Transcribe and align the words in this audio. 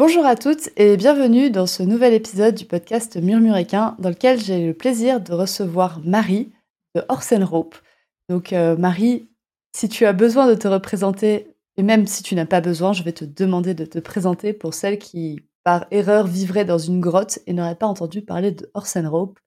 Bonjour 0.00 0.24
à 0.24 0.36
toutes 0.36 0.70
et 0.76 0.96
bienvenue 0.96 1.50
dans 1.50 1.66
ce 1.66 1.82
nouvel 1.82 2.14
épisode 2.14 2.54
du 2.54 2.64
podcast 2.64 3.16
Murmuréquin 3.16 3.96
dans 3.98 4.10
lequel 4.10 4.38
j'ai 4.38 4.64
le 4.64 4.72
plaisir 4.72 5.20
de 5.20 5.32
recevoir 5.32 6.00
Marie 6.04 6.52
de 6.94 7.02
Orsen 7.08 7.42
Rope. 7.42 7.74
Donc 8.28 8.52
euh, 8.52 8.76
Marie, 8.76 9.28
si 9.74 9.88
tu 9.88 10.06
as 10.06 10.12
besoin 10.12 10.46
de 10.46 10.54
te 10.54 10.68
représenter 10.68 11.56
et 11.76 11.82
même 11.82 12.06
si 12.06 12.22
tu 12.22 12.36
n'as 12.36 12.46
pas 12.46 12.60
besoin, 12.60 12.92
je 12.92 13.02
vais 13.02 13.10
te 13.10 13.24
demander 13.24 13.74
de 13.74 13.84
te 13.84 13.98
présenter 13.98 14.52
pour 14.52 14.72
celles 14.72 15.00
qui, 15.00 15.40
par 15.64 15.86
erreur, 15.90 16.28
vivraient 16.28 16.64
dans 16.64 16.78
une 16.78 17.00
grotte 17.00 17.40
et 17.48 17.52
n'auraient 17.52 17.74
pas 17.74 17.88
entendu 17.88 18.22
parler 18.22 18.52
de 18.52 18.70
Orsen 18.74 19.08
Rope. 19.08 19.40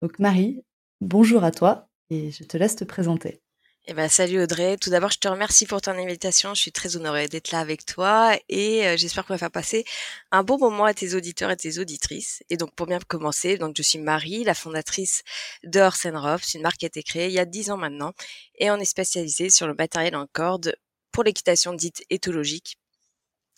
Donc 0.00 0.20
Marie, 0.20 0.62
bonjour 1.00 1.42
à 1.42 1.50
toi 1.50 1.88
et 2.08 2.30
je 2.30 2.44
te 2.44 2.56
laisse 2.56 2.76
te 2.76 2.84
présenter. 2.84 3.41
Eh 3.86 3.94
ben, 3.94 4.08
salut 4.08 4.40
Audrey. 4.40 4.76
Tout 4.76 4.90
d'abord, 4.90 5.10
je 5.10 5.18
te 5.18 5.26
remercie 5.26 5.66
pour 5.66 5.80
ton 5.80 5.90
invitation. 5.90 6.54
Je 6.54 6.60
suis 6.60 6.70
très 6.70 6.96
honorée 6.96 7.26
d'être 7.26 7.50
là 7.50 7.58
avec 7.58 7.84
toi 7.84 8.36
et 8.48 8.86
euh, 8.86 8.96
j'espère 8.96 9.26
qu'on 9.26 9.34
va 9.34 9.38
faire 9.38 9.50
passer 9.50 9.84
un 10.30 10.44
bon 10.44 10.56
moment 10.56 10.84
à 10.84 10.94
tes 10.94 11.14
auditeurs 11.14 11.50
et 11.50 11.56
tes 11.56 11.80
auditrices. 11.80 12.44
Et 12.48 12.56
donc, 12.56 12.72
pour 12.76 12.86
bien 12.86 13.00
commencer, 13.00 13.58
donc 13.58 13.74
je 13.76 13.82
suis 13.82 13.98
Marie, 13.98 14.44
la 14.44 14.54
fondatrice 14.54 15.24
de 15.64 15.80
Horse 15.80 16.06
C'est 16.42 16.58
une 16.58 16.62
marque 16.62 16.76
qui 16.76 16.84
a 16.84 16.86
été 16.86 17.02
créée 17.02 17.26
il 17.26 17.32
y 17.32 17.40
a 17.40 17.44
dix 17.44 17.72
ans 17.72 17.76
maintenant 17.76 18.12
et 18.56 18.70
on 18.70 18.76
est 18.76 18.84
spécialisé 18.84 19.50
sur 19.50 19.66
le 19.66 19.74
matériel 19.74 20.14
en 20.14 20.28
corde 20.32 20.76
pour 21.10 21.24
l'équitation 21.24 21.72
dite 21.72 22.04
éthologique. 22.08 22.78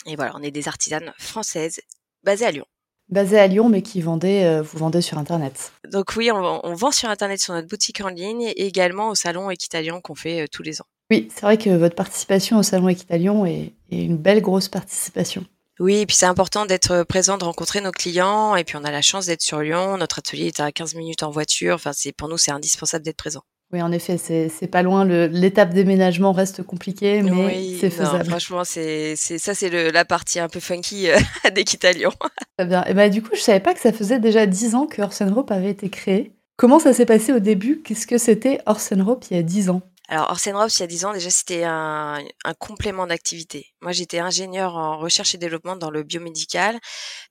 Et 0.07 0.17
voilà, 0.17 0.33
on 0.37 0.43
est 0.43 0.51
des 0.51 0.69
artisanes 0.69 1.13
françaises 1.19 1.81
basées 2.23 2.47
à 2.47 2.51
Lyon. 2.51 2.67
Basées 3.09 3.39
à 3.39 3.47
Lyon, 3.47 3.69
mais 3.69 3.83
qui 3.83 4.01
vendaient, 4.01 4.45
euh, 4.45 4.63
vous 4.63 4.79
vendez 4.79 5.03
sur 5.03 5.19
Internet. 5.19 5.73
Donc 5.91 6.15
oui, 6.17 6.31
on, 6.33 6.75
vend 6.75 6.91
sur 6.91 7.11
Internet 7.11 7.41
sur 7.41 7.53
notre 7.55 7.69
boutique 7.69 8.01
en 8.01 8.09
ligne 8.09 8.43
et 8.43 8.67
également 8.67 9.11
au 9.11 9.15
salon 9.15 9.51
Equitalion 9.51 10.01
qu'on 10.01 10.15
fait 10.15 10.43
euh, 10.43 10.47
tous 10.51 10.63
les 10.63 10.81
ans. 10.81 10.87
Oui, 11.11 11.29
c'est 11.35 11.43
vrai 11.43 11.59
que 11.59 11.71
votre 11.71 11.95
participation 11.95 12.59
au 12.59 12.63
salon 12.63 12.89
Equitalion 12.89 13.45
est, 13.45 13.75
est 13.91 14.03
une 14.03 14.17
belle 14.17 14.41
grosse 14.41 14.69
participation. 14.69 15.45
Oui, 15.81 15.97
et 15.97 16.07
puis 16.07 16.17
c'est 16.17 16.27
important 16.27 16.67
d'être 16.67 17.03
présent, 17.03 17.37
de 17.37 17.45
rencontrer 17.45 17.81
nos 17.81 17.91
clients. 17.91 18.55
Et 18.55 18.65
puis 18.65 18.77
on 18.77 18.85
a 18.85 18.91
la 18.91 19.03
chance 19.03 19.27
d'être 19.27 19.43
sur 19.43 19.61
Lyon. 19.61 19.97
Notre 19.97 20.21
atelier 20.21 20.47
est 20.47 20.61
à 20.61 20.71
15 20.71 20.95
minutes 20.95 21.25
en 21.25 21.31
voiture. 21.31 21.75
Enfin, 21.75 21.93
c'est 21.93 22.13
pour 22.13 22.29
nous, 22.29 22.39
c'est 22.39 22.53
indispensable 22.53 23.05
d'être 23.05 23.17
présent. 23.17 23.43
Oui, 23.75 23.83
en 23.83 23.91
effet, 23.91 24.19
c'est 24.19 24.69
pas 24.69 24.85
loin. 24.85 25.05
L'étape 25.05 25.75
déménagement 25.75 26.31
reste 26.31 26.63
compliquée, 26.63 27.23
mais 27.23 27.77
c'est 27.81 27.91
faisable. 27.91 28.25
franchement, 28.25 28.63
c'est 28.63 29.17
ça, 29.17 29.53
c'est 29.53 29.91
la 29.91 30.05
partie 30.05 30.39
un 30.39 30.49
peu 30.49 30.61
funky 30.61 31.11
euh, 31.11 31.19
d'Equitalion. 31.53 32.13
Très 32.57 32.69
bien. 32.69 32.85
Et 32.85 32.95
bah, 32.95 33.09
du 33.09 33.21
coup, 33.21 33.31
je 33.35 33.41
savais 33.41 33.59
pas 33.59 33.75
que 33.75 33.81
ça 33.81 33.93
faisait 33.93 34.21
déjà 34.21 34.47
10 34.47 34.77
ans 34.77 34.87
que 34.87 35.03
Orsen 35.03 35.33
Rope 35.33 35.51
avait 35.51 35.71
été 35.71 35.89
créé. 35.89 36.31
Comment 36.57 36.79
ça 36.79 36.93
s'est 36.93 37.05
passé 37.05 37.33
au 37.33 37.41
début? 37.41 37.83
Qu'est-ce 37.83 38.07
que 38.07 38.17
c'était 38.17 38.61
Orsen 38.67 39.03
Rope 39.03 39.25
il 39.33 39.37
y 39.37 39.41
a 39.41 39.43
10 39.43 39.71
ans? 39.71 39.83
Alors, 40.09 40.31
Orsen 40.31 40.55
Rops, 40.55 40.77
il 40.77 40.81
y 40.81 40.83
a 40.83 40.87
10 40.87 41.05
ans, 41.07 41.13
déjà, 41.15 41.31
c'était 41.31 41.65
un, 41.65 42.19
un, 42.45 42.55
complément 42.55 43.07
d'activité. 43.07 43.73
Moi, 43.81 43.93
j'étais 43.93 44.19
ingénieur 44.19 44.77
en 44.77 44.99
recherche 44.99 45.35
et 45.35 45.39
développement 45.39 45.77
dans 45.77 45.91
le 45.91 46.03
biomédical 46.03 46.79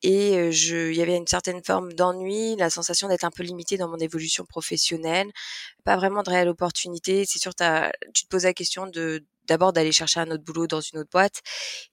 et 0.01 0.37
euh, 0.37 0.51
je, 0.51 0.89
il 0.89 0.95
y 0.97 1.01
avait 1.03 1.15
une 1.15 1.27
certaine 1.27 1.63
forme 1.63 1.93
d'ennui, 1.93 2.55
la 2.55 2.71
sensation 2.71 3.07
d'être 3.07 3.25
un 3.25 3.31
peu 3.31 3.43
limité 3.43 3.77
dans 3.77 3.89
mon 3.89 3.97
évolution 3.97 4.43
professionnelle, 4.45 5.27
pas 5.83 5.97
vraiment 5.97 6.23
de 6.23 6.31
réelle 6.31 6.49
opportunité. 6.49 7.25
C'est 7.27 7.39
sûr, 7.39 7.53
tu 8.13 8.23
te 8.25 8.29
poses 8.29 8.45
la 8.45 8.53
question 8.53 8.87
de 8.87 9.23
d'abord 9.47 9.73
d'aller 9.73 9.91
chercher 9.91 10.19
un 10.19 10.31
autre 10.31 10.43
boulot 10.43 10.67
dans 10.67 10.81
une 10.81 10.99
autre 10.99 11.09
boîte 11.11 11.41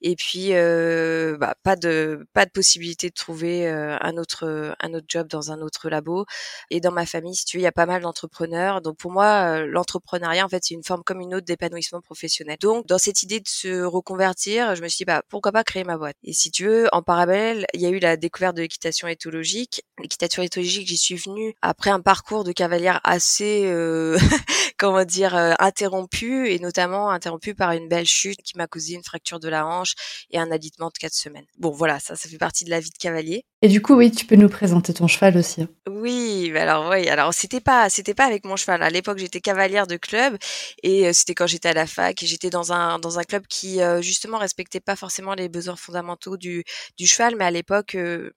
et 0.01 0.17
puis 0.17 0.49
euh, 0.53 1.37
bah, 1.39 1.55
pas 1.63 1.77
de 1.77 2.27
pas 2.33 2.47
de 2.47 2.51
possibilité 2.51 3.09
de 3.09 3.15
trouver 3.15 3.69
euh, 3.69 3.97
un 4.01 4.17
autre 4.17 4.75
un 4.81 4.95
autre 4.95 5.07
job 5.09 5.29
dans 5.29 5.53
un 5.53 5.61
autre 5.61 5.89
labo 5.89 6.27
et 6.71 6.81
dans 6.81 6.93
ma 6.93 7.07
famille 7.07 7.35
si 7.35 7.45
tu 7.45 7.57
veux 7.57 7.63
il 7.63 7.65
y 7.65 7.69
a 7.69 7.73
pas 7.73 7.87
mal 7.87 8.03
d'entrepreneurs. 8.03 8.81
Donc 8.81 8.97
pour 8.99 9.11
moi 9.11 9.61
euh, 9.61 9.67
l'entrepreneuriat 9.67 10.45
en 10.45 10.49
fait 10.49 10.63
c'est 10.65 10.75
une 10.75 10.85
forme 10.85 11.03
comme 11.05 11.21
une 11.21 11.35
autre 11.35 11.47
d'épanouissement 11.47 12.01
professionnel. 12.01 12.57
Donc 12.61 12.87
dans 12.87 12.99
cette 12.99 13.23
idée 13.23 13.41
de 13.41 13.49
se 13.49 13.83
reconvertir 13.83 14.75
je 14.75 14.83
me 14.83 14.89
suis 14.89 14.99
dit 14.99 15.05
bah 15.05 15.23
pourquoi 15.29 15.53
pas 15.53 15.65
créer 15.65 15.85
ma 15.85 15.97
boîte? 15.97 16.17
Et 16.25 16.33
si 16.33 16.51
tu 16.51 16.67
veux 16.67 16.89
en 16.93 17.03
parallèle 17.03 17.67
il 17.75 17.81
y 17.81 17.87
a 17.87 17.91
eu 17.91 17.99
la 17.99 18.17
découverte 18.17 18.57
de 18.57 18.63
l'équitation 18.63 19.09
éthologique. 19.09 19.83
L'équitation 19.99 20.43
éthologique 20.43 20.87
j'y 20.89 20.99
suis 20.99 21.17
venue 21.17 21.55
après 21.63 21.91
un 21.91 22.01
parcours 22.01 22.45
de 22.45 22.53
cavalière 22.53 23.01
assez 23.05 23.71
comment 24.79 25.05
dire 25.05 25.35
interrompu 25.35 26.51
et 26.51 26.59
notamment 26.59 27.11
interrompu 27.11 27.40
par 27.55 27.73
une 27.73 27.89
belle 27.89 28.07
chute 28.07 28.43
qui 28.43 28.57
m'a 28.57 28.67
causé 28.67 28.95
une 28.95 29.03
fracture 29.03 29.41
de 29.41 29.49
la 29.49 29.67
hanche 29.67 29.95
et 30.31 30.39
un 30.39 30.51
alitement 30.51 30.89
de 30.89 30.99
quatre 30.99 31.15
semaines. 31.15 31.47
Bon, 31.59 31.71
voilà, 31.71 31.99
ça, 31.99 32.17
ça 32.17 32.29
fait 32.29 32.39
partie 32.39 32.65
de 32.65 32.71
la 32.71 32.81
vie 32.81 32.91
de 32.91 32.99
cavalier. 32.99 33.45
Et 33.63 33.69
du 33.69 33.83
coup, 33.83 33.95
oui, 33.95 34.11
tu 34.11 34.25
peux 34.25 34.37
nous 34.37 34.49
présenter 34.49 34.95
ton 34.95 35.07
cheval 35.07 35.37
aussi. 35.37 35.63
Hein. 35.63 35.69
Oui, 35.89 36.53
alors 36.57 36.89
oui, 36.91 37.09
alors 37.09 37.35
c'était 37.35 37.61
pas, 37.61 37.91
c'était 37.91 38.15
pas 38.15 38.25
avec 38.25 38.45
mon 38.45 38.57
cheval. 38.57 38.83
À 38.83 38.91
l'époque, 38.91 39.19
j'étais 39.19 39.41
cavalière 39.41 39.87
de 39.87 39.97
club 39.97 40.37
et 40.83 41.09
euh, 41.09 41.13
c'était 41.13 41.35
quand 41.35 41.47
j'étais 41.47 41.69
à 41.69 41.75
la 41.75 41.87
fac 41.87 42.23
et 42.23 42.27
j'étais 42.27 42.51
dans 42.51 42.73
un 42.73 42.99
dans 42.99 43.19
un 43.19 43.23
club 43.25 43.47
qui 43.47 43.83
euh, 43.83 44.01
justement 44.01 44.39
respectait 44.39 44.81
pas 44.81 44.97
forcément 44.97 45.35
les 45.35 45.49
besoins 45.49 45.77
fondamentaux 45.77 46.37
du 46.37 46.65
du 46.97 47.07
cheval, 47.07 47.37
mais 47.37 47.45
à 47.45 47.51
l'époque 47.51 47.95
euh, 47.97 48.33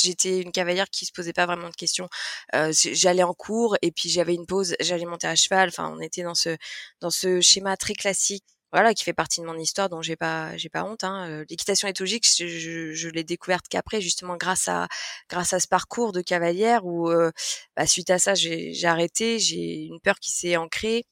j'étais 0.00 0.40
une 0.40 0.52
cavalière 0.52 0.88
qui 0.90 1.06
se 1.06 1.12
posait 1.12 1.32
pas 1.32 1.46
vraiment 1.46 1.68
de 1.70 1.76
questions. 1.76 2.08
Euh, 2.54 2.72
j'allais 2.92 3.22
en 3.22 3.34
cours 3.34 3.76
et 3.82 3.92
puis 3.92 4.08
j'avais 4.08 4.34
une 4.34 4.46
pause, 4.46 4.74
j'allais 4.80 5.06
monter 5.06 5.26
à 5.26 5.34
cheval. 5.36 5.68
Enfin, 5.68 5.92
on 5.96 6.00
était 6.00 6.22
dans 6.22 6.34
ce 6.34 6.56
dans 7.00 7.10
ce 7.10 7.40
schéma 7.40 7.76
très 7.76 7.94
classique, 7.94 8.44
voilà, 8.74 8.92
qui 8.92 9.04
fait 9.04 9.12
partie 9.12 9.40
de 9.40 9.46
mon 9.46 9.56
histoire, 9.56 9.88
dont 9.88 10.02
j'ai 10.02 10.16
pas 10.16 10.56
j'ai 10.56 10.68
pas 10.68 10.84
honte. 10.84 11.04
Hein. 11.04 11.44
L'équitation 11.48 11.86
éthologique, 11.86 12.26
je, 12.26 12.92
je, 12.92 13.08
l'ai 13.08 13.22
découverte 13.22 13.66
qu'après, 13.68 14.00
justement 14.00 14.36
grâce 14.36 14.66
à 14.68 14.88
grâce 15.30 15.52
à 15.52 15.60
ce 15.60 15.68
parcours 15.68 16.10
de 16.12 16.20
cavalière 16.22 16.84
où 16.84 17.08
euh, 17.08 17.30
bah, 17.76 17.86
suite 17.86 18.10
à 18.10 18.18
ça, 18.18 18.34
j'ai 18.34 18.74
arrêté, 18.84 19.38
j'ai 19.38 19.84
une 19.84 20.00
peur 20.00 20.18
qui 20.18 20.32
s'est 20.32 20.56
ancrée. 20.56 21.04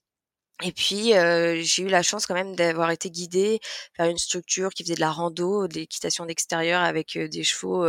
Et 0.64 0.72
puis 0.72 1.14
euh, 1.14 1.60
j'ai 1.62 1.84
eu 1.84 1.88
la 1.88 2.02
chance 2.02 2.26
quand 2.26 2.34
même 2.34 2.56
d'avoir 2.56 2.90
été 2.90 3.10
guidée 3.10 3.60
par 3.96 4.08
une 4.08 4.18
structure 4.18 4.70
qui 4.70 4.82
faisait 4.84 4.94
de 4.96 5.00
la 5.00 5.10
rando, 5.12 5.68
de 5.68 5.74
l'équitation 5.74 6.26
d'extérieur 6.26 6.82
avec 6.82 7.16
des 7.18 7.44
chevaux 7.44 7.86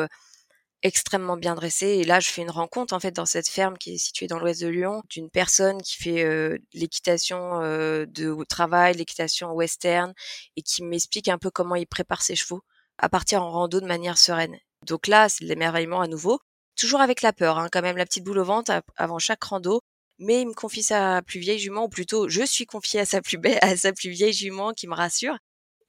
extrêmement 0.83 1.37
bien 1.37 1.55
dressé. 1.55 1.87
Et 1.87 2.03
là, 2.03 2.19
je 2.19 2.29
fais 2.29 2.41
une 2.41 2.51
rencontre 2.51 2.93
en 2.93 2.99
fait 2.99 3.11
dans 3.11 3.25
cette 3.25 3.47
ferme 3.47 3.77
qui 3.77 3.95
est 3.95 3.97
située 3.97 4.27
dans 4.27 4.37
l'ouest 4.37 4.61
de 4.61 4.67
Lyon 4.67 5.01
d'une 5.09 5.29
personne 5.29 5.81
qui 5.81 5.95
fait 5.95 6.23
euh, 6.23 6.57
l'équitation 6.73 7.61
euh, 7.61 8.05
de 8.05 8.35
travail, 8.47 8.95
l'équitation 8.95 9.51
western, 9.53 10.13
et 10.57 10.61
qui 10.61 10.83
m'explique 10.83 11.29
un 11.29 11.37
peu 11.37 11.49
comment 11.49 11.75
il 11.75 11.87
prépare 11.87 12.21
ses 12.21 12.35
chevaux 12.35 12.61
à 12.97 13.09
partir 13.09 13.41
en 13.41 13.49
rando 13.51 13.79
de 13.79 13.87
manière 13.87 14.17
sereine. 14.17 14.55
Donc 14.85 15.07
là, 15.07 15.29
c'est 15.29 15.45
l'émerveillement 15.45 16.01
à 16.01 16.07
nouveau, 16.07 16.39
toujours 16.75 17.01
avec 17.01 17.21
la 17.21 17.33
peur, 17.33 17.57
hein, 17.57 17.69
quand 17.71 17.81
même 17.81 17.97
la 17.97 18.05
petite 18.05 18.25
boule 18.25 18.39
au 18.39 18.43
ventre 18.43 18.83
avant 18.97 19.19
chaque 19.19 19.43
rando. 19.43 19.81
Mais 20.19 20.41
il 20.41 20.47
me 20.47 20.53
confie 20.53 20.83
sa 20.83 21.21
plus 21.23 21.39
vieille 21.39 21.59
jument, 21.59 21.85
ou 21.85 21.89
plutôt 21.89 22.29
je 22.29 22.43
suis 22.45 22.65
confiée 22.65 22.99
à 22.99 23.05
sa 23.05 23.21
plus 23.21 23.37
belle, 23.37 23.57
à 23.61 23.75
sa 23.75 23.93
plus 23.93 24.11
vieille 24.11 24.33
jument 24.33 24.71
qui 24.73 24.87
me 24.87 24.93
rassure 24.93 25.37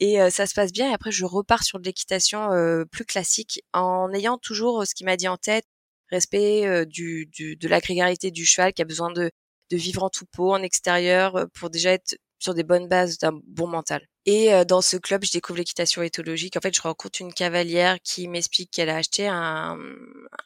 et 0.01 0.19
ça 0.31 0.47
se 0.47 0.55
passe 0.55 0.73
bien. 0.73 0.91
Et 0.91 0.95
après, 0.95 1.13
je 1.13 1.25
repars 1.25 1.63
sur 1.65 1.79
de 1.79 1.85
l'équitation 1.85 2.49
plus 2.91 3.05
classique 3.05 3.63
en 3.73 4.13
ayant 4.13 4.39
toujours 4.39 4.87
ce 4.87 4.95
qui 4.95 5.05
m'a 5.05 5.17
dit 5.17 5.29
en 5.29 5.37
tête 5.37 5.65
respect 6.11 6.87
du, 6.87 7.27
du, 7.27 7.57
de 7.57 7.69
la 7.69 7.81
grégarité 7.81 8.31
du 8.31 8.45
cheval 8.45 8.73
qui 8.73 8.83
a 8.83 8.85
besoin 8.85 9.11
de, 9.11 9.31
de 9.71 9.77
vivre 9.77 10.03
en 10.03 10.11
tout-pot, 10.11 10.53
en 10.53 10.63
extérieur, 10.63 11.47
pour 11.55 11.71
déjà 11.71 11.93
être 11.93 12.17
sur 12.39 12.55
des 12.55 12.63
bonnes 12.63 12.89
bases 12.89 13.19
d'un 13.19 13.33
bon 13.47 13.67
mental. 13.67 14.07
Et 14.27 14.51
dans 14.67 14.81
ce 14.83 14.97
club, 14.97 15.25
je 15.25 15.33
découvre 15.33 15.59
l'équitation 15.59 16.03
éthologique. 16.03 16.57
En 16.57 16.61
fait, 16.61 16.75
je 16.75 16.83
rencontre 16.83 17.21
une 17.21 17.33
cavalière 17.33 17.97
qui 18.03 18.29
m'explique 18.29 18.71
qu'elle 18.71 18.91
a 18.91 18.97
acheté 18.97 19.27
un, 19.29 19.79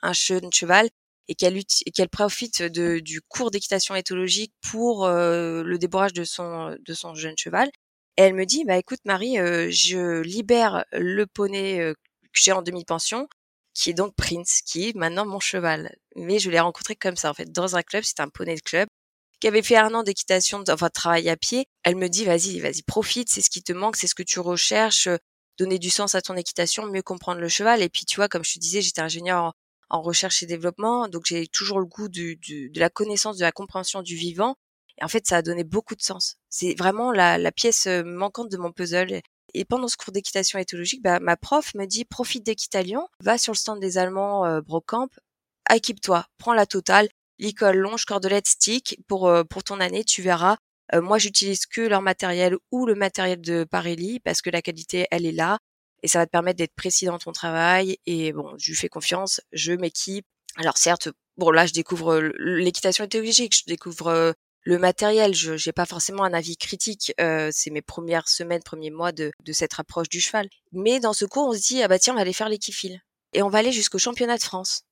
un 0.02 0.12
jeune 0.12 0.52
cheval 0.52 0.88
et 1.28 1.34
qu'elle 1.34 2.08
profite 2.10 2.62
de, 2.62 3.00
du 3.00 3.20
cours 3.20 3.50
d'équitation 3.50 3.94
éthologique 3.94 4.52
pour 4.62 5.08
le 5.08 5.76
débourrage 5.76 6.12
de 6.12 6.24
son 6.24 6.76
de 6.80 6.94
son 6.94 7.14
jeune 7.14 7.36
cheval 7.36 7.70
et 8.18 8.22
elle 8.22 8.34
me 8.34 8.46
dit, 8.46 8.64
bah 8.64 8.76
écoute 8.76 8.98
Marie, 9.04 9.38
euh, 9.38 9.68
je 9.70 10.22
libère 10.22 10.84
le 10.90 11.24
poney 11.24 11.80
euh, 11.80 11.94
que 11.94 12.40
j'ai 12.42 12.50
en 12.50 12.62
demi-pension, 12.62 13.28
qui 13.74 13.90
est 13.90 13.94
donc 13.94 14.16
Prince, 14.16 14.60
qui 14.66 14.88
est 14.88 14.96
maintenant 14.96 15.24
mon 15.24 15.38
cheval. 15.38 15.94
Mais 16.16 16.40
je 16.40 16.50
l'ai 16.50 16.58
rencontré 16.58 16.96
comme 16.96 17.14
ça 17.14 17.30
en 17.30 17.34
fait, 17.34 17.52
dans 17.52 17.76
un 17.76 17.82
club, 17.82 18.02
c'est 18.02 18.18
un 18.18 18.28
poney 18.28 18.56
de 18.56 18.60
club 18.60 18.88
qui 19.40 19.46
avait 19.46 19.62
fait 19.62 19.76
un 19.76 19.94
an 19.94 20.02
d'équitation, 20.02 20.64
enfin 20.68 20.88
de 20.88 20.92
travail 20.92 21.28
à 21.28 21.36
pied. 21.36 21.66
Elle 21.84 21.94
me 21.94 22.08
dit, 22.08 22.24
vas-y, 22.24 22.58
vas-y, 22.58 22.82
profite, 22.82 23.28
c'est 23.30 23.40
ce 23.40 23.50
qui 23.50 23.62
te 23.62 23.72
manque, 23.72 23.94
c'est 23.94 24.08
ce 24.08 24.16
que 24.16 24.24
tu 24.24 24.40
recherches, 24.40 25.06
euh, 25.06 25.18
donner 25.56 25.78
du 25.78 25.88
sens 25.88 26.16
à 26.16 26.20
ton 26.20 26.34
équitation, 26.34 26.86
mieux 26.86 27.02
comprendre 27.02 27.40
le 27.40 27.48
cheval. 27.48 27.82
Et 27.82 27.88
puis 27.88 28.04
tu 28.04 28.16
vois, 28.16 28.26
comme 28.28 28.44
je 28.44 28.54
te 28.54 28.58
disais, 28.58 28.82
j'étais 28.82 29.00
ingénieur 29.00 29.52
en, 29.90 30.02
recherche 30.02 30.42
et 30.42 30.46
développement, 30.46 31.06
donc 31.06 31.26
j'ai 31.26 31.46
toujours 31.46 31.78
le 31.78 31.86
goût 31.86 32.08
de 32.08 32.80
la 32.80 32.90
connaissance, 32.90 33.36
de 33.36 33.44
la 33.44 33.52
compréhension 33.52 34.02
du 34.02 34.16
vivant. 34.16 34.56
Et 35.00 35.04
en 35.04 35.08
fait, 35.08 35.26
ça 35.26 35.38
a 35.38 35.42
donné 35.42 35.64
beaucoup 35.64 35.94
de 35.94 36.02
sens. 36.02 36.36
C'est 36.48 36.74
vraiment 36.74 37.12
la, 37.12 37.38
la 37.38 37.52
pièce 37.52 37.86
manquante 37.86 38.50
de 38.50 38.56
mon 38.56 38.72
puzzle. 38.72 39.20
Et 39.54 39.64
pendant 39.64 39.88
ce 39.88 39.96
cours 39.96 40.12
d'équitation 40.12 40.58
éthologique, 40.58 41.02
bah, 41.02 41.20
ma 41.20 41.36
prof 41.36 41.74
me 41.74 41.86
dit 41.86 42.04
profite 42.04 42.44
d'Équitalion, 42.44 43.08
va 43.22 43.38
sur 43.38 43.52
le 43.52 43.58
stand 43.58 43.80
des 43.80 43.98
Allemands 43.98 44.44
euh, 44.44 44.60
Brocamp, 44.60 45.08
équipe-toi, 45.72 46.26
prends 46.38 46.52
la 46.52 46.66
totale, 46.66 47.08
l'école 47.38 47.78
longe, 47.78 48.04
cordelette, 48.04 48.46
stick 48.46 48.98
pour 49.08 49.28
euh, 49.28 49.44
pour 49.44 49.64
ton 49.64 49.80
année, 49.80 50.04
tu 50.04 50.22
verras. 50.22 50.58
Euh, 50.94 51.00
moi, 51.00 51.18
j'utilise 51.18 51.66
que 51.66 51.80
leur 51.80 52.02
matériel 52.02 52.56
ou 52.70 52.86
le 52.86 52.94
matériel 52.94 53.40
de 53.40 53.64
Parelli 53.64 54.20
parce 54.20 54.42
que 54.42 54.50
la 54.50 54.62
qualité, 54.62 55.06
elle 55.10 55.26
est 55.26 55.32
là 55.32 55.58
et 56.02 56.08
ça 56.08 56.18
va 56.18 56.26
te 56.26 56.30
permettre 56.30 56.58
d'être 56.58 56.74
précis 56.74 57.06
dans 57.06 57.18
ton 57.18 57.32
travail. 57.32 57.98
Et 58.06 58.32
bon, 58.32 58.54
je 58.58 58.70
lui 58.70 58.76
fais 58.76 58.88
confiance, 58.88 59.40
je 59.52 59.72
m'équipe. 59.72 60.26
Alors 60.56 60.76
certes, 60.76 61.08
bon 61.36 61.50
là, 61.50 61.66
je 61.66 61.72
découvre 61.72 62.20
l'équitation 62.38 63.04
éthologique, 63.04 63.56
je 63.56 63.64
découvre 63.66 64.34
le 64.62 64.78
matériel, 64.78 65.34
je 65.34 65.52
n'ai 65.52 65.72
pas 65.72 65.86
forcément 65.86 66.24
un 66.24 66.32
avis 66.32 66.56
critique. 66.56 67.12
Euh, 67.20 67.50
c'est 67.52 67.70
mes 67.70 67.82
premières 67.82 68.28
semaines, 68.28 68.62
premiers 68.62 68.90
mois 68.90 69.12
de, 69.12 69.30
de 69.44 69.52
cette 69.52 69.78
approche 69.78 70.08
du 70.08 70.20
cheval. 70.20 70.48
Mais 70.72 71.00
dans 71.00 71.12
ce 71.12 71.24
cours, 71.24 71.48
on 71.48 71.54
se 71.54 71.66
dit 71.66 71.82
ah 71.82 71.88
bah 71.88 71.98
tiens, 71.98 72.12
on 72.12 72.16
va 72.16 72.22
aller 72.22 72.32
faire 72.32 72.48
l'équifile 72.48 73.00
et 73.32 73.42
on 73.42 73.48
va 73.48 73.58
aller 73.58 73.72
jusqu'au 73.72 73.98
championnat 73.98 74.36
de 74.36 74.42
France 74.42 74.82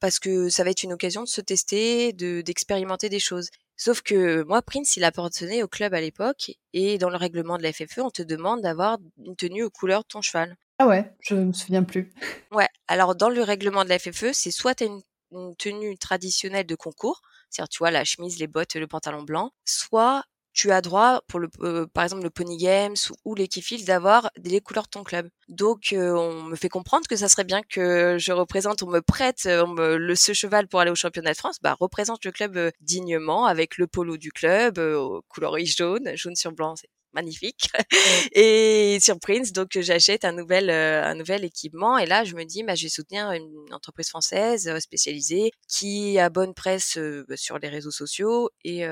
parce 0.00 0.18
que 0.18 0.48
ça 0.50 0.64
va 0.64 0.70
être 0.70 0.82
une 0.82 0.92
occasion 0.92 1.22
de 1.22 1.28
se 1.28 1.40
tester, 1.40 2.12
de 2.12 2.42
d'expérimenter 2.42 3.08
des 3.08 3.20
choses. 3.20 3.48
Sauf 3.76 4.02
que 4.02 4.42
moi, 4.44 4.62
Prince, 4.62 4.96
il 4.96 5.04
appartenait 5.04 5.62
au 5.62 5.68
club 5.68 5.94
à 5.94 6.00
l'époque 6.00 6.52
et 6.72 6.98
dans 6.98 7.10
le 7.10 7.16
règlement 7.16 7.58
de 7.58 7.62
la 7.62 7.72
FFE, 7.72 7.98
on 7.98 8.10
te 8.10 8.22
demande 8.22 8.60
d'avoir 8.60 8.98
une 9.24 9.34
tenue 9.34 9.62
aux 9.62 9.70
couleurs 9.70 10.02
de 10.02 10.08
ton 10.08 10.20
cheval. 10.20 10.56
Ah 10.78 10.86
ouais, 10.86 11.12
je 11.20 11.34
me 11.34 11.52
souviens 11.52 11.84
plus. 11.84 12.12
Ouais, 12.52 12.68
alors 12.86 13.14
dans 13.14 13.30
le 13.30 13.42
règlement 13.42 13.84
de 13.84 13.88
la 13.88 13.98
FFE, 13.98 14.32
c'est 14.32 14.50
soit 14.50 14.74
tu 14.74 14.84
as 14.84 14.86
une, 14.88 15.00
une 15.32 15.56
tenue 15.56 15.96
traditionnelle 15.96 16.66
de 16.66 16.74
concours, 16.74 17.22
c'est-à-dire 17.54 17.68
tu 17.68 17.78
vois 17.78 17.90
la 17.90 18.04
chemise, 18.04 18.38
les 18.38 18.46
bottes, 18.46 18.74
le 18.74 18.86
pantalon 18.86 19.22
blanc, 19.22 19.52
soit 19.64 20.24
tu 20.54 20.70
as 20.70 20.80
droit 20.80 21.20
pour 21.26 21.40
le 21.40 21.48
euh, 21.60 21.86
par 21.92 22.04
exemple 22.04 22.22
le 22.22 22.30
Pony 22.30 22.56
Games 22.56 22.94
ou, 23.24 23.34
les 23.34 23.48
Kifils 23.48 23.84
d'avoir 23.84 24.30
les 24.42 24.60
couleurs 24.60 24.84
de 24.84 24.90
ton 24.90 25.02
club. 25.02 25.28
Donc 25.48 25.92
euh, 25.92 26.14
on 26.14 26.44
me 26.44 26.56
fait 26.56 26.68
comprendre 26.68 27.06
que 27.08 27.16
ça 27.16 27.28
serait 27.28 27.44
bien 27.44 27.60
que 27.62 28.16
je 28.18 28.32
représente, 28.32 28.82
on 28.82 28.86
me 28.88 29.00
prête 29.00 29.46
me, 29.46 29.96
le 29.96 30.14
ce 30.14 30.32
cheval 30.32 30.68
pour 30.68 30.80
aller 30.80 30.92
au 30.92 30.94
championnat 30.94 31.32
de 31.32 31.36
France, 31.36 31.58
bah 31.60 31.76
représente 31.78 32.24
le 32.24 32.30
club 32.32 32.56
euh, 32.56 32.70
dignement 32.80 33.46
avec 33.46 33.78
le 33.78 33.86
polo 33.88 34.16
du 34.16 34.30
club, 34.30 34.80
couleur 35.28 35.56
jaune, 35.64 36.12
jaune 36.14 36.36
sur 36.36 36.52
blanc, 36.52 36.74
magnifique. 37.14 37.68
et 38.32 38.98
sur 39.00 39.18
Prince, 39.18 39.52
donc 39.52 39.68
j'achète 39.74 40.24
un 40.24 40.32
nouvel 40.32 40.70
euh, 40.70 41.04
un 41.04 41.14
nouvel 41.14 41.44
équipement 41.44 41.98
et 41.98 42.06
là 42.06 42.24
je 42.24 42.34
me 42.34 42.44
dis 42.44 42.62
bah 42.62 42.74
je 42.74 42.84
vais 42.84 42.88
soutenir 42.88 43.30
une 43.32 43.72
entreprise 43.72 44.08
française 44.08 44.68
euh, 44.68 44.80
spécialisée 44.80 45.50
qui 45.68 46.18
a 46.18 46.28
bonne 46.28 46.54
presse 46.54 46.96
euh, 46.98 47.24
bah, 47.28 47.36
sur 47.36 47.58
les 47.58 47.68
réseaux 47.68 47.90
sociaux 47.90 48.50
et 48.64 48.84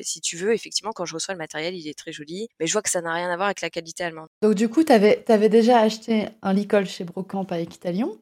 si 0.00 0.20
tu 0.20 0.36
veux 0.36 0.52
effectivement 0.52 0.92
quand 0.94 1.04
je 1.04 1.14
reçois 1.14 1.34
le 1.34 1.38
matériel 1.38 1.74
il 1.74 1.88
est 1.88 1.98
très 1.98 2.12
joli 2.12 2.48
mais 2.60 2.66
je 2.66 2.72
vois 2.72 2.82
que 2.82 2.90
ça 2.90 3.00
n'a 3.00 3.12
rien 3.12 3.30
à 3.30 3.36
voir 3.36 3.46
avec 3.46 3.60
la 3.60 3.70
qualité 3.70 4.04
allemande. 4.04 4.28
Donc 4.42 4.54
du 4.54 4.68
coup 4.68 4.84
tu 4.84 4.92
avais, 4.92 5.24
avais 5.28 5.48
déjà 5.48 5.80
acheté 5.80 6.28
un 6.42 6.52
licol 6.52 6.86
chez 6.86 7.04
Brocamp 7.04 7.46
à 7.50 7.60
Equitalion 7.60 8.18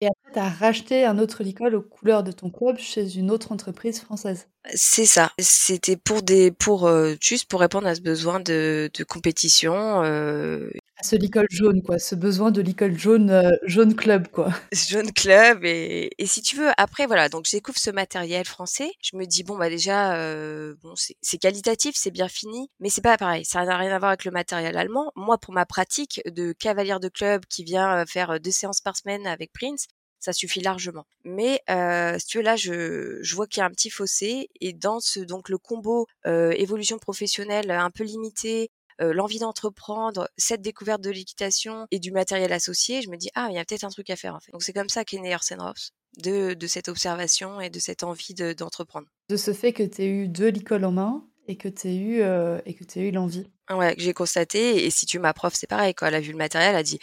et 0.00 0.06
après, 0.06 0.32
tu 0.32 0.38
as 0.38 0.48
racheté 0.48 1.04
un 1.04 1.18
autre 1.18 1.42
licol 1.42 1.74
aux 1.74 1.82
couleurs 1.82 2.22
de 2.22 2.32
ton 2.32 2.50
club 2.50 2.78
chez 2.78 3.16
une 3.16 3.30
autre 3.30 3.52
entreprise 3.52 4.00
française. 4.00 4.48
C'est 4.74 5.06
ça. 5.06 5.32
C'était 5.38 5.96
pour 5.96 6.22
des, 6.22 6.50
pour 6.50 6.86
euh, 6.86 7.14
juste 7.20 7.48
pour 7.48 7.60
répondre 7.60 7.86
à 7.86 7.94
ce 7.94 8.00
besoin 8.00 8.38
de, 8.38 8.90
de 8.92 9.04
compétition. 9.04 10.02
Euh... 10.04 10.70
Ce 11.02 11.16
licol 11.16 11.46
jaune, 11.50 11.82
quoi. 11.82 11.98
Ce 11.98 12.14
besoin 12.14 12.50
de 12.50 12.60
licol 12.60 12.98
jaune, 12.98 13.30
euh, 13.30 13.50
jaune 13.64 13.94
club, 13.94 14.28
quoi. 14.28 14.48
Jaune 14.72 15.12
club 15.12 15.64
et, 15.64 16.10
et 16.18 16.26
si 16.26 16.42
tu 16.42 16.56
veux, 16.56 16.70
après 16.76 17.06
voilà, 17.06 17.28
donc 17.28 17.46
je 17.46 17.56
découvre 17.56 17.78
ce 17.78 17.90
matériel 17.90 18.44
français. 18.44 18.90
Je 19.02 19.16
me 19.16 19.24
dis 19.24 19.44
bon 19.44 19.56
bah 19.56 19.70
déjà, 19.70 20.16
euh, 20.16 20.74
bon 20.82 20.94
c'est 20.96 21.38
qualitatif, 21.38 21.94
c'est 21.96 22.10
bien 22.10 22.28
fini, 22.28 22.68
mais 22.80 22.90
c'est 22.90 23.02
pas 23.02 23.16
pareil. 23.16 23.44
Ça 23.44 23.64
n'a 23.64 23.76
rien 23.76 23.94
à 23.94 23.98
voir 23.98 24.10
avec 24.10 24.24
le 24.24 24.32
matériel 24.32 24.76
allemand. 24.76 25.12
Moi, 25.14 25.38
pour 25.38 25.54
ma 25.54 25.66
pratique 25.66 26.20
de 26.26 26.52
cavalière 26.52 27.00
de 27.00 27.08
club 27.08 27.44
qui 27.46 27.64
vient 27.64 28.04
faire 28.06 28.40
deux 28.40 28.50
séances 28.50 28.80
par 28.80 28.96
semaine 28.96 29.26
avec 29.26 29.52
Prince, 29.52 29.86
ça 30.20 30.32
suffit 30.32 30.60
largement. 30.60 31.04
Mais 31.24 31.60
euh, 31.70 32.18
si 32.18 32.26
tu 32.26 32.38
veux 32.38 32.44
là, 32.44 32.56
je, 32.56 33.18
je 33.22 33.34
vois 33.34 33.46
qu'il 33.46 33.60
y 33.60 33.62
a 33.62 33.66
un 33.66 33.70
petit 33.70 33.90
fossé 33.90 34.50
et 34.60 34.72
dans 34.72 35.00
ce 35.00 35.20
donc 35.20 35.48
le 35.48 35.58
combo 35.58 36.06
euh, 36.26 36.50
évolution 36.56 36.98
professionnelle 36.98 37.70
un 37.70 37.90
peu 37.90 38.04
limité, 38.04 38.70
euh, 39.00 39.12
l'envie 39.12 39.38
d'entreprendre, 39.38 40.28
cette 40.36 40.60
découverte 40.60 41.00
de 41.00 41.10
l'équitation 41.10 41.86
et 41.90 41.98
du 41.98 42.10
matériel 42.10 42.52
associé, 42.52 43.02
je 43.02 43.10
me 43.10 43.16
dis 43.16 43.30
ah 43.34 43.48
il 43.50 43.56
y 43.56 43.58
a 43.58 43.64
peut-être 43.64 43.84
un 43.84 43.90
truc 43.90 44.10
à 44.10 44.16
faire 44.16 44.34
en 44.34 44.40
fait. 44.40 44.52
Donc 44.52 44.62
c'est 44.62 44.72
comme 44.72 44.88
ça 44.88 45.04
qu'est 45.04 45.18
né 45.18 45.34
Rops 45.34 45.92
de, 46.18 46.54
de 46.54 46.66
cette 46.66 46.88
observation 46.88 47.60
et 47.60 47.70
de 47.70 47.78
cette 47.78 48.02
envie 48.02 48.34
d'entreprendre. 48.34 49.06
De, 49.28 49.36
ce 49.36 49.52
fait 49.52 49.72
que 49.72 49.82
tu 49.82 50.02
aies 50.02 50.08
eu 50.08 50.28
deux 50.28 50.48
licoles 50.48 50.84
en 50.84 50.92
main 50.92 51.24
et 51.46 51.56
que 51.56 51.68
tu 51.68 51.88
aies 51.88 51.96
eu 51.96 52.22
euh, 52.22 52.60
et 52.66 52.74
que 52.74 52.84
tu 52.84 53.00
eu 53.00 53.10
l'envie. 53.10 53.50
Ouais, 53.70 53.94
que 53.94 54.02
j'ai 54.02 54.14
constaté 54.14 54.84
et 54.84 54.90
si 54.90 55.06
tu 55.06 55.18
ma 55.18 55.32
prof, 55.32 55.54
c'est 55.54 55.66
pareil 55.66 55.94
quand 55.94 56.06
elle 56.06 56.14
a 56.14 56.20
vu 56.20 56.32
le 56.32 56.38
matériel, 56.38 56.70
elle 56.70 56.76
a 56.76 56.82
dit 56.82 56.98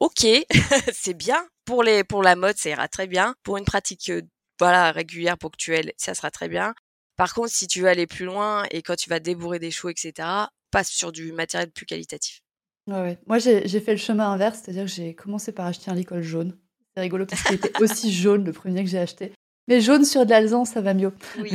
OK, 0.00 0.26
c'est 0.92 1.14
bien, 1.14 1.46
pour 1.64 1.82
les 1.82 2.04
pour 2.04 2.22
la 2.22 2.36
mode, 2.36 2.56
ça 2.56 2.70
ira 2.70 2.88
très 2.88 3.06
bien. 3.06 3.34
Pour 3.42 3.56
une 3.56 3.64
pratique 3.64 4.10
euh, 4.10 4.22
voilà 4.58 4.92
régulière, 4.92 5.38
ponctuelle, 5.38 5.92
ça 5.96 6.14
sera 6.14 6.30
très 6.30 6.48
bien. 6.48 6.74
Par 7.16 7.34
contre, 7.34 7.50
si 7.50 7.66
tu 7.66 7.80
veux 7.82 7.88
aller 7.88 8.06
plus 8.06 8.24
loin 8.24 8.64
et 8.70 8.82
quand 8.82 8.96
tu 8.96 9.10
vas 9.10 9.20
débourrer 9.20 9.58
des 9.58 9.70
chevaux, 9.70 9.90
etc., 9.90 10.28
passe 10.72 10.88
sur 10.88 11.12
du 11.12 11.32
matériel 11.32 11.70
plus 11.70 11.86
qualitatif. 11.86 12.42
Ouais, 12.88 13.00
ouais. 13.00 13.18
Moi, 13.26 13.38
j'ai 13.38 13.80
fait 13.80 13.92
le 13.92 13.98
chemin 13.98 14.32
inverse, 14.32 14.60
c'est-à-dire 14.62 14.84
que 14.84 14.90
j'ai 14.90 15.14
commencé 15.14 15.52
par 15.52 15.66
acheter 15.66 15.90
un 15.90 15.94
licol 15.94 16.22
jaune. 16.22 16.58
C'est 16.96 17.02
rigolo 17.02 17.26
parce 17.26 17.42
qu'il 17.44 17.54
était 17.54 17.72
aussi 17.80 18.12
jaune 18.12 18.44
le 18.44 18.52
premier 18.52 18.82
que 18.82 18.90
j'ai 18.90 18.98
acheté. 18.98 19.32
Mais 19.68 19.80
jaune 19.80 20.04
sur 20.04 20.26
de 20.26 20.30
l'alzan, 20.30 20.64
ça 20.64 20.80
va 20.80 20.92
mieux. 20.92 21.12
Oui. 21.38 21.52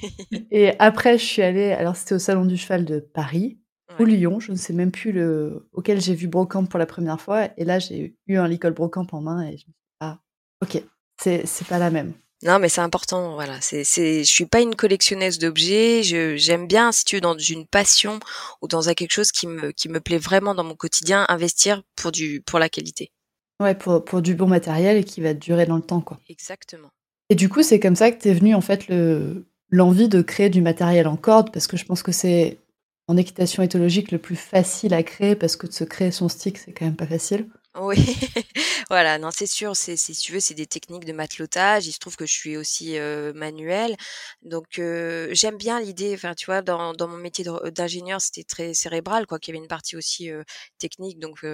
et 0.50 0.72
après, 0.78 1.18
je 1.18 1.24
suis 1.24 1.42
allée, 1.42 1.72
alors 1.72 1.96
c'était 1.96 2.14
au 2.14 2.18
Salon 2.18 2.46
du 2.46 2.56
Cheval 2.56 2.86
de 2.86 3.00
Paris, 3.00 3.58
ou 3.98 4.04
Lyon, 4.04 4.40
je 4.40 4.52
ne 4.52 4.56
sais 4.56 4.72
même 4.72 4.92
plus 4.92 5.12
le 5.12 5.68
auquel 5.72 6.00
j'ai 6.00 6.14
vu 6.14 6.28
Brocamp 6.28 6.64
pour 6.64 6.78
la 6.78 6.86
première 6.86 7.20
fois. 7.20 7.48
Et 7.56 7.64
là, 7.64 7.78
j'ai 7.78 8.16
eu 8.26 8.36
un 8.36 8.48
licol 8.48 8.72
Brocamp 8.72 9.06
en 9.12 9.20
main 9.20 9.42
et 9.42 9.48
je 9.48 9.52
me 9.52 9.58
suis 9.58 9.66
dit, 9.66 9.74
ah, 10.00 10.20
ok, 10.62 10.82
c'est, 11.20 11.44
c'est 11.44 11.66
pas 11.66 11.78
la 11.78 11.90
même. 11.90 12.14
Non, 12.42 12.58
mais 12.58 12.70
c'est 12.70 12.80
important, 12.80 13.34
voilà. 13.34 13.60
C'est, 13.60 13.84
c'est, 13.84 14.24
je 14.24 14.30
suis 14.30 14.46
pas 14.46 14.60
une 14.60 14.74
collectionneuse 14.74 15.38
d'objets. 15.38 16.02
Je, 16.02 16.36
j'aime 16.36 16.66
bien, 16.66 16.90
si 16.90 17.04
tu 17.04 17.16
veux, 17.16 17.20
dans 17.20 17.36
une 17.36 17.66
passion 17.66 18.18
ou 18.62 18.68
dans 18.68 18.82
quelque 18.94 19.12
chose 19.12 19.30
qui 19.30 19.46
me, 19.46 19.72
qui 19.72 19.88
me 19.88 20.00
plaît 20.00 20.18
vraiment 20.18 20.54
dans 20.54 20.64
mon 20.64 20.74
quotidien, 20.74 21.26
investir 21.28 21.82
pour 21.96 22.12
du, 22.12 22.40
pour 22.40 22.58
la 22.58 22.70
qualité. 22.70 23.10
Ouais, 23.60 23.74
pour, 23.74 24.02
pour 24.04 24.22
du 24.22 24.34
bon 24.34 24.46
matériel 24.46 24.96
et 24.96 25.04
qui 25.04 25.20
va 25.20 25.34
durer 25.34 25.66
dans 25.66 25.76
le 25.76 25.82
temps, 25.82 26.00
quoi. 26.00 26.18
Exactement. 26.30 26.88
Et 27.28 27.34
du 27.34 27.50
coup, 27.50 27.62
c'est 27.62 27.78
comme 27.78 27.96
ça 27.96 28.10
que 28.10 28.20
t'es 28.20 28.32
venu, 28.32 28.54
en 28.54 28.62
fait, 28.62 28.88
le, 28.88 29.46
l'envie 29.68 30.08
de 30.08 30.22
créer 30.22 30.48
du 30.48 30.62
matériel 30.62 31.06
en 31.06 31.16
corde, 31.16 31.52
parce 31.52 31.66
que 31.66 31.76
je 31.76 31.84
pense 31.84 32.02
que 32.02 32.12
c'est 32.12 32.58
en 33.06 33.16
équitation 33.16 33.62
éthologique 33.62 34.12
le 34.12 34.18
plus 34.18 34.36
facile 34.36 34.94
à 34.94 35.02
créer 35.02 35.34
parce 35.34 35.56
que 35.56 35.66
de 35.66 35.72
se 35.72 35.82
créer 35.82 36.12
son 36.12 36.28
stick, 36.28 36.58
c'est 36.58 36.72
quand 36.72 36.84
même 36.84 36.96
pas 36.96 37.08
facile. 37.08 37.48
Oui, 37.76 37.96
voilà, 38.90 39.18
non, 39.18 39.30
c'est 39.32 39.46
sûr, 39.46 39.76
c'est, 39.76 39.96
si 39.96 40.12
tu 40.14 40.32
veux, 40.32 40.40
c'est 40.40 40.54
des 40.54 40.66
techniques 40.66 41.04
de 41.04 41.12
matelotage. 41.12 41.86
Il 41.86 41.92
se 41.92 42.00
trouve 42.00 42.16
que 42.16 42.26
je 42.26 42.32
suis 42.32 42.56
aussi 42.56 42.98
euh, 42.98 43.32
manuel, 43.32 43.96
donc 44.42 44.80
euh, 44.80 45.28
j'aime 45.30 45.56
bien 45.56 45.80
l'idée. 45.80 46.12
Enfin, 46.14 46.34
tu 46.34 46.46
vois, 46.46 46.62
dans, 46.62 46.92
mon 46.98 47.16
métier 47.16 47.44
d'ingénieur, 47.72 48.20
c'était 48.20 48.42
très 48.42 48.74
cérébral, 48.74 49.24
quoi, 49.26 49.38
qu'il 49.38 49.54
y 49.54 49.56
avait 49.56 49.62
une 49.62 49.68
partie 49.68 49.96
aussi 49.96 50.30
euh, 50.32 50.42
technique, 50.78 51.20
donc 51.20 51.44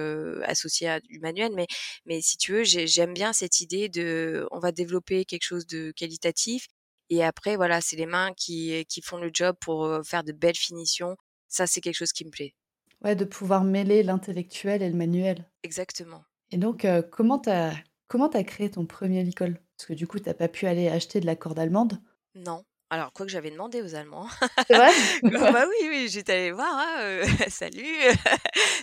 associée 0.43 0.89
à 0.89 0.99
du 1.01 1.19
manuel. 1.19 1.51
Mais, 1.55 1.67
mais 2.07 2.19
si 2.21 2.37
tu 2.37 2.51
veux, 2.53 2.63
j'aime 2.63 3.13
bien 3.13 3.31
cette 3.31 3.61
idée 3.61 3.87
de, 3.87 4.47
on 4.51 4.59
va 4.59 4.71
développer 4.71 5.23
quelque 5.23 5.43
chose 5.45 5.67
de 5.67 5.91
qualitatif, 5.91 6.65
et 7.11 7.23
après, 7.23 7.55
voilà, 7.57 7.79
c'est 7.79 7.95
les 7.95 8.07
mains 8.07 8.33
qui 8.35 8.85
font 9.03 9.17
le 9.17 9.29
job 9.31 9.55
pour 9.61 9.87
faire 10.03 10.23
de 10.23 10.31
belles 10.31 10.55
finitions 10.57 11.15
ça, 11.49 11.67
c'est 11.67 11.81
quelque 11.81 11.95
chose 11.95 12.11
qui 12.11 12.25
me 12.25 12.29
plaît. 12.31 12.53
Ouais, 13.03 13.15
de 13.15 13.25
pouvoir 13.25 13.63
mêler 13.63 14.03
l'intellectuel 14.03 14.83
et 14.83 14.89
le 14.89 14.95
manuel. 14.95 15.49
Exactement. 15.63 16.25
Et 16.51 16.57
donc, 16.57 16.83
euh, 16.85 17.01
comment 17.01 17.39
t'as 17.39 17.73
comment 18.07 18.29
as 18.29 18.43
créé 18.43 18.69
ton 18.71 18.85
premier 18.85 19.23
licol? 19.23 19.59
Parce 19.77 19.87
que 19.87 19.93
du 19.93 20.07
coup, 20.07 20.19
t'as 20.19 20.33
pas 20.33 20.47
pu 20.49 20.65
aller 20.67 20.87
acheter 20.89 21.19
de 21.21 21.25
la 21.25 21.35
corde 21.35 21.59
allemande? 21.59 22.01
Non. 22.35 22.63
Alors, 22.89 23.11
quoi 23.11 23.25
que 23.25 23.31
j'avais 23.31 23.51
demandé 23.51 23.81
aux 23.81 23.95
Allemands. 23.95 24.29
C'est 24.67 24.75
vrai? 24.75 24.91
Bah 25.23 25.65
oui, 25.67 25.87
oui, 25.89 26.07
j'étais 26.09 26.33
allée 26.33 26.51
voir, 26.51 26.73
hein, 26.73 26.95
euh, 27.01 27.25
salut. 27.49 27.97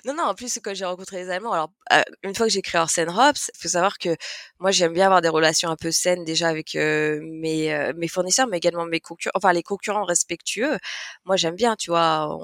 non, 0.04 0.14
non, 0.14 0.24
en 0.24 0.34
plus, 0.34 0.58
quand 0.62 0.74
j'ai 0.74 0.84
rencontré 0.84 1.24
les 1.24 1.30
Allemands, 1.30 1.52
alors, 1.52 1.70
euh, 1.92 2.02
une 2.22 2.34
fois 2.34 2.46
que 2.46 2.52
j'ai 2.52 2.60
créé 2.60 2.78
Orsen 2.80 3.08
Rops, 3.08 3.50
il 3.54 3.58
faut 3.58 3.68
savoir 3.68 3.96
que 3.98 4.14
moi, 4.58 4.70
j'aime 4.72 4.92
bien 4.92 5.06
avoir 5.06 5.22
des 5.22 5.30
relations 5.30 5.70
un 5.70 5.76
peu 5.76 5.90
saines 5.90 6.24
déjà 6.24 6.48
avec 6.48 6.76
euh, 6.76 7.18
mes, 7.22 7.92
mes 7.96 8.08
fournisseurs, 8.08 8.46
mais 8.46 8.58
également 8.58 8.84
mes 8.84 9.00
concurrents, 9.00 9.32
enfin, 9.36 9.52
les 9.54 9.62
concurrents 9.62 10.04
respectueux. 10.04 10.78
Moi, 11.24 11.36
j'aime 11.36 11.54
bien, 11.56 11.74
tu 11.74 11.90
vois, 11.90 12.28
on, 12.30 12.42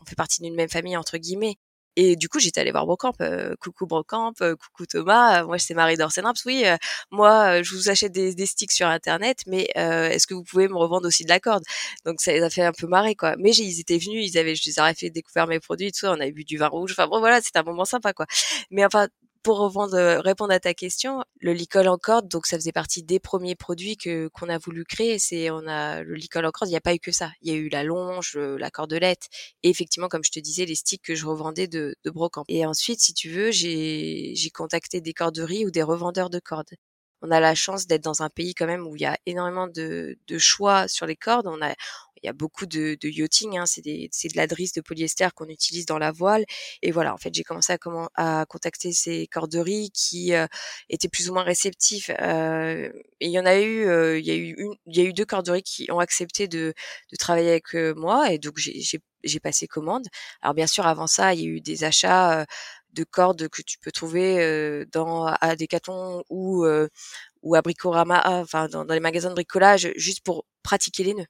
on 0.00 0.04
fait 0.06 0.16
partie 0.16 0.42
d'une 0.42 0.54
même 0.54 0.68
famille, 0.68 0.96
entre 0.96 1.18
guillemets. 1.18 1.56
Et 2.00 2.14
du 2.14 2.28
coup, 2.28 2.38
j'étais 2.38 2.60
allée 2.60 2.70
voir 2.70 2.86
Brocamp. 2.86 3.12
Euh, 3.20 3.56
coucou 3.60 3.84
Brocamp, 3.88 4.32
euh, 4.40 4.54
coucou 4.54 4.86
Thomas. 4.86 5.42
moi, 5.42 5.58
c'est 5.58 5.74
Marie 5.74 5.96
d'Orsenraps. 5.96 6.44
Oui, 6.46 6.62
euh, 6.64 6.76
moi, 7.10 7.60
je 7.64 7.74
vous 7.74 7.88
achète 7.90 8.12
des, 8.12 8.36
des, 8.36 8.46
sticks 8.46 8.70
sur 8.70 8.86
Internet, 8.86 9.42
mais 9.48 9.68
est-ce 9.74 10.28
que 10.28 10.34
vous 10.34 10.44
pouvez 10.44 10.68
me 10.68 10.76
revendre 10.76 11.08
aussi 11.08 11.24
de 11.24 11.28
la 11.28 11.40
corde? 11.40 11.64
Donc, 12.04 12.20
ça 12.20 12.32
les 12.32 12.42
a 12.42 12.50
fait 12.50 12.62
un 12.62 12.70
peu 12.70 12.86
marrer, 12.86 13.16
quoi. 13.16 13.34
Mais 13.38 13.50
ils 13.50 13.80
étaient 13.80 13.98
venus, 13.98 14.32
ils 14.32 14.38
avaient, 14.38 14.54
je 14.54 14.62
les 14.66 14.78
ai 14.78 14.94
fait 14.94 15.10
découvrir 15.10 15.48
mes 15.48 15.58
produits, 15.58 15.90
tout 15.90 15.98
ça. 15.98 16.12
On 16.12 16.20
avait 16.20 16.30
bu 16.30 16.44
du 16.44 16.56
vin 16.56 16.68
rouge. 16.68 16.92
Enfin 16.92 17.08
bon, 17.08 17.18
voilà, 17.18 17.40
c'était 17.42 17.58
un 17.58 17.64
moment 17.64 17.84
sympa, 17.84 18.12
quoi. 18.12 18.26
Mais 18.70 18.84
enfin, 18.84 19.08
pour 19.42 19.60
répondre 19.60 20.52
à 20.52 20.60
ta 20.60 20.74
question, 20.74 21.24
le 21.40 21.52
licol 21.52 21.88
en 21.88 21.98
corde, 21.98 22.28
donc 22.28 22.46
ça 22.46 22.56
faisait 22.56 22.72
partie 22.72 23.02
des 23.02 23.20
premiers 23.20 23.54
produits 23.56 23.96
que 23.96 24.28
qu'on 24.28 24.48
a 24.48 24.58
voulu 24.58 24.84
créer. 24.84 25.18
C'est 25.18 25.50
on 25.50 25.66
a 25.66 26.02
le 26.02 26.14
licol 26.14 26.44
en 26.46 26.50
corde, 26.50 26.68
il 26.68 26.72
n'y 26.72 26.76
a 26.76 26.80
pas 26.80 26.94
eu 26.94 26.98
que 26.98 27.12
ça. 27.12 27.30
Il 27.42 27.52
y 27.52 27.54
a 27.54 27.58
eu 27.58 27.68
la 27.68 27.84
longe, 27.84 28.36
la 28.36 28.70
cordelette, 28.70 29.28
et 29.62 29.70
effectivement, 29.70 30.08
comme 30.08 30.24
je 30.24 30.30
te 30.30 30.40
disais, 30.40 30.66
les 30.66 30.74
sticks 30.74 31.02
que 31.02 31.14
je 31.14 31.26
revendais 31.26 31.68
de, 31.68 31.94
de 32.04 32.10
brocante. 32.10 32.46
Et 32.48 32.66
ensuite, 32.66 33.00
si 33.00 33.14
tu 33.14 33.30
veux, 33.30 33.50
j'ai 33.50 34.32
j'ai 34.34 34.50
contacté 34.50 35.00
des 35.00 35.14
corderies 35.14 35.66
ou 35.66 35.70
des 35.70 35.82
revendeurs 35.82 36.30
de 36.30 36.38
cordes 36.40 36.74
on 37.22 37.30
a 37.30 37.40
la 37.40 37.54
chance 37.54 37.86
d'être 37.86 38.04
dans 38.04 38.22
un 38.22 38.30
pays 38.30 38.54
quand 38.54 38.66
même 38.66 38.86
où 38.86 38.94
il 38.96 39.02
y 39.02 39.06
a 39.06 39.16
énormément 39.26 39.66
de, 39.66 40.18
de 40.28 40.38
choix 40.38 40.86
sur 40.88 41.06
les 41.06 41.16
cordes. 41.16 41.46
On 41.48 41.60
a, 41.62 41.74
il 42.22 42.26
y 42.26 42.28
a 42.28 42.32
beaucoup 42.32 42.66
de, 42.66 42.96
de 43.00 43.08
yachting, 43.08 43.58
hein, 43.58 43.64
c'est 43.66 43.82
de 43.82 44.36
la 44.36 44.46
drisse 44.46 44.72
de 44.72 44.80
polyester 44.80 45.28
qu'on 45.34 45.48
utilise 45.48 45.86
dans 45.86 45.98
la 45.98 46.12
voile. 46.12 46.44
Et 46.82 46.90
voilà, 46.90 47.14
en 47.14 47.18
fait, 47.18 47.34
j'ai 47.34 47.44
commencé 47.44 47.72
à, 47.72 47.78
comment, 47.78 48.08
à 48.14 48.44
contacter 48.48 48.92
ces 48.92 49.26
corderies 49.28 49.90
qui 49.90 50.34
euh, 50.34 50.46
étaient 50.88 51.08
plus 51.08 51.30
ou 51.30 51.34
moins 51.34 51.42
réceptifs. 51.42 52.10
Euh, 52.20 52.90
et 53.20 53.26
il 53.26 53.32
y 53.32 53.38
en 53.38 53.46
a 53.46 53.58
eu, 53.58 53.86
euh, 53.86 54.18
il 54.18 54.26
y 54.26 54.30
a 54.30 54.34
eu 54.34 54.54
une, 54.58 54.74
il 54.86 54.96
y 54.96 55.00
a 55.00 55.04
eu 55.04 55.12
deux 55.12 55.24
corderies 55.24 55.62
qui 55.62 55.90
ont 55.90 55.98
accepté 55.98 56.48
de, 56.48 56.74
de 57.12 57.16
travailler 57.16 57.50
avec 57.50 57.74
moi, 57.96 58.32
et 58.32 58.38
donc 58.38 58.58
j'ai 58.58 59.40
passé 59.40 59.66
commande. 59.66 60.06
Alors 60.42 60.54
bien 60.54 60.66
sûr, 60.66 60.86
avant 60.86 61.06
ça, 61.06 61.34
il 61.34 61.40
y 61.40 61.44
a 61.44 61.48
eu 61.48 61.60
des 61.60 61.84
achats 61.84 62.46
de 62.92 63.04
cordes 63.04 63.48
que 63.48 63.62
tu 63.62 63.78
peux 63.78 63.92
trouver 63.92 64.84
dans 64.92 65.26
à 65.26 65.56
Decathlon 65.56 66.22
ou 66.30 66.64
ou 67.42 67.54
à 67.54 67.62
Bricorama, 67.62 68.22
enfin 68.26 68.68
dans, 68.68 68.84
les 68.84 69.00
magasins 69.00 69.30
de 69.30 69.34
bricolage, 69.34 69.92
juste 69.96 70.22
pour 70.24 70.44
pratiquer 70.62 71.04
les 71.04 71.14
nœuds. 71.14 71.26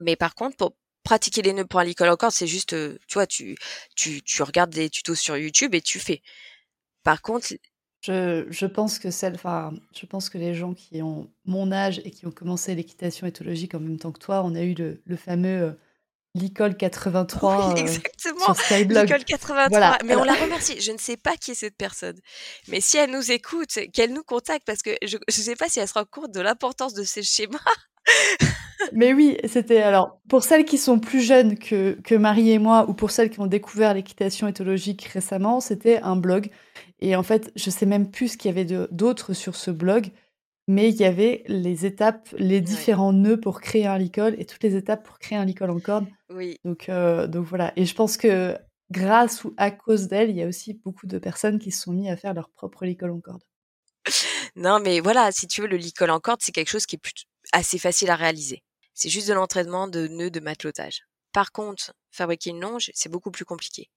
Mais 0.00 0.16
par 0.16 0.34
contre, 0.34 0.56
pour 0.56 0.74
pratiquer 1.04 1.42
les 1.42 1.52
nœuds 1.52 1.66
pour 1.66 1.80
un 1.80 1.84
licol 1.84 2.08
en 2.08 2.16
corde, 2.16 2.32
c'est 2.32 2.46
juste, 2.46 2.74
tu 3.06 3.14
vois, 3.14 3.26
tu, 3.26 3.56
tu, 3.96 4.22
tu 4.22 4.42
regardes 4.42 4.70
des 4.70 4.90
tutos 4.90 5.14
sur 5.14 5.36
YouTube 5.36 5.74
et 5.74 5.80
tu 5.80 5.98
fais. 5.98 6.22
Par 7.02 7.22
contre, 7.22 7.48
je, 8.02 8.46
je 8.48 8.66
pense 8.66 8.98
que 8.98 9.10
celle, 9.10 9.34
enfin, 9.34 9.74
je 9.94 10.06
pense 10.06 10.30
que 10.30 10.38
les 10.38 10.54
gens 10.54 10.74
qui 10.74 11.02
ont 11.02 11.30
mon 11.44 11.70
âge 11.70 12.00
et 12.04 12.10
qui 12.10 12.26
ont 12.26 12.30
commencé 12.30 12.74
l'équitation 12.74 13.26
éthologique 13.26 13.74
en 13.74 13.80
même 13.80 13.98
temps 13.98 14.12
que 14.12 14.18
toi, 14.18 14.42
on 14.44 14.54
a 14.54 14.62
eu 14.62 14.74
le, 14.74 15.02
le 15.04 15.16
fameux 15.16 15.76
L'école 16.34 16.76
83 16.78 17.74
oui, 17.74 17.80
exactement. 17.80 18.44
sur 18.44 18.56
Skyblog. 18.56 19.04
L'école 19.04 19.24
83. 19.24 19.98
Mais 20.04 20.14
on 20.16 20.24
la 20.24 20.34
remercie. 20.34 20.80
Je 20.80 20.92
ne 20.92 20.98
sais 20.98 21.16
pas 21.16 21.36
qui 21.36 21.52
est 21.52 21.54
cette 21.54 21.76
personne. 21.76 22.18
Mais 22.68 22.80
si 22.80 22.96
elle 22.96 23.10
nous 23.10 23.32
écoute, 23.32 23.78
qu'elle 23.92 24.12
nous 24.12 24.22
contacte 24.22 24.64
parce 24.64 24.82
que 24.82 24.96
je 25.02 25.16
ne 25.16 25.32
sais 25.32 25.56
pas 25.56 25.68
si 25.68 25.80
elle 25.80 25.88
se 25.88 25.94
rend 25.94 26.04
compte 26.04 26.32
de 26.32 26.40
l'importance 26.40 26.94
de 26.94 27.02
ces 27.02 27.22
schémas. 27.22 27.58
Mais 28.92 29.12
oui, 29.12 29.36
c'était 29.44 29.82
alors 29.82 30.20
pour 30.28 30.42
celles 30.42 30.64
qui 30.64 30.78
sont 30.78 30.98
plus 30.98 31.20
jeunes 31.20 31.58
que, 31.58 31.98
que 32.02 32.14
Marie 32.14 32.50
et 32.50 32.58
moi 32.58 32.88
ou 32.88 32.94
pour 32.94 33.10
celles 33.10 33.30
qui 33.30 33.40
ont 33.40 33.46
découvert 33.46 33.94
l'équitation 33.94 34.48
éthologique 34.48 35.04
récemment, 35.04 35.60
c'était 35.60 36.00
un 36.02 36.16
blog. 36.16 36.50
Et 37.00 37.16
en 37.16 37.22
fait, 37.22 37.52
je 37.56 37.70
sais 37.70 37.86
même 37.86 38.10
plus 38.10 38.32
ce 38.32 38.36
qu'il 38.36 38.48
y 38.50 38.58
avait 38.58 38.88
d'autres 38.90 39.32
sur 39.32 39.56
ce 39.56 39.70
blog 39.70 40.10
mais 40.70 40.90
il 40.90 40.96
y 40.96 41.04
avait 41.04 41.42
les 41.48 41.84
étapes, 41.84 42.28
les 42.38 42.60
différents 42.60 43.12
nœuds 43.12 43.40
pour 43.40 43.60
créer 43.60 43.86
un 43.86 43.98
licol 43.98 44.36
et 44.38 44.46
toutes 44.46 44.62
les 44.62 44.76
étapes 44.76 45.04
pour 45.04 45.18
créer 45.18 45.36
un 45.36 45.44
licol 45.44 45.68
en 45.68 45.80
corde. 45.80 46.06
Oui. 46.32 46.58
Donc, 46.64 46.88
euh, 46.88 47.26
donc 47.26 47.44
voilà. 47.46 47.72
Et 47.74 47.84
je 47.84 47.94
pense 47.94 48.16
que 48.16 48.56
grâce 48.92 49.42
ou 49.42 49.52
à 49.56 49.72
cause 49.72 50.06
d'elle, 50.06 50.30
il 50.30 50.36
y 50.36 50.42
a 50.44 50.46
aussi 50.46 50.74
beaucoup 50.74 51.08
de 51.08 51.18
personnes 51.18 51.58
qui 51.58 51.72
se 51.72 51.82
sont 51.82 51.92
mis 51.92 52.08
à 52.08 52.16
faire 52.16 52.34
leur 52.34 52.50
propre 52.50 52.84
licol 52.84 53.10
en 53.10 53.20
corde. 53.20 53.42
Non, 54.54 54.78
mais 54.80 55.00
voilà, 55.00 55.32
si 55.32 55.48
tu 55.48 55.60
veux, 55.60 55.66
le 55.66 55.76
licol 55.76 56.10
en 56.10 56.20
corde, 56.20 56.40
c'est 56.40 56.52
quelque 56.52 56.70
chose 56.70 56.86
qui 56.86 56.96
est 56.96 57.02
assez 57.52 57.78
facile 57.78 58.10
à 58.10 58.16
réaliser. 58.16 58.62
C'est 58.94 59.08
juste 59.08 59.28
de 59.28 59.34
l'entraînement 59.34 59.88
de 59.88 60.08
nœuds 60.08 60.30
de 60.30 60.40
matelotage. 60.40 61.02
Par 61.32 61.52
contre, 61.52 61.94
fabriquer 62.10 62.50
une 62.50 62.60
longe, 62.60 62.90
c'est 62.94 63.08
beaucoup 63.08 63.30
plus 63.30 63.44
compliqué. 63.44 63.90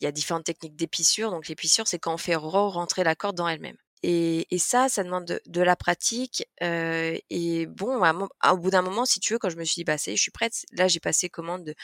Il 0.00 0.04
y 0.04 0.06
a 0.06 0.12
différentes 0.12 0.44
techniques 0.44 0.76
d'épissure. 0.76 1.30
Donc 1.30 1.48
l'épissure, 1.48 1.88
c'est 1.88 1.98
quand 1.98 2.14
on 2.14 2.18
fait 2.18 2.36
re-rentrer 2.36 3.04
la 3.04 3.14
corde 3.14 3.36
dans 3.36 3.48
elle-même. 3.48 3.76
Et, 4.04 4.46
ça, 4.58 4.88
ça 4.88 5.02
demande 5.02 5.40
de, 5.44 5.60
la 5.60 5.74
pratique. 5.74 6.46
Euh, 6.62 7.18
et 7.30 7.66
bon, 7.66 8.00
au 8.00 8.56
bout 8.56 8.70
d'un 8.70 8.82
moment, 8.82 9.04
si 9.04 9.18
tu 9.18 9.32
veux, 9.32 9.38
quand 9.38 9.50
je 9.50 9.56
me 9.56 9.64
suis 9.64 9.80
dit, 9.80 9.84
bah, 9.84 9.98
c'est, 9.98 10.14
je 10.14 10.22
suis 10.22 10.30
prête, 10.30 10.64
là, 10.72 10.86
j'ai 10.86 11.00
passé 11.00 11.28
commande 11.28 11.64
de, 11.64 11.74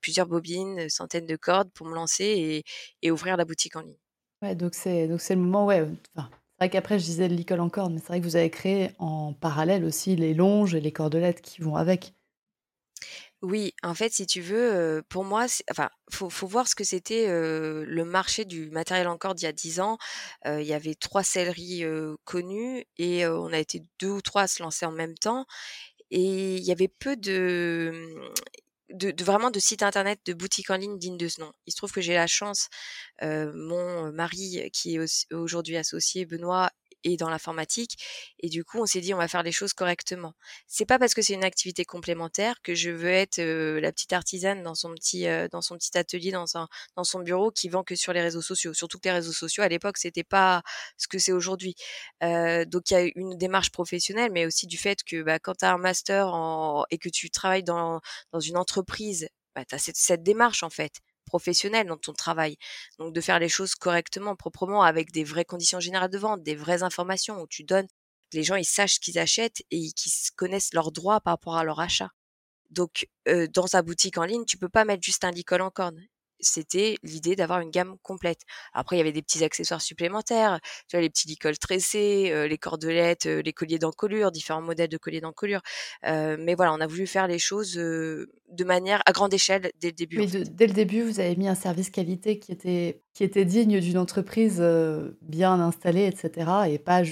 plusieurs 0.00 0.26
bobines, 0.26 0.88
centaines 0.88 1.26
de 1.26 1.36
cordes 1.36 1.70
pour 1.72 1.86
me 1.86 1.94
lancer 1.94 2.64
et, 3.02 3.10
ouvrir 3.10 3.36
la 3.36 3.44
boutique 3.44 3.76
en 3.76 3.80
ligne. 3.80 3.98
Ouais, 4.42 4.54
donc 4.54 4.74
c'est, 4.74 5.06
le 5.06 5.36
moment, 5.36 5.66
ouais. 5.66 5.88
Vrai 6.64 6.70
qu'après, 6.70 6.98
je 6.98 7.04
disais 7.04 7.28
l'école 7.28 7.60
en 7.60 7.68
corde, 7.68 7.92
mais 7.92 8.00
c'est 8.00 8.08
vrai 8.08 8.20
que 8.20 8.24
vous 8.24 8.36
avez 8.36 8.50
créé 8.50 8.90
en 8.98 9.32
parallèle 9.32 9.84
aussi 9.84 10.16
les 10.16 10.34
longes 10.34 10.74
et 10.74 10.80
les 10.80 10.92
cordelettes 10.92 11.40
qui 11.40 11.60
vont 11.60 11.76
avec. 11.76 12.14
Oui, 13.42 13.74
en 13.82 13.94
fait, 13.94 14.10
si 14.10 14.26
tu 14.26 14.40
veux, 14.40 15.02
pour 15.10 15.24
moi, 15.24 15.44
enfin, 15.70 15.90
faut, 16.10 16.46
voir 16.46 16.66
ce 16.66 16.74
que 16.74 16.84
c'était 16.84 17.26
le 17.28 18.04
marché 18.04 18.46
du 18.46 18.70
matériel 18.70 19.06
en 19.06 19.18
corde 19.18 19.38
il 19.40 19.44
y 19.44 19.48
a 19.48 19.52
10 19.52 19.80
ans. 19.80 19.98
il 20.46 20.62
y 20.62 20.72
avait 20.72 20.94
trois 20.94 21.22
selleries 21.22 21.84
connues 22.24 22.86
et 22.96 23.26
on 23.26 23.52
a 23.52 23.58
été 23.58 23.82
deux 24.00 24.12
ou 24.12 24.22
trois 24.22 24.42
à 24.42 24.46
se 24.46 24.62
lancer 24.62 24.86
en 24.86 24.92
même 24.92 25.14
temps. 25.14 25.44
Et 26.10 26.56
il 26.56 26.64
y 26.64 26.72
avait 26.72 26.88
peu 26.88 27.16
de, 27.16 27.92
mmh, 28.90 28.96
de, 29.12 29.24
vraiment 29.24 29.50
de 29.50 29.58
sites 29.58 29.82
internet, 29.82 30.20
de 30.26 30.34
boutiques 30.34 30.70
en 30.70 30.76
ligne 30.76 30.98
dignes 30.98 31.18
de 31.18 31.28
ce 31.28 31.40
nom. 31.40 31.52
Il 31.66 31.72
se 31.72 31.76
trouve 31.76 31.92
que 31.92 32.00
j'ai 32.00 32.14
la 32.14 32.26
chance, 32.26 32.68
mon 33.22 34.12
mari 34.12 34.70
qui 34.72 34.96
est 34.96 35.32
aujourd'hui 35.32 35.76
associé, 35.76 36.26
Benoît, 36.26 36.70
et 37.04 37.16
dans 37.16 37.30
l'informatique. 37.30 37.96
Et 38.40 38.48
du 38.48 38.64
coup, 38.64 38.80
on 38.80 38.86
s'est 38.86 39.00
dit, 39.00 39.14
on 39.14 39.18
va 39.18 39.28
faire 39.28 39.42
les 39.42 39.52
choses 39.52 39.72
correctement. 39.72 40.34
C'est 40.66 40.86
pas 40.86 40.98
parce 40.98 41.14
que 41.14 41.22
c'est 41.22 41.34
une 41.34 41.44
activité 41.44 41.84
complémentaire 41.84 42.60
que 42.62 42.74
je 42.74 42.90
veux 42.90 43.10
être 43.10 43.40
la 43.40 43.92
petite 43.92 44.12
artisane 44.12 44.62
dans 44.62 44.74
son 44.74 44.94
petit, 44.94 45.26
dans 45.52 45.62
son 45.62 45.76
petit 45.76 45.96
atelier, 45.96 46.32
dans, 46.32 46.44
dans 46.96 47.04
son 47.04 47.20
bureau, 47.20 47.50
qui 47.50 47.68
vend 47.68 47.84
que 47.84 47.94
sur 47.94 48.12
les 48.12 48.22
réseaux 48.22 48.42
sociaux. 48.42 48.74
Surtout 48.74 48.98
que 48.98 49.08
les 49.08 49.14
réseaux 49.14 49.32
sociaux, 49.32 49.62
à 49.62 49.68
l'époque, 49.68 49.98
c'était 49.98 50.24
pas 50.24 50.62
ce 50.96 51.08
que 51.08 51.18
c'est 51.18 51.32
aujourd'hui. 51.32 51.74
donc, 52.20 52.90
il 52.90 52.94
y 52.94 52.96
a 52.96 53.10
une 53.14 53.36
démarche 53.38 53.70
professionnelle, 53.70 54.30
mais 54.32 54.46
aussi 54.46 54.66
du 54.66 54.78
fait 54.78 55.02
que 55.04 55.22
bah, 55.22 55.38
quand 55.38 55.54
tu 55.54 55.64
as 55.64 55.72
un 55.72 55.78
master 55.78 56.28
en, 56.28 56.84
et 56.90 56.98
que 56.98 57.08
tu 57.08 57.30
travailles 57.30 57.64
dans, 57.64 58.00
dans 58.32 58.40
une 58.40 58.56
entreprise, 58.56 59.28
bah, 59.54 59.64
tu 59.64 59.74
as 59.74 59.78
cette 59.78 60.22
démarche, 60.22 60.62
en 60.62 60.70
fait 60.70 61.00
professionnel 61.24 61.86
dans 61.86 61.96
ton 61.96 62.12
travail. 62.12 62.56
Donc 62.98 63.12
de 63.12 63.20
faire 63.20 63.38
les 63.38 63.48
choses 63.48 63.74
correctement, 63.74 64.36
proprement, 64.36 64.82
avec 64.82 65.12
des 65.12 65.24
vraies 65.24 65.44
conditions 65.44 65.80
générales 65.80 66.10
de 66.10 66.18
vente, 66.18 66.42
des 66.42 66.54
vraies 66.54 66.82
informations 66.82 67.40
où 67.40 67.46
tu 67.46 67.64
donnes, 67.64 67.88
que 68.30 68.36
les 68.36 68.44
gens 68.44 68.56
ils 68.56 68.64
sachent 68.64 68.94
ce 68.94 69.00
qu'ils 69.00 69.18
achètent 69.18 69.62
et 69.70 69.90
qu'ils 69.92 70.12
connaissent 70.36 70.72
leurs 70.74 70.92
droits 70.92 71.20
par 71.20 71.32
rapport 71.34 71.56
à 71.56 71.64
leur 71.64 71.80
achat. 71.80 72.10
Donc 72.70 73.06
dans 73.26 73.66
sa 73.66 73.82
boutique 73.82 74.18
en 74.18 74.24
ligne, 74.24 74.44
tu 74.44 74.58
peux 74.58 74.68
pas 74.68 74.84
mettre 74.84 75.02
juste 75.02 75.24
un 75.24 75.30
licol 75.30 75.60
en 75.62 75.70
corne 75.70 76.00
c'était 76.44 76.96
l'idée 77.02 77.36
d'avoir 77.36 77.60
une 77.60 77.70
gamme 77.70 77.96
complète. 78.02 78.40
Après, 78.72 78.96
il 78.96 78.98
y 78.98 79.02
avait 79.02 79.12
des 79.12 79.22
petits 79.22 79.44
accessoires 79.44 79.80
supplémentaires, 79.80 80.60
tu 80.88 80.96
vois, 80.96 81.00
les 81.00 81.10
petits 81.10 81.28
licols 81.28 81.58
tressés, 81.58 82.30
euh, 82.30 82.46
les 82.46 82.58
cordelettes, 82.58 83.26
euh, 83.26 83.42
les 83.42 83.52
colliers 83.52 83.78
d'encolure, 83.78 84.30
différents 84.30 84.62
modèles 84.62 84.88
de 84.88 84.96
colliers 84.96 85.20
d'encolure. 85.20 85.60
Euh, 86.06 86.36
mais 86.38 86.54
voilà, 86.54 86.72
on 86.72 86.80
a 86.80 86.86
voulu 86.86 87.06
faire 87.06 87.26
les 87.26 87.38
choses 87.38 87.74
de 87.74 88.64
manière 88.64 89.02
à 89.06 89.12
grande 89.12 89.34
échelle 89.34 89.70
dès 89.80 89.88
le 89.88 89.94
début. 89.94 90.18
Mais 90.18 90.26
dès 90.26 90.66
le 90.66 90.72
début, 90.72 91.02
vous 91.02 91.20
avez 91.20 91.36
mis 91.36 91.48
un 91.48 91.54
service 91.54 91.90
qualité 91.90 92.38
qui 92.38 92.52
était, 92.52 93.02
qui 93.12 93.24
était 93.24 93.44
digne 93.44 93.80
d'une 93.80 93.98
entreprise 93.98 94.62
bien 95.22 95.60
installée, 95.60 96.06
etc. 96.06 96.50
Et 96.68 96.78
pas 96.78 97.02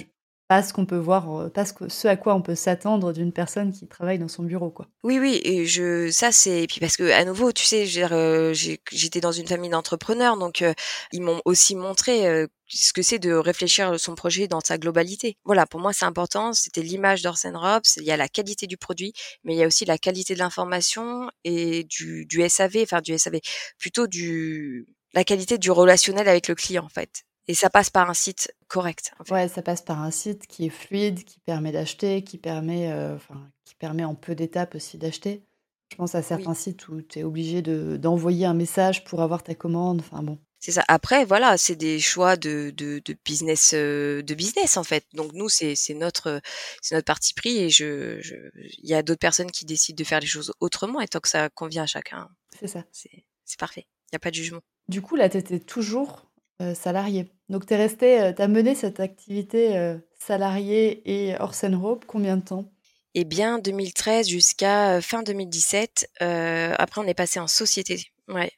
pas 0.52 0.62
ce 0.62 0.74
qu'on 0.74 0.84
peut 0.84 0.98
voir, 0.98 1.50
pas 1.50 1.64
ce, 1.64 2.06
à 2.06 2.16
quoi 2.16 2.34
on 2.34 2.42
peut 2.42 2.54
s'attendre 2.54 3.14
d'une 3.14 3.32
personne 3.32 3.72
qui 3.72 3.88
travaille 3.88 4.18
dans 4.18 4.28
son 4.28 4.42
bureau, 4.42 4.68
quoi. 4.68 4.86
Oui, 5.02 5.18
oui, 5.18 5.40
et 5.44 5.64
je, 5.64 6.10
ça 6.10 6.30
c'est, 6.30 6.66
puis 6.68 6.78
parce 6.78 6.98
que 6.98 7.10
à 7.10 7.24
nouveau, 7.24 7.52
tu 7.52 7.64
sais, 7.64 7.86
j'étais 7.86 9.20
dans 9.22 9.32
une 9.32 9.46
famille 9.46 9.70
d'entrepreneurs, 9.70 10.36
donc 10.36 10.62
ils 11.10 11.22
m'ont 11.22 11.40
aussi 11.46 11.74
montré 11.74 12.46
ce 12.66 12.92
que 12.92 13.00
c'est 13.00 13.18
de 13.18 13.32
réfléchir 13.32 13.98
son 13.98 14.14
projet 14.14 14.46
dans 14.46 14.60
sa 14.60 14.76
globalité. 14.76 15.38
Voilà, 15.46 15.64
pour 15.64 15.80
moi 15.80 15.94
c'est 15.94 16.04
important, 16.04 16.52
c'était 16.52 16.82
l'image 16.82 17.22
d'Orsen 17.22 17.56
Robs, 17.56 17.86
il 17.96 18.04
y 18.04 18.10
a 18.10 18.18
la 18.18 18.28
qualité 18.28 18.66
du 18.66 18.76
produit, 18.76 19.14
mais 19.44 19.54
il 19.54 19.58
y 19.58 19.62
a 19.62 19.66
aussi 19.66 19.86
la 19.86 19.96
qualité 19.96 20.34
de 20.34 20.40
l'information 20.40 21.30
et 21.44 21.84
du, 21.84 22.26
du 22.26 22.46
SAV, 22.46 22.82
enfin 22.82 23.00
du 23.00 23.16
SAV, 23.16 23.38
plutôt 23.78 24.06
du 24.06 24.86
la 25.14 25.24
qualité 25.24 25.56
du 25.56 25.70
relationnel 25.70 26.28
avec 26.28 26.48
le 26.48 26.54
client 26.54 26.84
en 26.84 26.90
fait. 26.90 27.24
Et 27.48 27.54
ça 27.54 27.70
passe 27.70 27.90
par 27.90 28.08
un 28.08 28.14
site 28.14 28.54
correct. 28.68 29.12
En 29.18 29.34
Ouais, 29.34 29.48
ça 29.48 29.62
passe 29.62 29.82
par 29.82 30.00
un 30.00 30.10
site 30.10 30.46
qui 30.46 30.66
est 30.66 30.70
fluide, 30.70 31.24
qui 31.24 31.40
permet 31.40 31.72
d'acheter, 31.72 32.22
qui 32.22 32.38
permet, 32.38 32.90
euh, 32.90 33.16
enfin, 33.16 33.50
qui 33.64 33.74
permet 33.74 34.04
en 34.04 34.14
peu 34.14 34.34
d'étapes 34.34 34.74
aussi 34.74 34.98
d'acheter. 34.98 35.42
Je 35.90 35.96
pense 35.96 36.14
à 36.14 36.22
certains 36.22 36.54
sites 36.54 36.88
où 36.88 37.02
tu 37.02 37.18
es 37.18 37.24
obligé 37.24 37.60
de, 37.60 37.98
d'envoyer 37.98 38.46
un 38.46 38.54
message 38.54 39.04
pour 39.04 39.20
avoir 39.20 39.42
ta 39.42 39.54
commande. 39.54 40.00
Enfin 40.00 40.22
bon. 40.22 40.38
C'est 40.58 40.72
ça. 40.72 40.84
Après, 40.86 41.24
voilà, 41.24 41.58
c'est 41.58 41.74
des 41.74 41.98
choix 41.98 42.36
de, 42.36 42.72
de, 42.76 43.02
de 43.04 43.16
business, 43.24 43.72
euh, 43.74 44.22
de 44.22 44.34
business 44.34 44.76
en 44.76 44.84
fait. 44.84 45.04
Donc 45.12 45.32
nous, 45.32 45.48
c'est, 45.48 45.74
notre, 45.90 46.40
c'est 46.80 46.94
notre 46.94 47.04
parti 47.04 47.34
pris 47.34 47.58
et 47.58 47.68
je, 47.68 48.20
je, 48.20 48.36
il 48.78 48.88
y 48.88 48.94
a 48.94 49.02
d'autres 49.02 49.18
personnes 49.18 49.50
qui 49.50 49.66
décident 49.66 49.96
de 49.96 50.04
faire 50.04 50.20
les 50.20 50.26
choses 50.26 50.52
autrement 50.60 51.00
et 51.00 51.08
tant 51.08 51.18
que 51.18 51.28
ça 51.28 51.50
convient 51.50 51.82
à 51.82 51.86
chacun. 51.86 52.28
C'est 52.58 52.68
ça. 52.68 52.84
C'est, 52.92 53.10
parfait. 53.58 53.86
Il 54.06 54.14
n'y 54.14 54.16
a 54.16 54.20
pas 54.20 54.30
de 54.30 54.36
jugement. 54.36 54.60
Du 54.88 55.02
coup, 55.02 55.16
là, 55.16 55.28
tu 55.28 55.36
étais 55.36 55.58
toujours 55.58 56.30
salarié. 56.74 57.32
Donc 57.48 57.66
tu 57.66 57.74
es 57.74 57.76
resté, 57.76 58.20
euh, 58.20 58.32
tu 58.32 58.42
as 58.42 58.48
mené 58.48 58.74
cette 58.74 59.00
activité 59.00 59.76
euh, 59.76 59.98
salariée 60.18 61.02
et 61.04 61.36
Orsen 61.38 61.74
Hope 61.74 62.04
combien 62.06 62.36
de 62.36 62.42
temps? 62.42 62.72
Eh 63.14 63.24
bien 63.24 63.58
2013 63.58 64.28
jusqu'à 64.28 65.00
fin 65.02 65.22
2017. 65.22 66.08
après 66.20 67.00
on 67.00 67.04
est 67.04 67.14
passé 67.14 67.40
en 67.40 67.46
société 67.46 68.00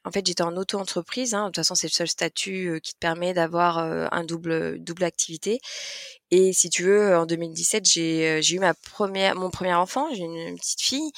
en 0.04 0.10
fait, 0.12 0.24
j'étais 0.24 0.42
en 0.42 0.56
auto-entreprise, 0.56 1.34
hein. 1.34 1.44
De 1.44 1.48
toute 1.48 1.56
façon, 1.56 1.74
c'est 1.74 1.88
le 1.88 1.92
seul 1.92 2.06
statut, 2.06 2.80
qui 2.82 2.92
te 2.92 2.98
permet 2.98 3.34
d'avoir, 3.34 3.78
un 3.78 4.22
double 4.22 5.02
activité 5.02 5.58
et 6.36 6.52
si 6.52 6.68
tu 6.70 6.82
veux, 6.84 7.16
en 7.16 7.26
2017, 7.26 7.84
j'ai, 7.86 8.42
j'ai 8.42 8.56
eu 8.56 8.58
ma 8.58 8.74
première 8.74 9.34
mon 9.36 9.50
premier 9.50 9.74
enfant, 9.74 10.08
j'ai 10.14 10.22
une 10.24 10.56
petite 10.58 10.80
fille 10.82 11.12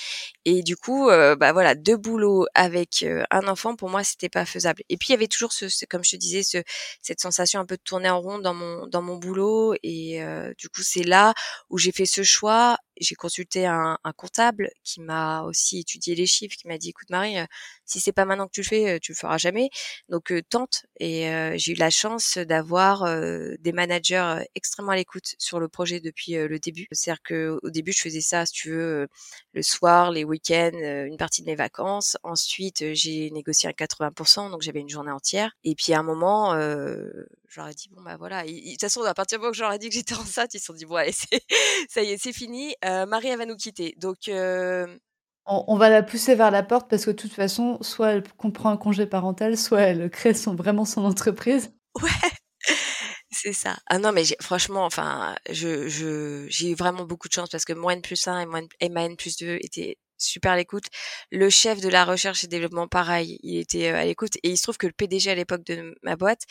et 0.45 0.63
du 0.63 0.77
coup, 0.77 1.07
bah, 1.09 1.53
voilà, 1.53 1.75
deux 1.75 1.97
boulots 1.97 2.47
avec, 2.55 3.05
un 3.31 3.49
enfant, 3.49 3.77
pour 3.77 3.89
moi, 3.91 4.05
c'était 4.05 4.29
pas 4.29 4.45
faisable 4.45 4.83
et 4.89 4.97
puis 4.97 5.09
il 5.11 5.13
y 5.13 5.15
avait 5.15 5.27
toujours 5.29 5.53
ce 5.53 5.67
comme 5.87 6.05
je 6.05 6.11
te 6.13 6.17
disais, 6.17 6.43
ce 6.43 6.59
cette 7.03 7.21
sensation 7.21 7.61
un 7.61 7.67
peu 7.67 7.77
de 7.77 7.83
tourner 7.83 8.11
en 8.11 8.21
rond 8.21 8.39
dans 8.39 8.55
mon 8.55 8.87
dans 8.89 9.03
mon 9.03 9.17
boulot 9.17 9.75
et 9.83 10.21
du 10.59 10.69
coup, 10.69 10.83
c'est 10.83 11.03
là 11.05 11.35
où 11.71 11.79
j'ai 11.79 11.93
fait 11.93 12.07
ce 12.07 12.23
choix. 12.23 12.77
J'ai 12.99 13.15
consulté 13.15 13.67
un 13.67 13.99
un 14.05 14.13
comptable 14.13 14.71
qui 14.85 15.01
m'a 15.03 15.43
aussi 15.43 15.81
étudié 15.81 16.15
les 16.15 16.27
chiffres, 16.27 16.57
qui 16.57 16.67
m'a 16.69 16.79
dit: 16.79 16.91
«Écoute 16.91 17.11
Marie, 17.11 17.37
si 17.85 18.01
c'est 18.01 18.13
pas 18.13 18.25
maintenant 18.25 18.47
que 18.47 18.53
tu 18.53 18.63
le 18.63 18.67
fais, 18.67 19.01
tu 19.01 19.13
le 19.13 19.17
feras 19.17 19.39
jamais. 19.39 19.69
Donc 20.09 20.33
tente. 20.49 20.87
Et 21.01 21.29
j'ai 21.57 21.73
eu 21.73 21.77
la 21.77 21.91
chance 21.91 22.39
d'avoir 22.39 23.05
des 23.59 23.73
managers 23.73 24.45
extrêmement 24.55 24.93
à 24.93 24.97
l'écoute 25.07 25.37
sur 25.39 25.61
le 25.61 25.69
projet 25.69 26.01
depuis 26.01 26.33
le 26.33 26.59
début. 26.59 26.87
C'est-à-dire 26.91 27.23
qu'au 27.23 27.71
début, 27.71 27.93
je 27.93 28.03
faisais 28.03 28.21
ça, 28.21 28.45
si 28.47 28.53
tu 28.53 28.71
veux, 28.71 29.07
le 29.53 29.63
soir, 29.63 30.11
les 30.11 30.25
week-ends, 30.25 30.73
une 30.75 31.17
partie 31.17 31.43
de 31.43 31.47
mes 31.47 31.55
vacances. 31.55 32.17
Ensuite, 32.23 32.95
j'ai 32.95 33.31
négocié 33.31 33.69
à 33.69 33.73
80%, 33.73 34.51
donc 34.51 34.63
j'avais 34.63 34.81
une 34.81 34.89
journée 34.89 35.13
entière. 35.13 35.53
Et 35.65 35.75
puis 35.75 35.93
à 35.93 36.01
un 36.01 36.03
moment, 36.03 36.55
euh, 36.55 37.09
j'aurais 37.49 37.75
dit 37.75 37.89
bon 37.91 38.03
bah 38.03 38.17
voilà. 38.19 38.45
De 38.45 38.71
toute 38.71 38.81
façon, 38.81 39.03
à 39.03 39.15
partir 39.15 39.39
du 39.39 39.43
moment 39.43 39.53
que 39.53 39.59
j'aurais 39.59 39.79
dit 39.79 39.89
que 39.89 39.95
j'étais 39.95 40.15
enceinte, 40.15 40.55
ils 40.55 40.59
se 40.59 40.67
sont 40.67 40.75
dit 40.75 40.87
bon 40.87 40.97
allez, 40.97 41.13
ça 41.89 42.03
y 42.03 42.11
est, 42.11 42.19
c'est 42.19 42.33
fini. 42.33 42.75
Marie, 42.83 43.29
elle 43.29 43.39
va 43.39 43.47
nous 43.47 43.57
quitter. 43.57 43.95
Donc 43.99 44.29
on, 45.47 45.77
va 45.77 45.89
la 45.89 46.03
pousser 46.03 46.35
vers 46.35 46.51
la 46.51 46.63
porte 46.63 46.91
parce 46.91 47.05
que 47.05 47.11
de 47.11 47.17
toute 47.17 47.33
façon, 47.33 47.79
soit 47.81 48.13
elle 48.13 48.25
comprend 48.37 48.71
un 48.71 48.77
congé 48.77 49.07
parental, 49.07 49.57
soit 49.57 49.81
elle 49.81 50.11
crée 50.11 50.35
son, 50.35 50.55
vraiment 50.55 50.85
son 50.85 51.05
entreprise. 51.05 51.73
Ouais, 52.03 52.11
c'est 53.31 53.53
ça. 53.53 53.77
Ah 53.87 53.99
non, 53.99 54.13
mais 54.13 54.25
franchement, 54.41 54.85
enfin, 54.85 55.35
je, 55.51 55.89
je, 55.89 56.47
j'ai 56.49 56.71
eu 56.71 56.75
vraiment 56.75 57.05
beaucoup 57.05 57.29
de 57.29 57.33
chance 57.33 57.49
parce 57.51 57.65
que 57.65 57.73
moi 57.73 57.93
N 57.93 58.01
plus 58.03 58.27
1 58.29 58.41
et, 58.41 58.47
moi, 58.47 58.61
et 58.81 58.89
ma 58.89 59.05
N 59.05 59.17
plus 59.17 59.37
2 59.37 59.59
étaient 59.61 59.99
super 60.19 60.53
à 60.53 60.57
l'écoute. 60.57 60.85
Le 61.31 61.51
chef 61.51 61.81
de 61.81 61.89
la 61.89 62.05
recherche 62.05 62.45
et 62.45 62.47
développement, 62.47 62.89
pareil, 62.89 63.39
il 63.43 63.59
était 63.59 63.91
euh, 63.93 63.97
à 63.97 64.05
l'écoute. 64.05 64.37
Et 64.43 64.51
il 64.51 64.57
se 64.57 64.63
trouve 64.63 64.79
que 64.79 64.87
le 64.87 64.93
PDG 64.93 65.31
à 65.31 65.35
l'époque 65.35 65.65
de 65.65 65.95
ma 66.03 66.17
boîte 66.17 66.43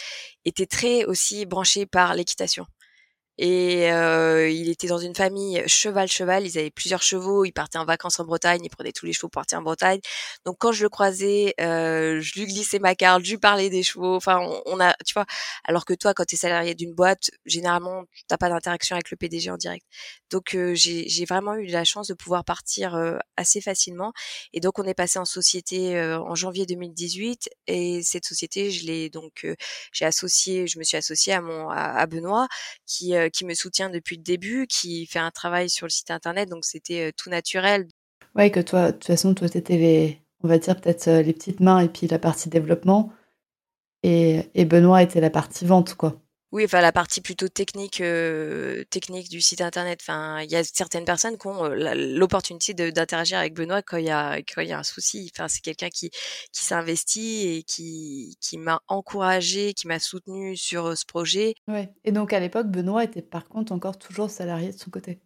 était 0.46 0.68
très 0.68 1.06
aussi 1.06 1.46
branché 1.46 1.86
par 1.86 2.14
l'équitation. 2.14 2.66
Et 3.38 3.92
euh, 3.92 4.50
il 4.50 4.70
était 4.70 4.88
dans 4.88 4.98
une 4.98 5.16
famille 5.16 5.62
cheval-cheval. 5.68 6.46
Ils 6.46 6.58
avaient 6.58 6.72
plusieurs 6.72 7.02
chevaux. 7.02 7.46
Ils 7.46 7.52
partaient 7.52 7.78
en 7.78 7.86
vacances 7.86 8.20
en 8.20 8.26
Bretagne. 8.26 8.62
Ils 8.64 8.70
prenaient 8.70 8.92
tous 8.92 9.06
les 9.06 9.14
chevaux 9.14 9.30
pour 9.30 9.42
partir 9.42 9.60
en 9.60 9.62
Bretagne. 9.62 10.00
Donc 10.46 10.58
quand 10.60 10.72
je 10.72 10.84
le 10.84 10.90
croisais, 10.90 11.54
euh, 11.60 12.22
je 12.22 12.40
lui 12.40 12.46
glissais 12.46 12.80
ma 12.80 12.96
carte, 12.96 13.24
je 13.26 13.32
lui 13.32 13.38
parlais 13.38 13.70
des 13.70 13.84
chevaux. 13.84 14.16
Enfin, 14.16 14.40
on, 14.66 14.80
a, 14.80 14.94
tu 15.06 15.14
vois. 15.14 15.26
Alors 15.64 15.86
que 15.86 15.94
toi, 15.94 16.14
quand 16.14 16.26
tu 16.26 16.36
es 16.36 16.38
salarié 16.38 16.76
d'une 16.76 16.94
boîte, 16.94 17.30
généralement, 17.46 18.04
tu 18.14 18.24
n'as 18.32 18.38
pas 18.38 18.50
d'interaction 18.50 18.96
avec 18.96 19.12
le 19.12 19.18
PDG 19.18 19.50
en 19.50 19.58
direct. 19.58 19.86
Donc 20.32 20.56
euh, 20.56 20.74
j'ai 20.76 21.26
vraiment 21.26 21.56
eu 21.56 21.68
la 21.68 21.84
chance 21.84 22.08
de 22.08 22.14
pouvoir 22.14 22.44
partir 22.46 22.96
euh, 22.96 23.18
assez 23.38 23.62
facilement. 23.62 24.14
Et 24.54 24.60
donc 24.60 24.80
on 24.80 24.84
est 24.84 24.94
passé 24.94 25.20
en 25.20 25.26
société 25.26 25.96
euh, 25.98 26.20
en 26.20 26.36
janvier 26.36 26.66
2018. 26.66 27.50
Et 27.68 28.02
cette 28.04 28.26
société, 28.26 28.72
je 28.72 28.86
l'ai 28.86 29.10
donc 29.10 29.46
j'ai 29.92 30.06
associé, 30.06 30.68
je 30.68 30.80
me 30.80 30.84
suis 30.84 30.98
associée 30.98 31.34
à 31.34 31.42
mon 31.42 31.70
à, 31.70 31.76
à 31.78 32.06
Benoît 32.08 32.48
qui 32.86 33.14
euh, 33.26 33.30
qui 33.30 33.46
me 33.46 33.54
soutient 33.54 33.90
depuis 33.90 34.18
le 34.18 34.24
début, 34.24 34.68
qui 34.68 35.06
fait 35.06 35.20
un 35.20 35.32
travail 35.32 35.70
sur 35.70 35.86
le 35.86 35.92
site 35.92 36.12
internet, 36.12 36.50
donc 36.50 36.66
c'était 36.66 37.10
euh, 37.10 37.12
tout 37.16 37.30
naturel. 37.30 37.88
Ouais, 38.36 38.52
que 38.52 38.60
toi, 38.60 38.88
de 38.88 38.92
toute 38.92 39.06
façon, 39.06 39.34
toi, 39.34 39.50
t'étais 39.50 39.78
les, 39.78 40.22
on 40.44 40.48
va 40.48 40.58
dire 40.58 40.80
peut-être 40.80 41.08
euh, 41.08 41.22
les 41.22 41.34
petites 41.34 41.60
mains 41.60 41.80
et 41.80 41.90
puis 41.90 42.08
la 42.08 42.20
partie 42.20 42.50
développement, 42.50 43.12
et, 44.04 44.42
et 44.54 44.66
Benoît 44.66 45.02
était 45.02 45.22
la 45.22 45.30
partie 45.30 45.66
vente, 45.66 45.96
quoi. 45.96 46.22
Oui, 46.56 46.64
enfin 46.64 46.80
la 46.80 46.94
partie 46.94 47.20
plutôt 47.20 47.50
technique, 47.50 48.00
euh, 48.00 48.86
technique 48.86 49.28
du 49.28 49.42
site 49.42 49.60
internet. 49.60 50.00
Enfin, 50.02 50.40
il 50.42 50.50
y 50.50 50.56
a 50.56 50.64
certaines 50.64 51.04
personnes 51.04 51.38
qui 51.38 51.48
ont 51.48 51.66
euh, 51.66 51.94
l'opportunité 52.16 52.74
d'interagir 52.94 53.40
avec 53.40 53.54
Benoît 53.54 53.82
quand 53.82 53.98
il 53.98 54.06
y 54.06 54.10
a 54.10 54.38
quand 54.38 54.62
il 54.62 54.70
y 54.70 54.72
a 54.72 54.80
un 54.80 54.84
souci. 54.84 55.30
Enfin, 55.36 55.50
c'est 55.50 55.60
quelqu'un 55.60 55.90
qui 55.90 56.12
qui 56.54 56.64
s'investit 56.64 57.58
et 57.58 57.64
qui 57.64 58.38
qui 58.40 58.58
m'a 58.58 58.82
encouragé, 58.88 59.74
qui 59.74 59.86
m'a 59.88 60.00
soutenu 60.00 60.56
sur 60.56 60.86
euh, 60.86 60.96
ce 60.96 61.06
projet. 61.06 61.56
Ouais. 61.68 61.92
Et 62.06 62.14
donc 62.14 62.32
à 62.32 62.40
l'époque, 62.40 62.68
Benoît 62.68 63.04
était 63.04 63.22
par 63.22 63.50
contre 63.50 63.74
encore 63.74 64.00
toujours 64.00 64.30
salarié 64.30 64.72
de 64.72 64.78
son 64.78 64.90
côté. 64.90 65.20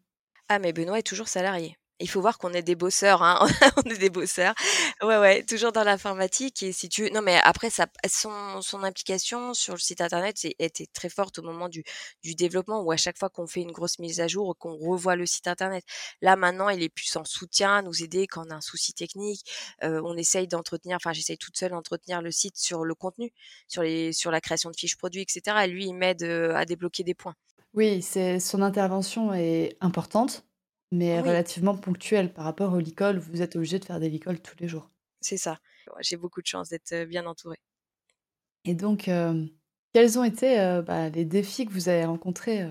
Ah, 0.48 0.58
mais 0.58 0.74
Benoît 0.74 0.98
est 0.98 1.04
toujours 1.04 1.28
salarié 1.28 1.78
il 2.00 2.10
faut 2.10 2.22
voir 2.22 2.38
qu'on 2.38 2.54
est 2.54 2.62
des 2.62 2.76
bosseurs, 2.76 3.22
hein. 3.24 3.46
on 3.86 3.90
est 3.90 3.98
des 3.98 4.10
bosseurs. 4.10 4.54
Ouais, 5.02 5.18
ouais, 5.18 5.44
toujours 5.44 5.72
dans 5.72 5.84
l'informatique. 5.84 6.64
Et 6.64 6.72
si 6.72 6.90
tu, 6.90 7.12
non, 7.12 7.22
mais 7.22 7.40
après, 7.44 7.70
ça, 7.70 7.88
son, 8.08 8.62
son 8.62 8.84
implication 8.84 9.54
sur 9.54 9.74
le 9.74 9.80
site 9.80 10.02
internet 10.02 10.38
était 10.60 10.88
très 10.88 11.10
forte 11.10 11.40
au 11.40 11.42
moment 11.42 11.70
du, 11.70 11.84
du 12.24 12.36
développement, 12.36 12.82
où 12.82 12.92
à 12.92 12.98
chaque 12.98 13.18
fois 13.18 13.30
qu'on 13.30 13.48
fait 13.48 13.62
une 13.62 13.72
grosse 13.72 14.00
mise 14.00 14.20
à 14.22 14.28
jour, 14.28 14.58
qu'on 14.58 14.76
revoit 14.78 15.16
le 15.16 15.26
site 15.26 15.48
internet. 15.48 15.84
Là, 16.22 16.36
maintenant, 16.36 16.70
il 16.70 16.82
est 16.84 16.90
plus 16.90 17.16
en 17.16 17.26
soutien, 17.26 17.82
nous 17.82 18.04
aider 18.04 18.28
quand 18.28 18.46
on 18.48 18.52
a 18.52 18.56
un 18.56 18.62
souci 18.62 18.94
technique. 18.94 19.44
Euh, 19.84 20.02
on 20.04 20.16
essaye 20.16 20.48
d'entretenir, 20.48 20.96
enfin, 20.96 21.14
j'essaye 21.14 21.38
toute 21.38 21.58
seule 21.58 21.72
d'entretenir 21.72 22.22
le 22.22 22.32
site 22.32 22.58
sur 22.58 22.86
le 22.86 22.96
contenu, 22.96 23.32
sur 23.68 23.84
les, 23.84 24.14
sur 24.14 24.32
la 24.32 24.42
création 24.42 24.70
de 24.70 24.76
fiches 24.76 24.98
produits, 24.98 25.22
etc. 25.22 25.58
Et 25.66 25.68
lui, 25.68 25.86
il 25.86 25.94
m'aide 25.94 26.24
euh, 26.24 26.56
à 26.56 26.66
débloquer 26.66 27.04
des 27.04 27.14
points. 27.14 27.36
Oui, 27.74 28.02
c'est 28.02 28.40
son 28.40 28.62
intervention 28.62 29.34
est 29.34 29.78
importante 29.80 30.44
mais 30.92 31.20
relativement 31.22 31.78
ponctuelle 31.78 32.34
par 32.34 32.46
rapport 32.46 32.74
au 32.74 32.80
licol. 32.80 33.20
Vous 33.20 33.42
êtes 33.42 33.56
obligé 33.56 33.80
de 33.80 33.86
faire 33.86 34.00
des 34.00 34.10
licoles 34.10 34.40
tous 34.40 34.56
les 34.60 34.68
jours. 34.68 34.90
C'est 35.22 35.38
ça. 35.38 35.60
J'ai 36.02 36.18
beaucoup 36.18 36.42
de 36.42 36.48
chance 36.48 36.70
d'être 36.70 37.06
bien 37.06 37.26
entourée. 37.26 37.60
Et 38.66 38.74
donc, 38.74 39.10
quels 39.94 40.20
ont 40.20 40.24
été 40.24 40.82
bah, 40.86 41.10
les 41.10 41.26
défis 41.26 41.66
que 41.66 41.72
vous 41.72 41.90
avez 41.90 42.06
rencontrés, 42.06 42.68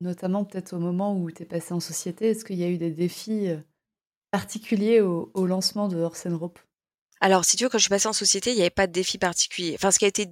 notamment 0.00 0.44
peut-être 0.44 0.74
au 0.74 0.78
moment 0.78 1.16
où 1.18 1.30
tu 1.30 1.42
es 1.42 1.46
passé 1.46 1.74
en 1.74 1.80
société? 1.80 2.30
Est-ce 2.30 2.44
qu'il 2.44 2.56
y 2.56 2.64
a 2.64 2.68
eu 2.68 2.78
des 2.78 2.90
défis 2.90 3.48
particuliers 4.30 5.00
au, 5.00 5.46
lancement 5.46 5.88
de 5.88 5.96
Orsen 5.96 6.34
Rope? 6.34 6.58
Alors, 7.20 7.44
si 7.44 7.56
tu 7.56 7.64
veux, 7.64 7.70
quand 7.70 7.78
je 7.78 7.84
suis 7.84 7.90
passée 7.90 8.08
en 8.08 8.12
société, 8.12 8.50
il 8.50 8.56
n'y 8.56 8.60
avait 8.60 8.70
pas 8.70 8.86
de 8.86 8.92
défi 8.92 9.18
particulier. 9.18 9.74
Enfin, 9.74 9.90
ce 9.90 9.98
qui 9.98 10.04
a 10.04 10.08
été 10.08 10.28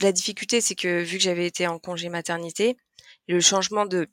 la 0.00 0.12
difficulté, 0.12 0.60
c'est 0.60 0.74
que 0.74 1.02
vu 1.02 1.18
que 1.18 1.22
j'avais 1.22 1.46
été 1.46 1.66
en 1.66 1.78
congé 1.78 2.08
maternité, 2.08 2.76
le 3.28 3.40
changement 3.40 3.86
de 3.86 4.08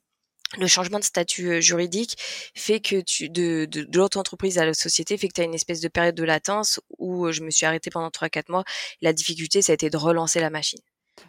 le 0.56 0.66
changement 0.66 0.98
de 0.98 1.04
statut 1.04 1.60
juridique 1.60 2.16
fait 2.54 2.80
que 2.80 3.00
tu 3.00 3.28
de, 3.28 3.66
de, 3.66 3.86
l'autre 3.94 4.18
entreprise 4.18 4.58
à 4.58 4.64
la 4.64 4.74
société 4.74 5.18
fait 5.18 5.28
que 5.28 5.34
tu 5.34 5.40
as 5.40 5.44
une 5.44 5.54
espèce 5.54 5.80
de 5.80 5.88
période 5.88 6.14
de 6.14 6.24
latence 6.24 6.80
où 6.98 7.30
je 7.30 7.42
me 7.42 7.50
suis 7.50 7.66
arrêtée 7.66 7.90
pendant 7.90 8.08
3-4 8.08 8.44
mois. 8.50 8.64
La 9.02 9.12
difficulté, 9.12 9.60
ça 9.60 9.72
a 9.72 9.74
été 9.74 9.90
de 9.90 9.96
relancer 9.96 10.40
la 10.40 10.50
machine. 10.50 10.80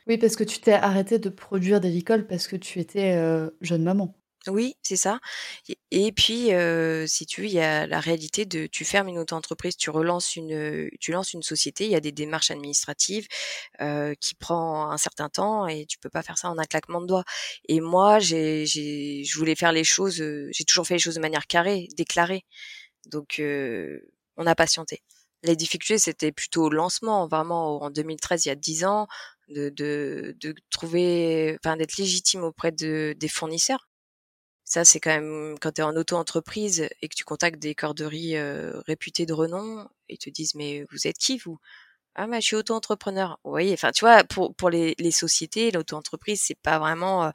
Oui, 0.08 0.18
parce 0.18 0.36
que 0.36 0.44
tu 0.44 0.60
t'es 0.60 0.74
arrêté 0.74 1.20
de 1.20 1.30
produire 1.30 1.82
des 1.82 1.90
licoles 1.90 2.28
parce 2.28 2.48
que 2.48 2.56
tu 2.56 2.80
étais 2.80 3.18
jeune 3.62 3.84
maman. 3.84 4.19
Oui, 4.48 4.76
c'est 4.82 4.96
ça. 4.96 5.20
Et 5.92 6.12
puis, 6.14 6.50
si 7.08 7.26
tu 7.26 7.42
veux, 7.42 7.48
il 7.48 7.54
y 7.54 7.60
a 7.60 7.86
la 7.88 8.00
réalité 8.00 8.46
de 8.46 8.68
tu 8.68 8.86
fermes 8.86 9.10
une 9.10 9.20
auto-entreprise, 9.20 9.76
tu 9.76 9.90
relances 9.90 10.36
une, 10.38 10.90
tu 11.02 11.12
lances 11.12 11.34
une 11.34 11.44
société, 11.44 11.86
il 11.86 11.92
y 11.92 11.96
a 11.96 12.00
des 12.00 12.14
démarches 12.14 12.50
administratives 12.52 13.28
qui 14.22 14.36
prend 14.36 14.92
un 14.92 14.98
certain 14.98 15.30
temps 15.30 15.68
et 15.68 15.86
tu 15.86 15.98
peux 16.00 16.10
pas 16.10 16.24
faire 16.24 16.38
ça 16.38 16.50
en 16.50 16.58
un 16.58 16.64
claquement 16.66 17.02
de 17.02 17.08
doigts. 17.08 17.26
Et 17.68 17.82
moi, 17.82 18.20
j'ai, 18.20 18.66
j'ai, 18.66 19.24
je 19.26 19.38
voulais 19.38 19.56
faire 19.56 19.74
les 19.74 19.84
choses, 19.84 20.16
j'ai 20.52 20.64
toujours 20.66 20.88
fait 20.88 20.96
les 20.96 21.00
choses 21.00 21.16
de 21.16 21.22
manière 21.22 21.46
carrée, 21.48 21.88
déclarée. 21.98 22.46
Donc, 23.08 23.42
on 24.38 24.48
a 24.48 24.56
patienté. 24.56 25.02
Les 25.44 25.56
difficultés, 25.58 25.98
c'était 26.00 26.32
plutôt 26.34 26.66
au 26.66 26.70
lancement, 26.70 27.28
vraiment 27.28 27.82
en 27.84 27.90
2013, 27.92 28.46
il 28.46 28.50
y 28.50 28.52
a 28.52 28.56
10 28.56 28.86
ans, 28.86 29.08
de, 29.50 29.70
de, 29.70 30.36
de 30.42 30.56
trouver, 30.72 31.58
enfin, 31.64 31.78
d'être 31.78 31.98
légitime 31.98 32.44
auprès 32.44 32.72
de, 32.72 33.16
des 33.18 33.28
fournisseurs 33.30 33.89
ça, 34.70 34.86
c'est 34.86 35.00
quand 35.00 35.10
même 35.10 35.58
quand 35.60 35.74
tu 35.74 35.82
es 35.82 35.84
en 35.84 35.96
auto-entreprise 35.96 36.88
et 37.02 37.10
que 37.10 37.16
tu 37.16 37.26
contactes 37.26 37.60
des 37.60 37.74
corderies 37.74 38.38
euh, 38.38 38.80
réputées 38.86 39.26
de 39.26 39.34
renom, 39.34 39.90
ils 40.10 40.20
te 40.20 40.30
disent 40.30 40.54
mais 40.56 40.86
vous 40.92 41.08
êtes 41.08 41.18
qui 41.18 41.40
vous? 41.40 41.58
Ah 42.16 42.28
mais 42.28 42.40
je 42.40 42.46
suis 42.48 42.56
auto-entrepreneur. 42.56 43.40
Voyez, 43.44 43.74
enfin 43.74 43.92
tu 43.92 44.06
vois, 44.06 44.24
pour 44.24 44.56
pour 44.56 44.70
les, 44.70 44.96
les 45.00 45.12
sociétés, 45.12 45.72
l'auto-entreprise, 45.72 46.42
c'est 46.46 46.60
pas 46.62 46.78
vraiment 46.78 47.26
euh, 47.26 47.32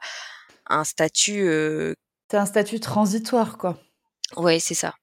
un 0.67 0.85
statut. 0.85 1.47
Euh... 1.47 1.93
C'est 2.31 2.37
un 2.37 2.45
statut 2.45 2.79
transitoire, 2.79 3.57
quoi. 3.57 3.77
Oui, 4.37 4.59
c'est 4.61 4.73
ça. 4.73 4.95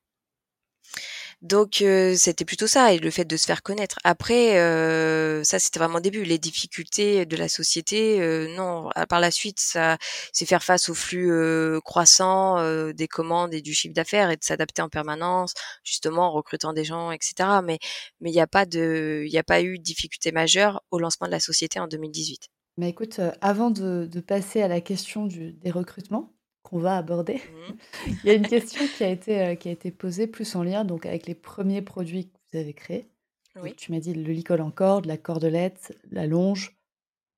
Donc 1.42 1.82
c'était 2.16 2.44
plutôt 2.44 2.68
ça 2.68 2.92
et 2.92 2.98
le 2.98 3.10
fait 3.10 3.24
de 3.24 3.36
se 3.36 3.46
faire 3.46 3.62
connaître. 3.62 3.98
Après, 4.04 4.54
ça 5.44 5.58
c'était 5.58 5.80
vraiment 5.80 5.98
début. 5.98 6.22
Les 6.22 6.38
difficultés 6.38 7.26
de 7.26 7.36
la 7.36 7.48
société, 7.48 8.46
non. 8.56 8.90
Par 9.08 9.18
la 9.18 9.32
suite, 9.32 9.58
ça 9.58 9.98
c'est 10.32 10.46
faire 10.46 10.62
face 10.62 10.88
au 10.88 10.94
flux 10.94 11.32
croissant 11.84 12.92
des 12.92 13.08
commandes 13.08 13.54
et 13.54 13.60
du 13.60 13.74
chiffre 13.74 13.94
d'affaires 13.94 14.30
et 14.30 14.36
de 14.36 14.44
s'adapter 14.44 14.82
en 14.82 14.88
permanence, 14.88 15.54
justement 15.82 16.28
en 16.28 16.32
recrutant 16.32 16.72
des 16.72 16.84
gens, 16.84 17.10
etc. 17.10 17.34
Mais 17.64 17.80
mais 18.20 18.30
il 18.30 18.34
n'y 18.34 18.40
a 18.40 18.46
pas 18.46 18.64
de, 18.64 19.24
il 19.26 19.36
a 19.36 19.42
pas 19.42 19.62
eu 19.62 19.78
de 19.78 19.82
difficulté 19.82 20.30
majeure 20.30 20.82
au 20.92 21.00
lancement 21.00 21.26
de 21.26 21.32
la 21.32 21.40
société 21.40 21.80
en 21.80 21.88
2018. 21.88 22.48
Mais 22.78 22.88
écoute, 22.88 23.20
avant 23.40 23.70
de, 23.70 24.08
de 24.10 24.20
passer 24.20 24.62
à 24.62 24.68
la 24.68 24.80
question 24.80 25.26
du, 25.26 25.54
des 25.54 25.70
recrutements, 25.70 26.32
qu'on 26.72 26.78
va 26.78 26.96
aborder. 26.96 27.34
Mmh. 27.34 28.08
Il 28.24 28.26
y 28.26 28.30
a 28.30 28.34
une 28.34 28.46
question 28.46 28.84
qui 28.96 29.04
a 29.04 29.08
été, 29.10 29.40
euh, 29.40 29.54
qui 29.54 29.68
a 29.68 29.72
été 29.72 29.90
posée 29.90 30.26
plus 30.26 30.56
en 30.56 30.62
lien 30.62 30.84
donc 30.84 31.04
avec 31.04 31.26
les 31.26 31.34
premiers 31.34 31.82
produits 31.82 32.30
que 32.30 32.38
vous 32.52 32.58
avez 32.58 32.72
créés. 32.72 33.08
Oui. 33.60 33.74
tu 33.76 33.92
m'as 33.92 34.00
dit 34.00 34.14
le 34.14 34.32
licol 34.32 34.62
en 34.62 34.70
corde, 34.70 35.04
la 35.04 35.18
cordelette, 35.18 35.94
la 36.10 36.26
longe, 36.26 36.74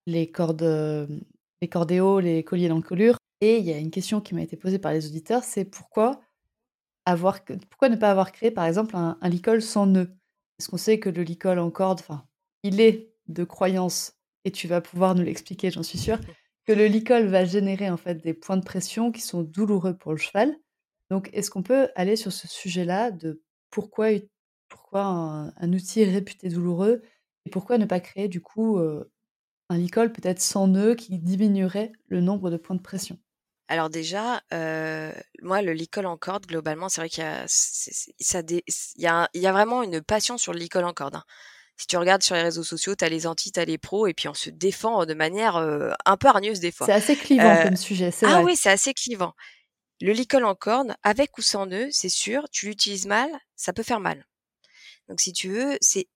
les 0.07 0.31
cordes, 0.31 0.63
les 1.61 1.69
cordéos, 1.69 2.21
les 2.21 2.45
colliers 2.45 2.69
d'encolure. 2.69 3.17
Et 3.41 3.59
il 3.59 3.65
y 3.65 3.73
a 3.73 3.79
une 3.79 3.91
question 3.91 4.21
qui 4.21 4.33
m'a 4.33 4.43
été 4.43 4.57
posée 4.57 4.79
par 4.79 4.93
les 4.93 5.07
auditeurs, 5.07 5.43
c'est 5.43 5.65
pourquoi 5.65 6.21
avoir, 7.05 7.45
pourquoi 7.69 7.89
ne 7.89 7.97
pas 7.97 8.11
avoir 8.11 8.31
créé 8.31 8.53
par 8.53 8.65
exemple 8.65 8.95
un, 8.97 9.19
licol 9.25 9.61
sans 9.61 9.87
nœud 9.87 10.09
Est-ce 10.59 10.69
qu'on 10.69 10.77
sait 10.77 11.01
que 11.01 11.11
le 11.11 11.23
licol 11.25 11.59
en 11.59 11.71
corde, 11.71 11.99
enfin, 11.99 12.25
il 12.63 12.81
est 12.81 13.13
de 13.27 13.43
croyance, 13.43 14.15
et 14.45 14.53
tu 14.53 14.69
vas 14.69 14.81
pouvoir 14.81 15.15
nous 15.15 15.25
l'expliquer, 15.25 15.71
j'en 15.71 15.83
suis 15.83 15.99
sûre, 15.99 16.19
que 16.67 16.73
le 16.73 16.87
licol 16.87 17.27
va 17.27 17.45
générer 17.45 17.91
en 17.91 17.97
fait 17.97 18.17
des 18.17 18.35
points 18.35 18.57
de 18.57 18.65
pression 18.65 19.13
qui 19.13 19.21
sont 19.21 19.43
douloureux 19.43 19.97
pour 19.97 20.13
le 20.13 20.19
cheval. 20.19 20.57
Donc, 21.11 21.29
est-ce 21.33 21.51
qu'on 21.51 21.63
peut 21.63 21.89
aller 21.95 22.17
sur 22.17 22.33
ce 22.33 22.49
sujet-là 22.49 23.11
de 23.11 23.43
pourquoi, 23.71 24.09
un, 24.93 25.73
outil 25.73 26.05
réputé 26.05 26.49
douloureux 26.49 27.03
et 27.45 27.51
pourquoi 27.51 27.79
ne 27.79 27.85
pas 27.85 28.01
créer 28.01 28.29
du 28.29 28.41
coup 28.41 28.79
un 29.69 29.77
licol 29.77 30.13
peut-être 30.13 30.41
sans 30.41 30.69
nœud 30.69 30.95
qui 30.95 31.19
diminuerait 31.19 31.93
le 32.09 32.21
nombre 32.21 32.51
de 32.51 32.57
points 32.57 32.77
de 32.77 32.81
pression? 32.81 33.19
Alors 33.69 33.91
déjà, 33.91 34.43
moi, 35.43 35.63
le 35.63 35.73
licol 35.73 36.07
en 36.07 36.17
corde, 36.17 36.47
globalement, 36.47 36.89
c'est 36.89 37.01
vrai 37.01 37.09
qu'il 37.09 37.25
y 37.25 39.07
a, 39.07 39.29
y 39.35 39.47
vraiment 39.47 39.83
une 39.83 40.01
passion 40.01 40.39
sur 40.39 40.53
le 40.53 40.59
licol 40.59 40.85
en 40.85 40.93
corde. 40.93 41.17
Hein. 41.17 41.25
Si 41.77 41.87
tu 41.87 41.97
regardes 41.97 42.23
sur 42.23 42.35
les 42.35 42.43
réseaux 42.43 42.63
sociaux, 42.63 42.95
tu 42.95 43.05
as 43.05 43.09
les 43.09 43.27
anti, 43.27 43.51
tu 43.51 43.59
as 43.59 43.65
les 43.65 43.79
pros, 43.79 44.07
et 44.07 44.15
puis 44.15 44.29
on 44.29 44.35
se 44.35 44.49
défend 44.49 45.07
de 45.07 45.15
manière 45.15 45.57
un 45.57 46.17
peu 46.17 46.29
hargneuse 46.29 46.61
des 46.61 46.71
fois. 46.71 46.87
C'est 46.87 46.93
assez 46.93 47.17
clivant 47.17 47.63
comme 47.65 47.77
sujet, 47.77 48.11
c'est 48.11 48.27
Ah 48.27 48.43
oui, 48.43 48.55
c'est 48.55 48.71
assez 48.71 48.95
clivant. 48.95 49.35
Le 50.01 50.13
licol 50.13 50.45
en 50.45 50.55
corde, 50.55 50.95
avec 51.03 51.37
ou 51.39 51.43
sans 51.43 51.67
nœud, 51.67 51.89
c'est 51.91 52.09
sûr, 52.09 52.49
tu 52.51 52.67
l'utilises 52.67 53.07
mal, 53.07 53.31
ça 53.57 53.73
peut 53.73 53.83
faire 53.83 54.01
mal. 54.01 54.25
Donc 55.09 55.21
si 55.21 55.33
tu 55.33 55.49
veux, 55.49 55.77
c'est 55.81 56.07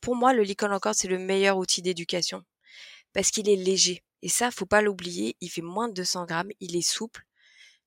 pour 0.00 0.16
moi 0.16 0.32
le 0.32 0.42
licol 0.42 0.72
en 0.72 0.78
corde, 0.78 0.96
c'est 0.96 1.08
le 1.08 1.18
meilleur 1.18 1.58
outil 1.58 1.82
d'éducation 1.82 2.42
parce 3.12 3.30
qu'il 3.30 3.48
est 3.48 3.56
léger. 3.56 4.02
Et 4.22 4.28
ça, 4.28 4.50
faut 4.50 4.66
pas 4.66 4.80
l'oublier, 4.80 5.36
il 5.40 5.50
fait 5.50 5.62
moins 5.62 5.88
de 5.88 5.94
200 5.94 6.24
grammes, 6.24 6.50
il 6.60 6.74
est 6.74 6.80
souple. 6.80 7.25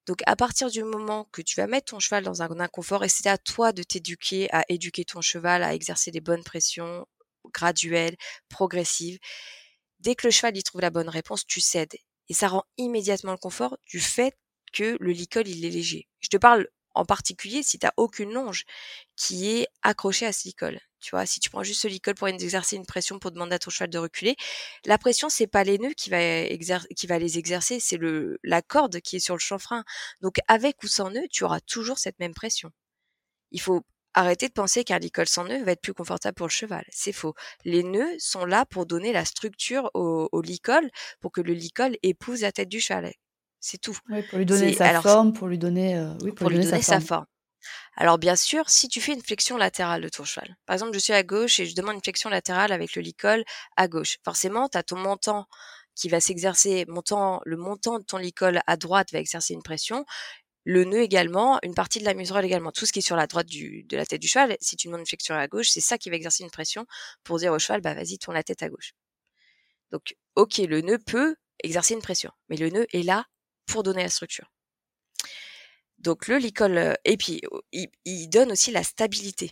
Donc 0.06 0.22
à 0.26 0.36
partir 0.36 0.70
du 0.70 0.84
moment 0.84 1.28
que 1.32 1.42
tu 1.42 1.56
vas 1.56 1.68
mettre 1.68 1.92
ton 1.92 2.00
cheval 2.00 2.24
dans 2.24 2.42
un 2.42 2.60
inconfort, 2.60 3.04
et 3.04 3.10
c'est 3.10 3.28
à 3.28 3.38
toi 3.38 3.72
de 3.72 3.84
t'éduquer, 3.84 4.52
à 4.52 4.64
éduquer 4.70 5.06
ton 5.06 5.22
cheval, 5.22 5.64
à 5.64 5.74
exercer 5.74 6.12
des 6.12 6.22
bonnes 6.22 6.44
pressions 6.44 7.06
graduelles, 7.54 8.16
progressives. 8.50 9.20
Dès 10.00 10.16
que 10.16 10.28
le 10.28 10.32
cheval 10.32 10.58
y 10.58 10.64
trouve 10.64 10.82
la 10.82 10.90
bonne 10.90 11.10
réponse, 11.10 11.46
tu 11.46 11.62
cèdes. 11.62 11.96
Et 12.30 12.34
ça 12.34 12.48
rend 12.48 12.64
immédiatement 12.78 13.32
le 13.32 13.38
confort 13.38 13.78
du 13.88 14.00
fait 14.00 14.36
que 14.72 14.98
le 15.00 15.12
licol, 15.12 15.48
il 15.48 15.66
est 15.66 15.70
léger. 15.70 16.08
Je 16.20 16.30
te 16.30 16.38
parle 16.38 16.68
en 16.93 17.06
particulier 17.06 17.63
si 17.63 17.80
tu 17.80 17.86
n'as 17.86 17.93
aucune 17.97 18.32
longe 18.34 18.65
qui 19.15 19.49
est 19.49 19.67
accrochée 19.82 20.25
à 20.25 20.34
ce 20.34 20.47
licol. 20.47 20.80
Tu 20.99 21.12
vois, 21.12 21.25
si 21.25 21.39
tu 21.39 21.49
prends 21.49 21.63
juste 21.63 21.82
ce 21.82 21.88
licol 21.88 22.13
pour 22.13 22.28
exercer 22.28 22.75
une 22.75 22.86
pression 22.86 23.19
pour 23.19 23.32
demander 23.32 23.56
à 23.56 23.60
ton 23.60 23.69
cheval 23.69 23.89
de 23.89 23.97
reculer, 23.97 24.36
la 24.86 24.97
pression 24.97 25.30
c'est 25.30 25.47
pas 25.47 25.63
les 25.63 25.78
nœuds 25.78 25.93
qui 25.93 26.10
va, 26.10 26.19
les 26.19 27.38
exercer, 27.38 27.80
c'est 27.80 27.97
la 28.43 28.62
corde 28.62 28.99
qui 29.02 29.17
est 29.17 29.19
sur 29.19 29.36
le 29.36 29.39
chanfrein. 29.39 29.84
Donc 30.21 30.38
avec 30.47 30.84
ou 30.84 30.88
sans 30.88 31.10
nœud, 31.12 31.28
tu 31.32 31.43
auras 31.43 31.62
toujours 31.62 31.97
cette 31.99 32.19
même 32.19 32.34
pression. 32.34 32.71
Il 33.52 33.62
faut 33.62 33.84
arrêter 34.13 34.47
de 34.47 34.54
penser 34.54 34.84
qu'un 34.84 34.99
licol 34.99 35.28
sans 35.28 35.45
nœud 35.45 35.63
va 35.63 35.71
être 35.73 35.82
plus 35.82 35.93
confortable 35.93 36.36
pour 36.36 36.47
le 36.47 36.52
cheval. 36.52 36.86
C'est 36.89 37.13
faux. 37.13 37.36
Les 37.65 37.84
nœuds 37.84 38.15
sont 38.19 38.45
là 38.45 38.65
pour 38.65 38.86
donner 38.86 39.13
la 39.13 39.25
structure 39.25 39.89
au, 39.93 40.30
au 40.32 40.41
licol, 40.41 40.89
pour 41.21 41.32
que 41.32 41.41
le 41.41 41.54
licol 41.54 41.97
épouse 42.04 42.41
la 42.41 42.52
tête 42.52 42.69
du 42.69 42.82
cheval. 42.82 43.13
C'est 43.60 43.78
tout. 43.78 43.98
Oui, 44.10 44.22
pour 44.24 44.38
lui 44.38 44.45
donner 44.45 44.74
sa 44.74 45.02
forme, 45.02 45.34
pour 45.34 45.48
lui 45.48 45.58
donner, 45.58 45.98
euh, 45.98 46.13
oui, 46.22 46.32
pour, 46.32 46.50
lui 46.50 46.60
donner, 46.60 46.82
sa, 46.82 47.00
forme. 47.00 47.26
Alors 47.98 48.17
bien 48.17 48.36
sûr, 48.36 48.69
si 48.69 48.88
tu 48.88 49.02
fais 49.02 49.13
une 49.13 49.22
flexion 49.22 49.58
latérale 49.58 50.02
de 50.02 50.10
ton 50.10 50.24
cheval, 50.24 50.56
par 50.65 50.74
exemple, 50.74 50.93
je 50.93 51.00
suis 51.00 51.13
à 51.13 51.24
gauche 51.24 51.60
et 51.60 51.65
je 51.65 51.76
demande 51.76 51.95
une 51.95 52.04
flexion 52.04 52.30
latérale 52.30 52.72
avec 52.72 52.95
le 52.95 53.02
licol 53.02 53.43
à 53.76 53.88
gauche. 53.88 54.17
Forcément, 54.24 54.69
tu 54.69 54.78
as 54.78 54.84
ton 54.84 54.98
montant 54.98 55.48
qui 55.95 56.08
va 56.08 56.22
s'exercer, 56.22 56.86
montant, 56.88 57.41
le 57.45 57.58
montant 57.58 58.00
de 58.00 58.06
ton 58.06 58.17
licol 58.17 58.62
à 58.67 58.78
droite 58.78 59.12
va 59.12 59.19
exercer 59.19 59.54
une 59.54 59.63
pression, 59.63 60.06
le 60.63 60.86
nœud 60.86 61.02
également, 61.02 61.60
une 61.63 61.74
partie 61.74 62.00
de 62.00 62.06
la 62.06 62.13
muserolle 62.13 62.45
également, 62.45 62.72
tout 62.72 62.86
ce 62.86 62.93
qui 62.93 63.00
est 63.00 63.02
sur 63.02 63.15
la 63.15 63.28
droite 63.28 63.48
du, 63.48 63.84
de 63.84 63.98
la 63.98 64.06
tête 64.06 64.22
du 64.22 64.28
cheval. 64.28 64.56
Si 64.62 64.76
tu 64.76 64.88
demandes 64.88 65.02
une 65.02 65.08
flexion 65.08 65.36
à 65.36 65.48
gauche, 65.48 65.69
c'est 65.69 65.82
ça 65.82 65.98
qui 65.98 66.10
va 66.10 66.15
exercer 66.15 66.43
une 66.43 66.52
pression 66.52 66.86
pour 67.24 67.39
dire 67.39 67.52
au 67.52 67.60
cheval, 67.60 67.82
bah 67.82 67.93
vas-y, 67.93 68.17
tourne 68.17 68.36
la 68.36 68.43
tête 68.43 68.63
à 68.63 68.69
gauche. 68.69 68.93
Donc, 69.91 70.15
ok, 70.36 70.58
le 70.60 70.82
nœud 70.82 71.00
peut 71.00 71.36
exercer 71.63 71.95
une 71.95 72.02
pression, 72.02 72.32
mais 72.50 72.56
le 72.56 72.69
nœud 72.69 72.86
est 72.93 73.04
là 73.04 73.26
pour 73.70 73.84
donner 73.84 74.04
la 74.04 74.10
structure. 74.10 74.52
Donc 76.00 76.28
le 76.28 76.38
licol, 76.38 76.78
euh, 76.78 76.94
et 77.06 77.18
puis 77.18 77.42
il, 77.72 78.30
donne 78.30 78.52
aussi 78.52 78.72
la 78.72 78.84
stabilité. 78.84 79.52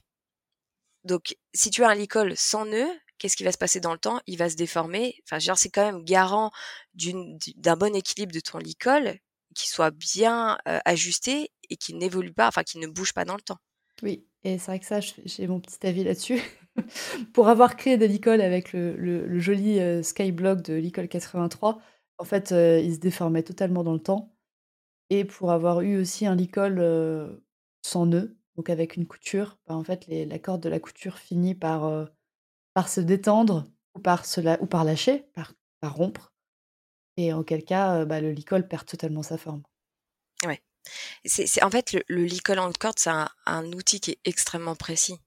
Donc 1.04 1.36
si 1.54 1.70
tu 1.70 1.84
as 1.84 1.90
un 1.90 1.96
licol 1.96 2.34
sans 2.36 2.66
nœud, 2.66 2.90
qu'est-ce 3.18 3.36
qui 3.36 3.44
va 3.44 3.52
se 3.52 3.58
passer 3.58 3.80
dans 3.80 3.94
le 3.94 4.00
temps? 4.00 4.20
Il 4.28 4.38
va 4.38 4.50
se 4.50 4.56
déformer. 4.56 5.16
Enfin, 5.26 5.40
genre 5.40 5.58
c'est 5.58 5.70
quand 5.70 5.86
même 5.86 6.04
garant 6.04 6.52
d'un 6.94 7.76
bon 7.76 7.96
équilibre 7.96 8.34
de 8.34 8.40
ton 8.40 8.60
licol, 8.60 9.20
qui 9.56 9.68
soit 9.68 9.92
bien 9.92 10.58
euh, 10.68 10.80
ajusté 10.86 11.52
et 11.70 11.78
qui 11.78 11.94
n'évolue 11.94 12.34
pas, 12.34 12.48
enfin 12.48 12.64
qui 12.64 12.78
ne 12.80 12.88
bouge 12.88 13.14
pas 13.14 13.26
dans 13.26 13.36
le 13.36 13.42
temps. 13.42 13.60
Oui, 14.04 14.26
et 14.44 14.58
c'est 14.58 14.68
vrai 14.68 14.80
que 14.80 14.86
ça, 14.86 15.00
j'ai 15.00 15.48
mon 15.48 15.60
petit 15.60 15.86
avis 15.86 16.04
là-dessus. 16.04 16.42
Pour 17.34 17.50
avoir 17.50 17.76
créé 17.76 17.98
des 17.98 18.08
licoles 18.08 18.42
avec 18.42 18.72
le, 18.72 19.40
joli 19.40 19.80
euh, 19.80 20.04
Skyblock 20.04 20.62
de 20.62 20.76
l'icole 20.76 21.08
83, 21.08 21.82
en 22.18 22.24
fait, 22.24 22.52
il 22.52 22.94
se 22.96 23.00
déformait 23.00 23.44
totalement 23.44 23.84
dans 23.84 23.94
le 23.94 24.00
temps 24.00 24.34
et 25.10 25.26
pour 25.26 25.52
avoir 25.52 25.82
eu 25.82 26.00
aussi 26.00 26.26
un 26.26 26.36
licol, 26.36 27.42
sans 27.82 28.06
nœud, 28.06 28.38
donc 28.56 28.70
avec 28.70 28.96
une 28.96 29.06
couture, 29.06 29.58
bah, 29.68 29.76
en 29.76 29.84
fait, 29.84 30.06
la 30.08 30.40
corde 30.40 30.62
de 30.62 30.70
la 30.70 30.80
couture 30.80 31.18
finit 31.18 31.56
par, 31.56 32.10
se 32.88 33.02
détendre 33.02 33.66
ou 33.96 34.00
par 34.00 34.26
se 34.26 34.62
ou 34.62 34.66
par 34.66 34.84
lâcher, 34.84 35.26
par 35.80 35.96
rompre 35.96 36.34
et 37.18 37.34
en 37.34 37.44
quel 37.44 37.66
cas, 37.66 38.06
bah, 38.06 38.22
le 38.22 38.32
licol 38.32 38.68
perd 38.68 38.86
totalement 38.86 39.24
sa 39.24 39.38
forme. 39.38 39.64
Ouais. 40.46 40.62
C'est 41.26 41.64
en 41.64 41.70
fait, 41.70 41.92
le 41.92 42.04
le 42.08 42.24
licol 42.24 42.60
en 42.60 42.72
corde, 42.72 43.00
c'est 43.00 43.10
un 43.10 43.66
outil 43.74 44.00
qui 44.00 44.12
est 44.12 44.20
extrêmement 44.24 44.76
précis. 44.76 45.20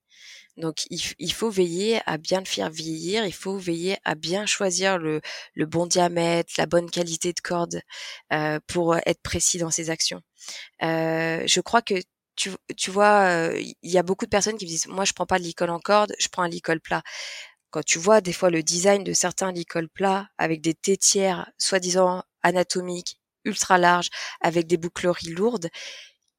Donc 0.60 0.86
il, 0.90 1.32
faut 1.32 1.50
veiller 1.50 2.00
à 2.06 2.18
bien 2.18 2.40
le 2.40 2.46
faire 2.46 2.70
vieillir, 2.70 3.24
il 3.26 3.32
faut 3.32 3.56
veiller 3.56 3.96
à 4.04 4.14
bien 4.14 4.46
choisir 4.46 4.98
le, 4.98 5.20
bon 5.56 5.86
diamètre, 5.86 6.52
la 6.58 6.66
bonne 6.66 6.90
qualité 6.90 7.32
de 7.32 7.40
corde 7.40 7.80
euh, 8.32 8.60
pour 8.66 8.96
être 8.96 9.22
précis 9.22 9.58
dans 9.58 9.70
ses 9.70 9.90
actions. 9.90 10.20
Euh, 10.82 11.42
je 11.46 11.60
crois 11.60 11.82
que 11.82 11.94
tu, 12.36 12.90
vois, 12.90 13.50
euh, 13.50 13.60
il 13.60 13.90
y 13.90 13.98
a 13.98 14.02
beaucoup 14.02 14.24
de 14.24 14.30
personnes 14.30 14.56
qui 14.56 14.64
me 14.64 14.70
disent 14.70 14.86
moi 14.86 15.04
je 15.04 15.12
prends 15.12 15.26
pas 15.26 15.38
de 15.38 15.44
licol 15.44 15.70
en 15.70 15.80
corde, 15.80 16.14
je 16.18 16.28
prends 16.28 16.42
un 16.42 16.48
licol 16.48 16.80
plat. 16.80 17.02
Quand 17.70 17.84
tu 17.84 17.98
vois 17.98 18.20
des 18.20 18.32
fois 18.32 18.50
le 18.50 18.62
design 18.62 19.04
de 19.04 19.12
certains 19.12 19.52
licols 19.52 19.88
plats 19.88 20.28
avec 20.38 20.60
des 20.60 20.74
tétières 20.74 21.50
soi-disant 21.58 22.22
anatomiques 22.42 23.20
ultra 23.44 23.78
larges 23.78 24.10
avec 24.40 24.66
des 24.66 24.76
boucleries 24.76 25.30
lourdes, 25.30 25.68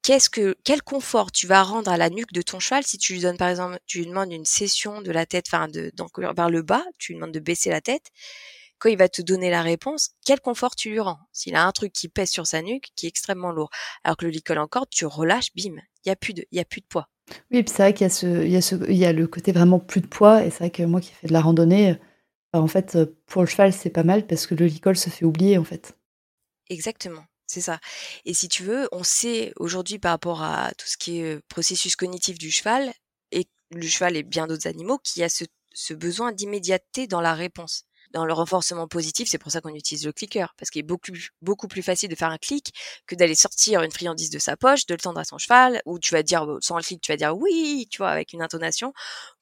qu'est-ce 0.02 0.28
que 0.28 0.56
quel 0.64 0.82
confort 0.82 1.30
tu 1.32 1.46
vas 1.46 1.62
rendre 1.62 1.90
à 1.90 1.96
la 1.96 2.10
nuque 2.10 2.32
de 2.32 2.42
ton 2.42 2.60
cheval 2.60 2.84
si 2.84 2.98
tu 2.98 3.14
lui 3.14 3.20
donnes 3.20 3.36
par 3.36 3.48
exemple 3.48 3.78
tu 3.86 3.98
lui 3.98 4.06
demandes 4.06 4.32
une 4.32 4.44
session 4.44 5.00
de 5.00 5.10
la 5.10 5.26
tête 5.26 5.46
enfin 5.48 5.68
de 5.68 5.92
vers 6.34 6.50
le 6.50 6.62
bas 6.62 6.84
tu 6.98 7.12
lui 7.12 7.18
demandes 7.18 7.32
de 7.32 7.40
baisser 7.40 7.70
la 7.70 7.80
tête 7.80 8.10
quand 8.78 8.88
il 8.88 8.98
va 8.98 9.08
te 9.08 9.22
donner 9.22 9.48
la 9.48 9.62
réponse 9.62 10.10
quel 10.24 10.40
confort 10.40 10.74
tu 10.74 10.90
lui 10.90 11.00
rends? 11.00 11.20
S'il 11.32 11.54
a 11.54 11.64
un 11.64 11.72
truc 11.72 11.92
qui 11.92 12.08
pèse 12.08 12.30
sur 12.30 12.46
sa 12.46 12.62
nuque 12.62 12.88
qui 12.96 13.06
est 13.06 13.08
extrêmement 13.08 13.52
lourd 13.52 13.70
alors 14.02 14.16
que 14.16 14.24
le 14.24 14.32
licol 14.32 14.58
en 14.58 14.66
corde 14.66 14.88
tu 14.90 15.06
relâches 15.06 15.54
bim 15.54 15.76
il 16.04 16.08
y 16.08 16.10
a 16.10 16.16
plus 16.16 16.34
de 16.34 16.44
il 16.50 16.58
y 16.58 16.60
a 16.60 16.64
plus 16.64 16.80
de 16.80 16.86
poids. 16.86 17.08
Oui 17.52 17.64
c'est 17.66 17.82
vrai 17.82 17.94
qu'il 17.94 18.04
y 18.04 18.10
a 18.10 18.10
ce 18.10 18.44
il 18.44 18.50
y 18.50 18.56
a 18.56 18.62
ce 18.62 18.74
il 18.88 18.96
y 18.96 19.04
a 19.04 19.12
le 19.12 19.26
côté 19.28 19.52
vraiment 19.52 19.78
plus 19.78 20.00
de 20.00 20.08
poids 20.08 20.44
et 20.44 20.50
c'est 20.50 20.58
vrai 20.58 20.70
que 20.70 20.82
moi 20.82 21.00
qui 21.00 21.12
fais 21.12 21.28
de 21.28 21.32
la 21.32 21.40
randonnée 21.40 21.96
bah, 22.52 22.60
en 22.60 22.66
fait 22.66 22.98
pour 23.26 23.42
le 23.42 23.48
cheval 23.48 23.72
c'est 23.72 23.90
pas 23.90 24.02
mal 24.02 24.26
parce 24.26 24.48
que 24.48 24.56
le 24.56 24.66
licol 24.66 24.96
se 24.96 25.10
fait 25.10 25.24
oublier 25.24 25.58
en 25.58 25.64
fait. 25.64 25.96
Exactement 26.68 27.24
c'est 27.52 27.60
ça. 27.60 27.80
Et 28.24 28.34
si 28.34 28.48
tu 28.48 28.62
veux, 28.64 28.88
on 28.92 29.04
sait 29.04 29.52
aujourd'hui 29.56 29.98
par 29.98 30.12
rapport 30.12 30.42
à 30.42 30.72
tout 30.78 30.86
ce 30.86 30.96
qui 30.96 31.20
est 31.20 31.40
processus 31.48 31.96
cognitif 31.96 32.38
du 32.38 32.50
cheval, 32.50 32.92
et 33.30 33.46
le 33.70 33.86
cheval 33.86 34.16
et 34.16 34.22
bien 34.22 34.46
d'autres 34.46 34.66
animaux, 34.68 34.98
qui 34.98 35.22
a 35.22 35.28
ce, 35.28 35.44
ce 35.74 35.94
besoin 35.94 36.32
d'immédiateté 36.32 37.06
dans 37.06 37.20
la 37.20 37.34
réponse 37.34 37.84
dans 38.12 38.24
le 38.24 38.32
renforcement 38.32 38.86
positif, 38.88 39.28
c'est 39.28 39.38
pour 39.38 39.50
ça 39.52 39.60
qu'on 39.60 39.74
utilise 39.74 40.04
le 40.06 40.12
clicker, 40.12 40.54
parce 40.58 40.70
qu'il 40.70 40.80
est 40.80 40.82
beaucoup, 40.84 41.12
beaucoup 41.40 41.68
plus 41.68 41.82
facile 41.82 42.08
de 42.08 42.14
faire 42.14 42.30
un 42.30 42.38
clic 42.38 42.72
que 43.06 43.14
d'aller 43.14 43.34
sortir 43.34 43.82
une 43.82 43.90
friandise 43.90 44.30
de 44.30 44.38
sa 44.38 44.56
poche, 44.56 44.86
de 44.86 44.94
le 44.94 45.00
tendre 45.00 45.18
à 45.18 45.24
son 45.24 45.38
cheval, 45.38 45.80
ou 45.86 45.98
tu 45.98 46.14
vas 46.14 46.22
dire, 46.22 46.46
sans 46.60 46.76
le 46.76 46.82
clic, 46.82 47.00
tu 47.00 47.12
vas 47.12 47.16
dire 47.16 47.36
oui, 47.36 47.86
tu 47.90 47.98
vois, 47.98 48.10
avec 48.10 48.32
une 48.32 48.42
intonation, 48.42 48.92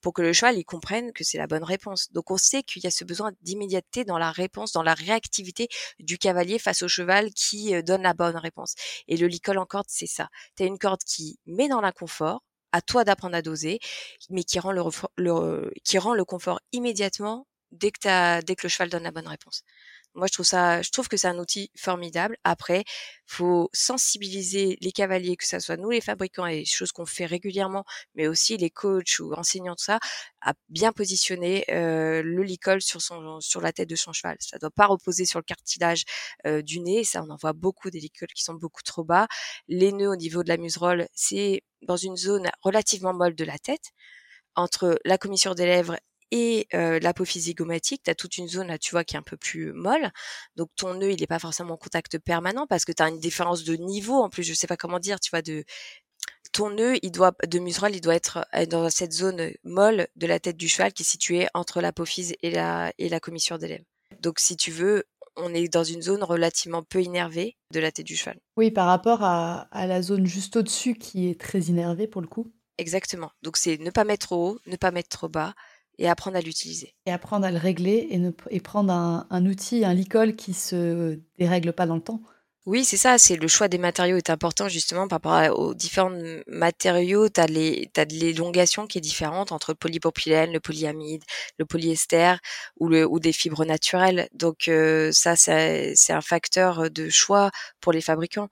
pour 0.00 0.12
que 0.12 0.22
le 0.22 0.32
cheval, 0.32 0.56
il 0.56 0.64
comprenne 0.64 1.12
que 1.12 1.24
c'est 1.24 1.38
la 1.38 1.46
bonne 1.46 1.64
réponse. 1.64 2.10
Donc 2.12 2.30
on 2.30 2.36
sait 2.36 2.62
qu'il 2.62 2.82
y 2.82 2.86
a 2.86 2.90
ce 2.90 3.04
besoin 3.04 3.32
d'immédiateté 3.42 4.04
dans 4.04 4.18
la 4.18 4.30
réponse, 4.30 4.72
dans 4.72 4.82
la 4.82 4.94
réactivité 4.94 5.68
du 5.98 6.18
cavalier 6.18 6.58
face 6.58 6.82
au 6.82 6.88
cheval 6.88 7.30
qui 7.32 7.74
euh, 7.74 7.82
donne 7.82 8.02
la 8.02 8.14
bonne 8.14 8.36
réponse. 8.36 8.74
Et 9.08 9.16
le 9.16 9.26
licol 9.26 9.58
en 9.58 9.66
corde, 9.66 9.86
c'est 9.88 10.06
ça. 10.06 10.28
Tu 10.56 10.62
as 10.62 10.66
une 10.66 10.78
corde 10.78 11.02
qui 11.04 11.38
met 11.46 11.68
dans 11.68 11.80
l'inconfort, 11.80 12.42
à 12.72 12.82
toi 12.82 13.04
d'apprendre 13.04 13.36
à 13.36 13.42
doser, 13.42 13.80
mais 14.30 14.44
qui 14.44 14.58
rend 14.60 14.72
le, 14.72 14.82
le, 15.16 15.72
qui 15.84 15.98
rend 15.98 16.14
le 16.14 16.24
confort 16.24 16.60
immédiatement 16.72 17.46
dès 17.72 17.90
que, 17.90 18.42
dès 18.42 18.56
que 18.56 18.62
le 18.64 18.68
cheval 18.68 18.90
donne 18.90 19.04
la 19.04 19.10
bonne 19.12 19.28
réponse. 19.28 19.64
Moi, 20.14 20.26
je 20.26 20.32
trouve 20.32 20.46
ça, 20.46 20.82
je 20.82 20.90
trouve 20.90 21.06
que 21.08 21.16
c'est 21.16 21.28
un 21.28 21.38
outil 21.38 21.70
formidable. 21.76 22.36
Après, 22.42 22.84
faut 23.26 23.70
sensibiliser 23.72 24.76
les 24.80 24.90
cavaliers, 24.90 25.36
que 25.36 25.46
ce 25.46 25.60
soit 25.60 25.76
nous 25.76 25.90
les 25.90 26.00
fabricants 26.00 26.46
et 26.46 26.64
choses 26.64 26.90
qu'on 26.90 27.06
fait 27.06 27.26
régulièrement, 27.26 27.84
mais 28.16 28.26
aussi 28.26 28.56
les 28.56 28.70
coachs 28.70 29.20
ou 29.20 29.32
enseignants 29.34 29.74
de 29.74 29.80
ça, 29.80 30.00
à 30.40 30.54
bien 30.68 30.92
positionner 30.92 31.64
euh, 31.70 32.22
le 32.24 32.42
licol 32.42 32.82
sur 32.82 33.00
son 33.00 33.40
sur 33.40 33.60
la 33.60 33.72
tête 33.72 33.88
de 33.88 33.94
son 33.94 34.12
cheval. 34.12 34.36
Ça 34.40 34.58
doit 34.58 34.70
pas 34.70 34.86
reposer 34.86 35.26
sur 35.26 35.38
le 35.38 35.44
cartilage 35.44 36.04
euh, 36.46 36.60
du 36.62 36.80
nez. 36.80 37.04
Ça, 37.04 37.22
on 37.22 37.30
en 37.30 37.36
voit 37.36 37.52
beaucoup 37.52 37.90
des 37.90 38.00
licols 38.00 38.32
qui 38.34 38.42
sont 38.42 38.54
beaucoup 38.54 38.82
trop 38.82 39.04
bas. 39.04 39.28
Les 39.68 39.92
nœuds 39.92 40.10
au 40.10 40.16
niveau 40.16 40.42
de 40.42 40.48
la 40.48 40.56
muserolle, 40.56 41.06
c'est 41.14 41.62
dans 41.82 41.96
une 41.96 42.16
zone 42.16 42.50
relativement 42.62 43.14
molle 43.14 43.36
de 43.36 43.44
la 43.44 43.58
tête 43.58 43.92
entre 44.56 44.98
la 45.04 45.18
commissure 45.18 45.54
des 45.54 45.66
lèvres 45.66 45.96
et 46.30 46.68
l'apophyse 46.72 47.44
zygomatique, 47.44 48.02
tu 48.04 48.10
as 48.10 48.14
toute 48.14 48.38
une 48.38 48.48
zone 48.48 48.68
là, 48.68 48.78
tu 48.78 48.92
vois, 48.92 49.04
qui 49.04 49.16
est 49.16 49.18
un 49.18 49.22
peu 49.22 49.36
plus 49.36 49.72
molle. 49.72 50.10
Donc 50.56 50.68
ton 50.76 50.94
nœud, 50.94 51.12
il 51.12 51.20
n'est 51.20 51.26
pas 51.26 51.38
forcément 51.38 51.74
en 51.74 51.76
contact 51.76 52.18
permanent 52.18 52.66
parce 52.66 52.84
que 52.84 52.92
tu 52.92 53.02
as 53.02 53.08
une 53.08 53.18
différence 53.18 53.64
de 53.64 53.74
niveau 53.74 54.14
en 54.22 54.28
plus, 54.28 54.42
je 54.42 54.54
sais 54.54 54.66
pas 54.66 54.76
comment 54.76 54.98
dire, 54.98 55.20
tu 55.20 55.30
vois, 55.30 55.42
de 55.42 55.64
ton 56.52 56.70
nœud, 56.70 56.98
il 57.02 57.12
doit 57.12 57.32
de 57.46 57.58
muserolle, 57.58 57.94
il 57.94 58.00
doit 58.00 58.14
être 58.14 58.44
dans 58.68 58.90
cette 58.90 59.12
zone 59.12 59.52
molle 59.62 60.08
de 60.16 60.26
la 60.26 60.40
tête 60.40 60.56
du 60.56 60.68
cheval 60.68 60.92
qui 60.92 61.02
est 61.02 61.06
située 61.06 61.46
entre 61.54 61.80
l'apophyse 61.80 62.34
et 62.42 62.50
la 62.50 62.92
et 62.98 63.08
la 63.08 63.20
commissure 63.20 63.58
des 63.58 63.68
lèvres. 63.68 63.84
Donc 64.20 64.40
si 64.40 64.56
tu 64.56 64.70
veux, 64.70 65.04
on 65.36 65.54
est 65.54 65.68
dans 65.68 65.84
une 65.84 66.02
zone 66.02 66.24
relativement 66.24 66.82
peu 66.82 67.02
innervée 67.02 67.56
de 67.72 67.80
la 67.80 67.92
tête 67.92 68.06
du 68.06 68.16
cheval. 68.16 68.38
Oui, 68.56 68.70
par 68.70 68.86
rapport 68.86 69.22
à, 69.22 69.68
à 69.70 69.86
la 69.86 70.02
zone 70.02 70.26
juste 70.26 70.56
au-dessus 70.56 70.94
qui 70.94 71.28
est 71.28 71.40
très 71.40 71.60
innervée 71.60 72.08
pour 72.08 72.20
le 72.20 72.26
coup. 72.26 72.52
Exactement. 72.78 73.30
Donc 73.42 73.56
c'est 73.56 73.78
ne 73.78 73.90
pas 73.90 74.04
mettre 74.04 74.26
trop 74.26 74.50
haut, 74.50 74.58
ne 74.66 74.76
pas 74.76 74.90
mettre 74.90 75.10
trop 75.10 75.28
bas 75.28 75.54
et 76.00 76.08
apprendre 76.08 76.36
à 76.36 76.40
l'utiliser. 76.40 76.94
Et 77.06 77.12
apprendre 77.12 77.46
à 77.46 77.52
le 77.52 77.58
régler 77.58 78.08
et, 78.10 78.18
ne, 78.18 78.32
et 78.48 78.60
prendre 78.60 78.92
un, 78.92 79.26
un, 79.30 79.46
outil, 79.46 79.84
un 79.84 79.94
licol 79.94 80.34
qui 80.34 80.54
se 80.54 81.20
dérègle 81.38 81.72
pas 81.72 81.86
dans 81.86 81.94
le 81.94 82.00
temps. 82.00 82.22
Oui, 82.66 82.84
c'est 82.84 82.98
ça, 82.98 83.16
c'est 83.16 83.36
le 83.36 83.48
choix 83.48 83.68
des 83.68 83.78
matériaux 83.78 84.18
est 84.18 84.28
important 84.28 84.68
justement 84.68 85.08
par 85.08 85.22
rapport 85.22 85.58
aux 85.58 85.74
différents 85.74 86.12
matériaux, 86.46 87.28
tu 87.28 87.40
as 87.40 87.46
les 87.46 87.90
as 87.96 88.04
de 88.04 88.14
l'élongation 88.14 88.86
qui 88.86 88.98
est 88.98 89.00
différente 89.00 89.50
entre 89.50 89.70
le 89.70 89.76
polypropylène, 89.76 90.52
le 90.52 90.60
polyamide, 90.60 91.24
le 91.58 91.64
polyester 91.64 92.34
ou 92.78 92.88
le 92.88 93.06
ou 93.06 93.18
des 93.18 93.32
fibres 93.32 93.64
naturelles. 93.64 94.28
Donc 94.34 94.68
euh, 94.68 95.10
ça 95.10 95.36
c'est 95.36 95.94
un 96.10 96.20
facteur 96.20 96.90
de 96.90 97.08
choix 97.08 97.50
pour 97.80 97.92
les 97.92 98.02
fabricants 98.02 98.48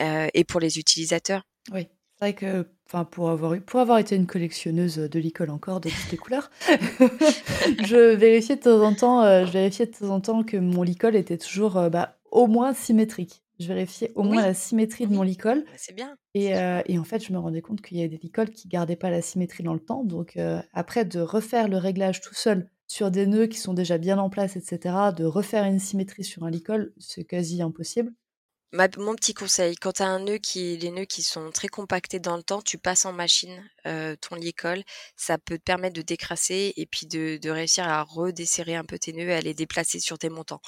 euh, 0.00 0.28
et 0.32 0.44
pour 0.44 0.60
les 0.60 0.78
utilisateurs. 0.78 1.42
Oui. 1.72 1.88
C'est 2.20 2.26
vrai 2.26 2.34
que 2.34 2.66
enfin 2.86 3.06
pour 3.06 3.30
avoir 3.30 3.54
eu, 3.54 3.62
pour 3.62 3.80
avoir 3.80 3.96
été 3.96 4.14
une 4.14 4.26
collectionneuse 4.26 4.96
de 4.96 5.18
licol 5.18 5.48
encore 5.48 5.80
de 5.80 5.88
toutes 5.88 6.10
les 6.10 6.18
couleurs, 6.18 6.50
je 6.68 8.14
vérifiais 8.14 8.56
de 8.56 8.60
temps 8.60 8.82
en 8.82 8.94
temps, 8.94 9.22
euh, 9.22 9.46
je 9.46 9.52
vérifiais 9.52 9.86
de 9.86 9.92
temps 9.92 10.10
en 10.10 10.20
temps 10.20 10.42
que 10.42 10.58
mon 10.58 10.82
licol 10.82 11.16
était 11.16 11.38
toujours 11.38 11.78
euh, 11.78 11.88
bah, 11.88 12.18
au 12.30 12.46
moins 12.46 12.74
symétrique. 12.74 13.42
Je 13.58 13.68
vérifiais 13.68 14.12
au 14.16 14.22
moins 14.22 14.42
la 14.42 14.52
symétrie 14.52 15.06
de 15.06 15.14
mon 15.14 15.22
licol. 15.22 15.64
Bah, 15.64 15.72
c'est 15.76 15.94
bien. 15.94 16.14
Et, 16.34 16.54
euh, 16.56 16.82
et, 16.86 16.98
en 16.98 17.04
fait, 17.04 17.24
je 17.24 17.32
me 17.32 17.38
rendais 17.38 17.62
compte 17.62 17.80
qu'il 17.80 17.96
y 17.96 18.00
avait 18.00 18.08
des 18.08 18.18
licols 18.18 18.50
qui 18.50 18.68
gardaient 18.68 18.96
pas 18.96 19.10
la 19.10 19.22
symétrie 19.22 19.62
dans 19.62 19.74
le 19.74 19.80
temps. 19.80 20.04
Donc 20.04 20.38
après, 20.74 21.06
de 21.06 21.20
refaire 21.20 21.68
le 21.68 21.78
réglage 21.78 22.20
tout 22.20 22.34
seul 22.34 22.68
sur 22.86 23.10
des 23.10 23.26
nœuds 23.26 23.46
qui 23.46 23.58
sont 23.58 23.72
déjà 23.72 23.98
bien 23.98 24.18
en 24.18 24.30
place, 24.30 24.56
etc., 24.56 24.94
de 25.16 25.24
refaire 25.24 25.64
une 25.64 25.78
symétrie 25.78 26.24
sur 26.24 26.42
un 26.44 26.50
licol, 26.50 26.92
c'est 26.98 27.24
quasi 27.24 27.62
impossible 27.62 28.12
mon 28.72 29.14
petit 29.14 29.34
conseil, 29.34 29.74
quand 29.76 29.92
tu 29.94 30.02
as 30.02 30.06
un 30.06 30.20
nœud 30.20 30.38
qui, 30.38 30.76
les 30.76 30.90
nœuds 30.90 31.04
qui 31.04 31.22
sont 31.22 31.50
très 31.50 31.68
compactés 31.68 32.20
dans 32.20 32.36
le 32.36 32.42
temps, 32.42 32.62
tu 32.62 32.78
passes 32.78 33.04
en 33.04 33.12
machine 33.12 33.68
euh, 33.86 34.14
ton 34.16 34.36
licol, 34.36 34.82
ça 35.16 35.38
peut 35.38 35.58
te 35.58 35.62
permettre 35.64 35.94
de 35.96 36.02
décrasser 36.02 36.72
et 36.76 36.86
puis 36.86 37.06
de, 37.06 37.38
de 37.42 37.50
réussir 37.50 37.88
à 37.88 38.02
redesserrer 38.02 38.76
un 38.76 38.84
peu 38.84 38.98
tes 38.98 39.12
nœuds 39.12 39.28
et 39.28 39.34
à 39.34 39.40
les 39.40 39.54
déplacer 39.54 39.98
sur 40.00 40.18
tes 40.18 40.28
montants. 40.28 40.60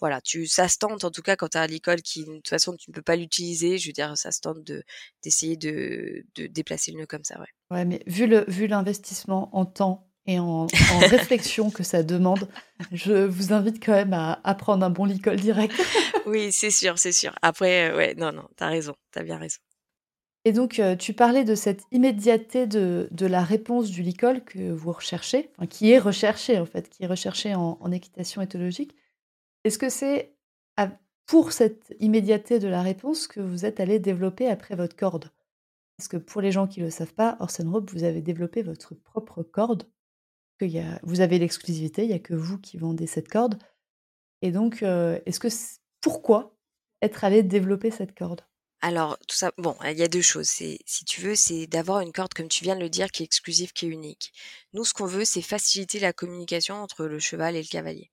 Voilà, 0.00 0.20
tu, 0.20 0.46
ça 0.46 0.68
se 0.68 0.78
tente 0.78 1.04
en 1.04 1.10
tout 1.10 1.22
cas 1.22 1.36
quand 1.36 1.48
tu 1.48 1.58
as 1.58 1.62
un 1.62 1.66
licol 1.66 2.00
qui, 2.02 2.24
de 2.24 2.36
toute 2.36 2.48
façon, 2.48 2.76
tu 2.76 2.90
ne 2.90 2.94
peux 2.94 3.02
pas 3.02 3.16
l'utiliser. 3.16 3.78
Je 3.78 3.88
veux 3.88 3.92
dire, 3.92 4.16
ça 4.16 4.32
se 4.32 4.40
tente 4.40 4.62
de 4.64 4.82
d'essayer 5.22 5.56
de, 5.56 6.24
de 6.36 6.46
déplacer 6.46 6.92
le 6.92 7.00
nœud 7.00 7.06
comme 7.06 7.24
ça, 7.24 7.38
ouais. 7.40 7.48
Ouais, 7.70 7.84
mais 7.84 8.02
vu 8.06 8.26
le 8.26 8.44
vu 8.48 8.66
l'investissement 8.66 9.54
en 9.56 9.64
temps 9.66 10.09
et 10.26 10.38
en, 10.38 10.66
en 10.66 10.98
réflexion 11.08 11.70
que 11.70 11.82
ça 11.82 12.02
demande, 12.02 12.48
je 12.92 13.26
vous 13.26 13.52
invite 13.52 13.84
quand 13.84 13.92
même 13.92 14.12
à, 14.12 14.40
à 14.44 14.54
prendre 14.54 14.84
un 14.84 14.90
bon 14.90 15.04
licol 15.04 15.36
direct. 15.36 15.74
oui, 16.26 16.52
c'est 16.52 16.70
sûr, 16.70 16.98
c'est 16.98 17.12
sûr. 17.12 17.34
Après, 17.42 17.90
euh, 17.90 17.96
ouais, 17.96 18.14
non, 18.14 18.32
non, 18.32 18.48
t'as 18.56 18.68
raison, 18.68 18.94
t'as 19.12 19.22
bien 19.22 19.38
raison. 19.38 19.58
Et 20.44 20.52
donc, 20.52 20.78
euh, 20.78 20.96
tu 20.96 21.12
parlais 21.12 21.44
de 21.44 21.54
cette 21.54 21.82
immédiateté 21.92 22.66
de, 22.66 23.08
de 23.10 23.26
la 23.26 23.42
réponse 23.42 23.90
du 23.90 24.02
licol 24.02 24.42
que 24.42 24.70
vous 24.70 24.92
recherchez, 24.92 25.50
enfin, 25.56 25.66
qui 25.66 25.90
est 25.90 25.98
recherchée 25.98 26.58
en 26.58 26.66
fait, 26.66 26.88
qui 26.88 27.02
est 27.02 27.06
recherchée 27.06 27.54
en, 27.54 27.76
en 27.80 27.92
équitation 27.92 28.40
éthologique. 28.40 28.94
Est-ce 29.64 29.78
que 29.78 29.90
c'est 29.90 30.34
pour 31.26 31.52
cette 31.52 31.94
immédiateté 32.00 32.58
de 32.58 32.66
la 32.66 32.82
réponse 32.82 33.28
que 33.28 33.40
vous 33.40 33.64
êtes 33.64 33.78
allé 33.78 33.98
développer 33.98 34.48
après 34.48 34.74
votre 34.74 34.96
corde? 34.96 35.30
Parce 35.96 36.08
que 36.08 36.16
pour 36.16 36.40
les 36.40 36.50
gens 36.50 36.66
qui 36.66 36.80
ne 36.80 36.86
le 36.86 36.90
savent 36.90 37.12
pas, 37.14 37.36
Orson 37.40 37.70
Rope, 37.70 37.90
vous 37.90 38.04
avez 38.04 38.22
développé 38.22 38.62
votre 38.62 38.94
propre 38.94 39.42
corde 39.42 39.84
vous 41.02 41.20
avez 41.20 41.38
l'exclusivité, 41.38 42.02
il 42.02 42.08
n'y 42.08 42.14
a 42.14 42.18
que 42.18 42.34
vous 42.34 42.58
qui 42.58 42.76
vendez 42.76 43.06
cette 43.06 43.28
corde. 43.28 43.58
Et 44.42 44.52
donc, 44.52 44.82
euh, 44.82 45.18
est-ce 45.26 45.40
que 45.40 45.48
pourquoi 46.00 46.56
être 47.02 47.24
allé 47.24 47.42
développer 47.42 47.90
cette 47.90 48.16
corde? 48.16 48.42
Alors, 48.82 49.18
tout 49.28 49.36
ça, 49.36 49.52
bon, 49.58 49.76
il 49.84 49.98
y 49.98 50.02
a 50.02 50.08
deux 50.08 50.22
choses. 50.22 50.48
Si 50.48 51.04
tu 51.06 51.20
veux, 51.20 51.34
c'est 51.34 51.66
d'avoir 51.66 52.00
une 52.00 52.12
corde, 52.12 52.32
comme 52.32 52.48
tu 52.48 52.64
viens 52.64 52.76
de 52.76 52.80
le 52.80 52.88
dire, 52.88 53.10
qui 53.10 53.22
est 53.22 53.26
exclusive, 53.26 53.72
qui 53.74 53.86
est 53.86 53.90
unique. 53.90 54.32
Nous, 54.72 54.86
ce 54.86 54.94
qu'on 54.94 55.04
veut, 55.04 55.26
c'est 55.26 55.42
faciliter 55.42 56.00
la 56.00 56.14
communication 56.14 56.76
entre 56.76 57.04
le 57.04 57.18
cheval 57.18 57.56
et 57.56 57.62
le 57.62 57.68
cavalier. 57.68 58.10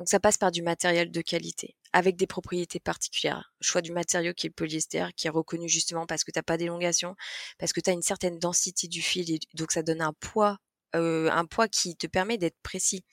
Donc, 0.00 0.08
ça 0.08 0.18
passe 0.18 0.36
par 0.36 0.50
du 0.50 0.62
matériel 0.62 1.12
de 1.12 1.20
qualité, 1.20 1.76
avec 1.92 2.16
des 2.16 2.26
propriétés 2.26 2.80
particulières. 2.80 3.52
Choix 3.60 3.82
du 3.82 3.92
matériau 3.92 4.34
qui 4.34 4.48
est 4.48 4.50
le 4.50 4.54
polyester, 4.54 5.06
qui 5.16 5.28
est 5.28 5.30
reconnu 5.30 5.68
justement 5.68 6.06
parce 6.06 6.24
que 6.24 6.32
tu 6.32 6.38
n'as 6.40 6.42
pas 6.42 6.56
d'élongation, 6.56 7.14
parce 7.58 7.72
que 7.72 7.80
tu 7.80 7.90
as 7.90 7.92
une 7.92 8.02
certaine 8.02 8.40
densité 8.40 8.88
du 8.88 9.02
fil, 9.02 9.30
et 9.30 9.38
donc 9.54 9.70
ça 9.70 9.84
donne 9.84 10.00
un 10.00 10.12
poids 10.14 10.58
un 10.94 11.44
poids 11.46 11.68
qui 11.68 11.96
te 11.96 12.06
permet 12.06 12.38
d'être 12.38 12.58
précis. 12.62 13.04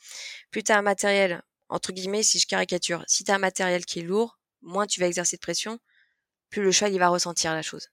Plus 0.51 0.63
tu 0.63 0.71
as 0.71 0.77
un 0.77 0.81
matériel, 0.81 1.41
entre 1.69 1.91
guillemets, 1.91 2.23
si 2.23 2.39
je 2.39 2.47
caricature, 2.47 3.03
si 3.07 3.23
tu 3.23 3.31
as 3.31 3.35
un 3.35 3.39
matériel 3.39 3.85
qui 3.85 3.99
est 3.99 4.03
lourd, 4.03 4.39
moins 4.61 4.87
tu 4.87 4.99
vas 4.99 5.07
exercer 5.07 5.37
de 5.37 5.41
pression, 5.41 5.79
plus 6.49 6.63
le 6.63 6.71
cheval 6.71 6.93
il 6.93 6.99
va 6.99 7.09
ressentir 7.09 7.53
la 7.53 7.61
chose. 7.61 7.89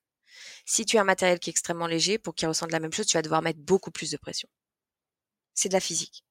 Si 0.67 0.85
tu 0.85 0.99
as 0.99 1.03
un 1.03 1.05
matériel 1.05 1.39
qui 1.39 1.51
est 1.51 1.53
extrêmement 1.53 1.87
léger, 1.87 2.19
pour 2.19 2.35
qu'il 2.35 2.49
ressente 2.49 2.73
la 2.73 2.81
même 2.81 2.93
chose, 2.93 3.07
tu 3.07 3.17
vas 3.17 3.23
devoir 3.23 3.43
mettre 3.43 3.61
beaucoup 3.61 3.91
plus 3.91 4.11
de 4.11 4.17
pression. 4.17 4.49
C'est 5.55 5.69
de 5.69 5.75
la 5.75 5.81
physique. 5.81 6.25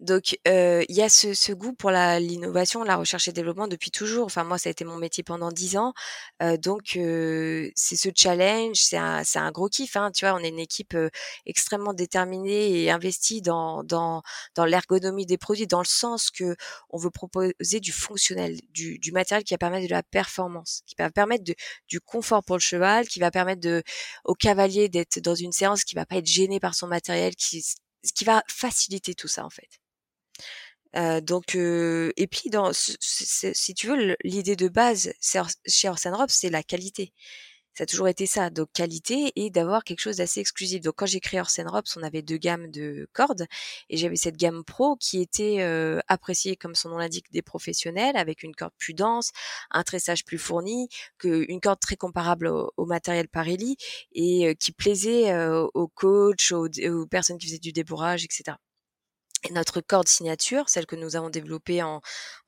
Donc 0.00 0.38
il 0.44 0.84
y 0.88 1.02
a 1.02 1.08
ce, 1.08 1.52
goût 1.52 1.72
pour 1.72 1.90
l'innovation, 1.90 2.84
la 2.84 2.96
recherche 2.96 3.28
et 3.28 3.32
développement 3.32 3.68
depuis 3.68 3.90
toujours. 3.90 4.26
Enfin 4.26 4.44
moi 4.44 4.58
ça 4.58 4.68
a 4.68 4.72
été 4.72 4.84
mon 4.84 4.96
métier 4.96 5.22
pendant 5.22 5.50
dix 5.50 5.76
ans, 5.76 5.92
donc 6.58 6.92
c'est 6.94 7.96
ce 7.96 8.08
challenge, 8.14 8.76
c'est 8.76 8.96
un, 8.96 9.22
un 9.34 9.50
gros 9.50 9.68
kiff. 9.68 9.96
Hein, 9.96 10.10
tu 10.12 10.24
vois, 10.24 10.34
on 10.34 10.38
est 10.38 10.48
une 10.48 10.58
équipe 10.58 10.96
extrêmement 11.46 11.94
déterminée 11.94 12.82
et 12.82 12.90
investie 12.90 13.42
dans 13.42 14.22
l'ergonomie 14.58 15.26
des 15.26 15.38
produits, 15.38 15.66
dans 15.66 15.80
le 15.80 15.86
sens 15.86 16.30
que 16.30 16.56
on 16.90 16.98
veut 16.98 17.10
proposer 17.10 17.80
du 17.80 17.92
fonctionnel, 17.92 18.58
du, 18.70 19.12
matériel 19.12 19.44
qui 19.44 19.54
va 19.54 19.58
permettre 19.58 19.86
de 19.86 19.92
la 19.92 20.02
performance, 20.02 20.82
qui 20.86 20.94
va 20.98 21.10
permettre 21.10 21.44
du 21.88 22.00
confort 22.00 22.42
pour 22.44 22.56
le 22.56 22.60
cheval, 22.60 23.06
qui 23.08 23.20
va 23.20 23.30
permettre 23.30 23.82
au 24.24 24.34
cavalier 24.34 24.88
d'être 24.88 25.20
dans 25.20 25.34
une 25.34 25.52
séance 25.52 25.84
qui 25.84 25.94
va 25.94 26.06
pas 26.06 26.16
être 26.16 26.26
gêné 26.26 26.60
par 26.60 26.74
son 26.74 26.86
matériel, 26.86 27.34
qui 27.36 27.64
ce 28.04 28.12
qui 28.12 28.24
va 28.24 28.42
faciliter 28.48 29.14
tout 29.14 29.28
ça 29.28 29.44
en 29.44 29.50
fait. 29.50 29.80
Euh, 30.94 31.20
donc 31.20 31.54
euh, 31.54 32.12
et 32.16 32.26
puis 32.26 32.50
dans 32.50 32.72
si 32.72 33.74
tu 33.74 33.86
veux 33.86 34.16
l'idée 34.24 34.56
de 34.56 34.68
base 34.68 35.12
chez 35.66 35.88
Orson 35.88 36.12
Rob 36.14 36.28
c'est 36.28 36.50
la 36.50 36.62
qualité 36.62 37.14
ça 37.74 37.84
a 37.84 37.86
toujours 37.86 38.08
été 38.08 38.26
ça 38.26 38.50
donc 38.50 38.68
qualité 38.72 39.32
et 39.36 39.50
d'avoir 39.50 39.84
quelque 39.84 40.00
chose 40.00 40.16
d'assez 40.16 40.40
exclusif 40.40 40.80
donc 40.80 40.94
quand 40.96 41.06
j'ai 41.06 41.20
créé 41.20 41.40
Orson 41.40 41.64
Robs 41.66 41.86
on 41.96 42.02
avait 42.02 42.22
deux 42.22 42.36
gammes 42.36 42.70
de 42.70 43.08
cordes 43.12 43.46
et 43.88 43.96
j'avais 43.96 44.16
cette 44.16 44.36
gamme 44.36 44.64
pro 44.64 44.96
qui 44.96 45.20
était 45.20 45.58
euh, 45.60 46.00
appréciée 46.08 46.56
comme 46.56 46.74
son 46.74 46.90
nom 46.90 46.98
l'indique 46.98 47.30
des 47.32 47.42
professionnels 47.42 48.16
avec 48.16 48.42
une 48.42 48.54
corde 48.54 48.72
plus 48.78 48.94
dense 48.94 49.30
un 49.70 49.82
tressage 49.82 50.24
plus 50.24 50.38
fourni 50.38 50.88
que 51.18 51.44
une 51.48 51.60
corde 51.60 51.80
très 51.80 51.96
comparable 51.96 52.48
au, 52.48 52.86
matériel 52.86 53.28
Parelli 53.28 53.76
et 54.12 54.54
qui 54.56 54.72
plaisait 54.72 55.34
aux 55.74 55.88
coachs 55.88 56.52
aux, 56.52 56.66
aux 56.66 57.06
personnes 57.06 57.38
qui 57.38 57.46
faisaient 57.46 57.58
du 57.58 57.72
débourrage 57.72 58.24
etc 58.24 58.56
et 59.48 59.52
notre 59.52 59.80
corde 59.80 60.08
signature, 60.08 60.68
celle 60.68 60.86
que 60.86 60.96
nous 60.96 61.16
avons 61.16 61.30
développée 61.30 61.82
en 61.82 62.00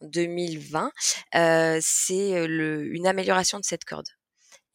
2020, 0.02 0.92
euh, 1.34 1.78
c'est 1.82 2.44
une 2.44 3.06
amélioration 3.06 3.58
de 3.58 3.64
cette 3.64 3.84
corde. 3.84 4.06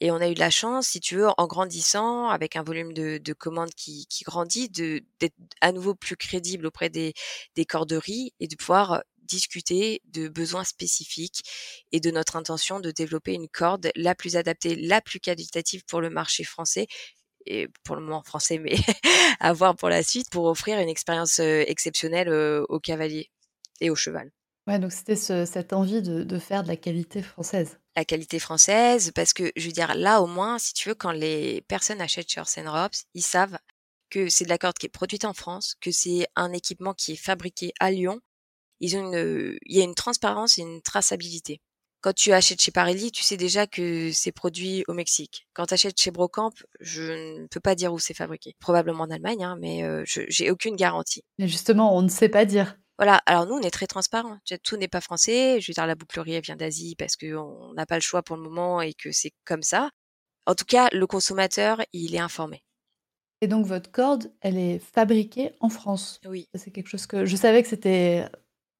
Et 0.01 0.11
on 0.11 0.15
a 0.15 0.29
eu 0.29 0.33
la 0.33 0.49
chance, 0.49 0.87
si 0.87 0.99
tu 0.99 1.15
veux, 1.15 1.27
en 1.37 1.47
grandissant, 1.47 2.29
avec 2.29 2.55
un 2.55 2.63
volume 2.63 2.93
de, 2.93 3.17
de 3.17 3.33
commandes 3.33 3.73
qui, 3.75 4.05
qui 4.07 4.23
grandit, 4.23 4.69
d'être 4.69 5.35
à 5.61 5.71
nouveau 5.71 5.95
plus 5.95 6.15
crédible 6.15 6.65
auprès 6.67 6.89
des, 6.89 7.13
des 7.55 7.65
corderies 7.65 8.33
et 8.39 8.47
de 8.47 8.55
pouvoir 8.55 9.03
discuter 9.23 10.01
de 10.05 10.27
besoins 10.27 10.63
spécifiques 10.63 11.43
et 11.91 11.99
de 11.99 12.11
notre 12.11 12.35
intention 12.35 12.79
de 12.79 12.91
développer 12.91 13.33
une 13.33 13.47
corde 13.47 13.91
la 13.95 14.15
plus 14.15 14.35
adaptée, 14.35 14.75
la 14.75 15.01
plus 15.01 15.19
qualitative 15.19 15.83
pour 15.85 16.01
le 16.01 16.09
marché 16.09 16.43
français 16.43 16.87
et 17.45 17.67
pour 17.83 17.95
le 17.95 18.01
moment 18.01 18.23
français, 18.23 18.57
mais 18.57 18.75
à 19.39 19.53
voir 19.53 19.75
pour 19.75 19.89
la 19.89 20.03
suite, 20.03 20.29
pour 20.29 20.45
offrir 20.45 20.79
une 20.79 20.89
expérience 20.89 21.39
exceptionnelle 21.39 22.29
au 22.29 22.79
cavalier 22.79 23.29
et 23.81 23.89
au 23.89 23.95
cheval. 23.95 24.31
Ouais, 24.69 24.77
donc 24.77 24.91
c'était 24.91 25.15
cette 25.15 25.73
envie 25.73 26.03
de, 26.03 26.21
de 26.21 26.37
faire 26.37 26.61
de 26.61 26.67
la 26.67 26.75
qualité 26.75 27.23
française. 27.23 27.79
La 27.95 28.05
qualité 28.05 28.37
française, 28.37 29.11
parce 29.15 29.33
que 29.33 29.51
je 29.55 29.65
veux 29.65 29.71
dire, 29.71 29.95
là 29.95 30.21
au 30.21 30.27
moins, 30.27 30.59
si 30.59 30.75
tu 30.75 30.89
veux, 30.89 30.93
quand 30.93 31.11
les 31.11 31.61
personnes 31.61 32.01
achètent 32.01 32.29
chez 32.29 32.39
Orsen 32.39 32.67
Robs, 32.67 32.93
ils 33.15 33.23
savent 33.23 33.57
que 34.11 34.29
c'est 34.29 34.43
de 34.43 34.49
la 34.49 34.59
corde 34.59 34.77
qui 34.77 34.85
est 34.85 34.89
produite 34.89 35.25
en 35.25 35.33
France, 35.33 35.73
que 35.81 35.89
c'est 35.89 36.27
un 36.35 36.53
équipement 36.53 36.93
qui 36.93 37.13
est 37.13 37.15
fabriqué 37.15 37.73
à 37.79 37.89
Lyon. 37.89 38.19
Ils 38.79 38.95
ont 38.95 39.11
une, 39.11 39.57
il 39.65 39.75
y 39.75 39.81
a 39.81 39.83
une 39.83 39.95
transparence 39.95 40.59
et 40.59 40.61
une 40.61 40.83
traçabilité. 40.83 41.61
Quand 42.01 42.13
tu 42.13 42.31
achètes 42.31 42.61
chez 42.61 42.71
Parelli, 42.71 43.11
tu 43.11 43.23
sais 43.23 43.37
déjà 43.37 43.65
que 43.65 44.11
c'est 44.11 44.31
produit 44.31 44.83
au 44.87 44.93
Mexique. 44.93 45.47
Quand 45.53 45.65
tu 45.65 45.73
achètes 45.73 45.99
chez 45.99 46.11
Brocamp, 46.11 46.53
je 46.79 47.39
ne 47.41 47.47
peux 47.47 47.59
pas 47.59 47.73
dire 47.73 47.91
où 47.91 47.97
c'est 47.97 48.13
fabriqué. 48.13 48.55
Probablement 48.59 49.05
en 49.05 49.09
Allemagne, 49.09 49.43
hein, 49.43 49.57
mais 49.59 49.83
euh, 49.83 50.03
je 50.05 50.21
j'ai 50.27 50.51
aucune 50.51 50.75
garantie. 50.75 51.23
Mais 51.39 51.47
justement, 51.47 51.97
on 51.97 52.03
ne 52.03 52.07
sait 52.07 52.29
pas 52.29 52.45
dire. 52.45 52.77
Voilà. 52.99 53.21
Alors 53.25 53.45
nous, 53.45 53.53
on 53.53 53.61
est 53.61 53.71
très 53.71 53.87
transparent. 53.87 54.39
Tout 54.61 54.75
n'est 54.75 54.89
pas 54.89 54.99
français. 54.99 55.61
Je 55.61 55.71
veux 55.71 55.73
dire, 55.73 55.87
la 55.87 55.95
bouclerie 55.95 56.33
elle 56.33 56.43
vient 56.43 56.57
d'Asie 56.57 56.95
parce 56.97 57.15
qu'on 57.15 57.73
n'a 57.73 57.85
pas 57.85 57.95
le 57.95 58.01
choix 58.01 58.21
pour 58.23 58.35
le 58.35 58.43
moment 58.43 58.81
et 58.81 58.93
que 58.93 59.13
c'est 59.13 59.31
comme 59.45 59.63
ça. 59.63 59.89
En 60.45 60.53
tout 60.53 60.65
cas, 60.65 60.89
le 60.91 61.07
consommateur, 61.07 61.81
il 61.93 62.13
est 62.13 62.19
informé. 62.19 62.61
Et 63.39 63.47
donc 63.47 63.65
votre 63.65 63.89
corde, 63.89 64.33
elle 64.41 64.57
est 64.57 64.79
fabriquée 64.79 65.53
en 65.61 65.69
France. 65.69 66.19
Oui. 66.25 66.49
C'est 66.55 66.71
quelque 66.71 66.89
chose 66.89 67.07
que 67.07 67.25
je 67.25 67.37
savais 67.37 67.63
que 67.63 67.69
c'était 67.69 68.27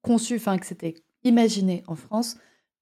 conçu, 0.02 0.36
enfin 0.36 0.58
que 0.58 0.66
c'était 0.66 0.96
imaginé 1.24 1.82
en 1.86 1.96
France. 1.96 2.36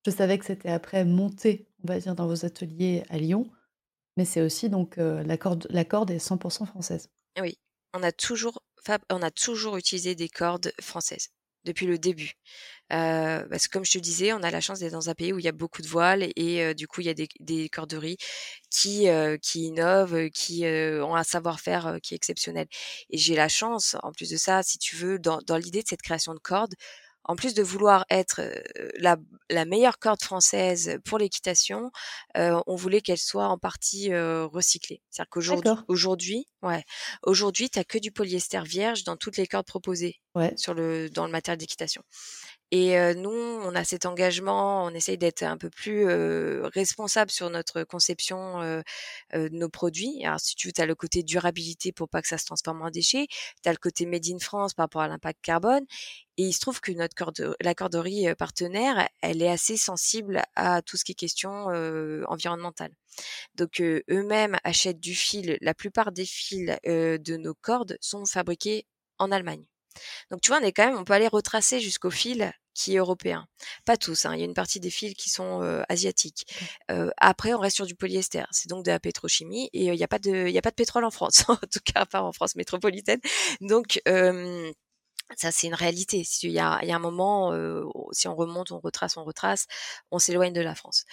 Je 0.04 0.10
savais 0.10 0.38
que 0.38 0.44
c'était 0.44 0.70
après 0.70 1.04
monté, 1.04 1.68
on 1.84 1.86
va 1.86 2.00
dire, 2.00 2.16
dans 2.16 2.26
vos 2.26 2.44
ateliers 2.46 3.04
à 3.10 3.18
Lyon, 3.18 3.48
mais 4.16 4.24
c'est 4.24 4.40
aussi 4.40 4.70
donc 4.70 4.98
euh, 4.98 5.22
la, 5.22 5.36
corde, 5.36 5.68
la 5.70 5.84
corde 5.84 6.10
est 6.10 6.18
100% 6.18 6.66
française. 6.66 7.10
Oui, 7.40 7.56
on 7.92 8.02
a 8.02 8.12
toujours, 8.12 9.76
utilisé 9.76 10.14
des 10.14 10.28
cordes 10.28 10.72
françaises 10.80 11.28
depuis 11.64 11.86
le 11.86 11.98
début. 11.98 12.34
Euh, 12.92 13.44
parce 13.50 13.68
que 13.68 13.72
comme 13.72 13.84
je 13.84 13.92
te 13.92 13.98
disais, 13.98 14.32
on 14.32 14.42
a 14.42 14.50
la 14.50 14.60
chance 14.60 14.78
d'être 14.78 14.92
dans 14.92 15.10
un 15.10 15.14
pays 15.14 15.32
où 15.32 15.38
il 15.38 15.44
y 15.44 15.48
a 15.48 15.52
beaucoup 15.52 15.82
de 15.82 15.88
voiles 15.88 16.30
et 16.36 16.62
euh, 16.62 16.72
du 16.72 16.86
coup 16.86 17.02
il 17.02 17.08
y 17.08 17.10
a 17.10 17.14
des, 17.14 17.68
corderies 17.68 18.16
qui 18.70 19.06
qui 19.42 19.64
innovent, 19.64 20.30
qui 20.30 20.64
ont 20.64 21.14
un 21.14 21.24
savoir-faire 21.24 21.98
qui 22.02 22.14
est 22.14 22.16
exceptionnel. 22.16 22.68
Et 23.10 23.18
j'ai 23.18 23.34
la 23.34 23.48
chance, 23.48 23.96
en 24.02 24.12
plus 24.12 24.30
de 24.30 24.36
ça, 24.36 24.62
si 24.62 24.78
tu 24.78 24.96
veux, 24.96 25.18
dans 25.18 25.56
l'idée 25.58 25.82
de 25.82 25.88
cette 25.88 26.02
création 26.02 26.32
de 26.34 26.38
cordes, 26.38 26.74
en 27.24 27.36
plus 27.36 27.54
de 27.54 27.62
vouloir 27.62 28.06
être 28.10 28.40
la, 28.98 29.16
la, 29.50 29.64
meilleure 29.64 29.98
corde 29.98 30.22
française 30.22 30.98
pour 31.04 31.18
l'équitation, 31.18 31.90
on 32.34 32.76
voulait 32.76 33.00
qu'elle 33.00 33.18
soit 33.18 33.48
en 33.48 33.58
partie 33.58 34.14
recyclée. 34.14 35.02
C'est-à-dire 35.10 35.30
qu'aujourd'hui, 35.30 35.72
aujourd'hui, 35.88 36.46
ouais, 36.62 36.84
aujourd'hui, 37.22 37.68
t'as 37.68 37.84
que 37.84 37.98
du 37.98 38.12
polyester 38.12 38.62
vierge 38.64 39.04
dans 39.04 39.16
toutes 39.16 39.36
les 39.36 39.46
cordes 39.46 39.66
proposées 39.66 40.20
sur 40.56 40.74
le 40.74 41.10
dans 41.10 41.26
le 41.26 41.32
matériel 41.32 41.58
d'équitation. 41.58 42.02
Et 42.70 42.98
nous, 43.14 43.30
on 43.30 43.74
a 43.74 43.82
cet 43.82 44.04
engagement, 44.04 44.84
on 44.84 44.90
essaye 44.90 45.16
d'être 45.16 45.42
un 45.42 45.56
peu 45.56 45.70
plus 45.70 46.06
responsable 46.64 47.30
sur 47.30 47.48
notre 47.48 47.82
conception 47.84 48.60
de 49.32 49.48
nos 49.48 49.70
produits. 49.70 50.22
Alors, 50.24 50.38
si 50.38 50.54
tu 50.54 50.68
veux, 50.68 50.72
tu 50.72 50.82
as 50.82 50.86
le 50.86 50.94
côté 50.94 51.22
durabilité 51.22 51.92
pour 51.92 52.10
pas 52.10 52.20
que 52.20 52.28
ça 52.28 52.36
se 52.36 52.44
transforme 52.44 52.82
en 52.82 52.90
déchets, 52.90 53.26
tu 53.62 53.68
as 53.68 53.72
le 53.72 53.78
côté 53.78 54.04
made 54.04 54.26
in 54.28 54.38
France 54.38 54.74
par 54.74 54.84
rapport 54.84 55.00
à 55.00 55.08
l'impact 55.08 55.38
carbone. 55.42 55.84
Et 56.36 56.42
il 56.42 56.52
se 56.52 56.60
trouve 56.60 56.80
que 56.80 56.92
notre 56.92 57.14
corde, 57.14 57.56
la 57.60 57.74
corderie 57.74 58.26
partenaire, 58.36 59.08
elle 59.22 59.42
est 59.42 59.50
assez 59.50 59.78
sensible 59.78 60.42
à 60.54 60.82
tout 60.82 60.98
ce 60.98 61.04
qui 61.04 61.12
est 61.12 61.14
question 61.14 61.68
environnementale. 62.28 62.92
Donc 63.54 63.80
eux-mêmes 63.80 64.58
achètent 64.62 65.00
du 65.00 65.14
fil. 65.14 65.56
La 65.62 65.72
plupart 65.72 66.12
des 66.12 66.26
fils 66.26 66.76
de 66.84 67.36
nos 67.38 67.54
cordes 67.54 67.96
sont 68.02 68.26
fabriqués 68.26 68.86
en 69.18 69.32
Allemagne. 69.32 69.64
Donc 70.30 70.40
tu 70.40 70.48
vois, 70.48 70.60
on 70.60 70.64
est 70.64 70.72
quand 70.72 70.86
même, 70.86 70.96
on 70.98 71.04
peut 71.04 71.12
aller 71.12 71.28
retracer 71.28 71.80
jusqu'au 71.80 72.10
fil 72.10 72.52
qui 72.74 72.94
est 72.94 72.98
européen. 72.98 73.46
Pas 73.84 73.96
tous, 73.96 74.24
hein, 74.24 74.34
il 74.34 74.38
y 74.40 74.42
a 74.42 74.44
une 74.44 74.54
partie 74.54 74.78
des 74.78 74.90
fils 74.90 75.14
qui 75.14 75.30
sont 75.30 75.62
euh, 75.62 75.82
asiatiques. 75.88 76.46
Euh, 76.90 77.10
après, 77.16 77.52
on 77.52 77.58
reste 77.58 77.76
sur 77.76 77.86
du 77.86 77.96
polyester, 77.96 78.44
c'est 78.52 78.68
donc 78.68 78.84
de 78.84 78.90
la 78.92 79.00
pétrochimie 79.00 79.68
et 79.72 79.86
il 79.86 79.92
n'y 79.92 80.04
a 80.04 80.08
pas 80.08 80.20
de, 80.20 80.56
a 80.56 80.62
pas 80.62 80.70
de 80.70 80.76
pétrole 80.76 81.04
en 81.04 81.10
France, 81.10 81.44
en 81.48 81.56
tout 81.56 81.80
cas 81.84 82.06
pas 82.06 82.22
en 82.22 82.32
France 82.32 82.54
métropolitaine. 82.54 83.20
Donc 83.60 84.00
ça, 85.36 85.50
c'est 85.50 85.66
une 85.66 85.74
réalité. 85.74 86.24
Il 86.42 86.50
y 86.50 86.58
a, 86.60 86.78
il 86.82 86.88
y 86.88 86.92
a 86.92 86.96
un 86.96 87.00
moment, 87.00 87.52
si 88.12 88.28
on 88.28 88.34
remonte, 88.36 88.70
on 88.72 88.78
retrace, 88.78 89.16
on 89.16 89.24
retrace, 89.24 89.66
on 90.10 90.18
s'éloigne 90.18 90.52
de 90.52 90.60
la 90.60 90.74
France. 90.74 91.04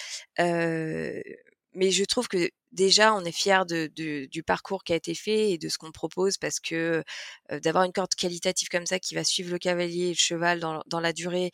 Mais 1.76 1.92
je 1.92 2.04
trouve 2.06 2.28
que 2.28 2.50
déjà 2.72 3.14
on 3.14 3.24
est 3.26 3.32
fier 3.32 3.66
du 3.66 4.44
parcours 4.46 4.84
qui 4.84 4.94
a 4.94 4.96
été 4.96 5.14
fait 5.16 5.52
et 5.52 5.58
de 5.58 5.70
ce 5.70 5.78
qu'on 5.78 5.92
propose 5.92 6.38
parce 6.38 6.60
que 6.60 7.04
d'avoir 7.52 7.84
une 7.86 7.94
corde 7.94 8.16
qualitative 8.16 8.70
comme 8.70 8.86
ça 8.86 9.00
qui 9.00 9.16
va 9.16 9.24
suivre 9.24 9.52
le 9.52 9.60
cavalier 9.60 10.06
et 10.06 10.10
le 10.10 10.16
cheval 10.16 10.60
dans, 10.60 11.00
la 11.00 11.14
durée 11.14 11.52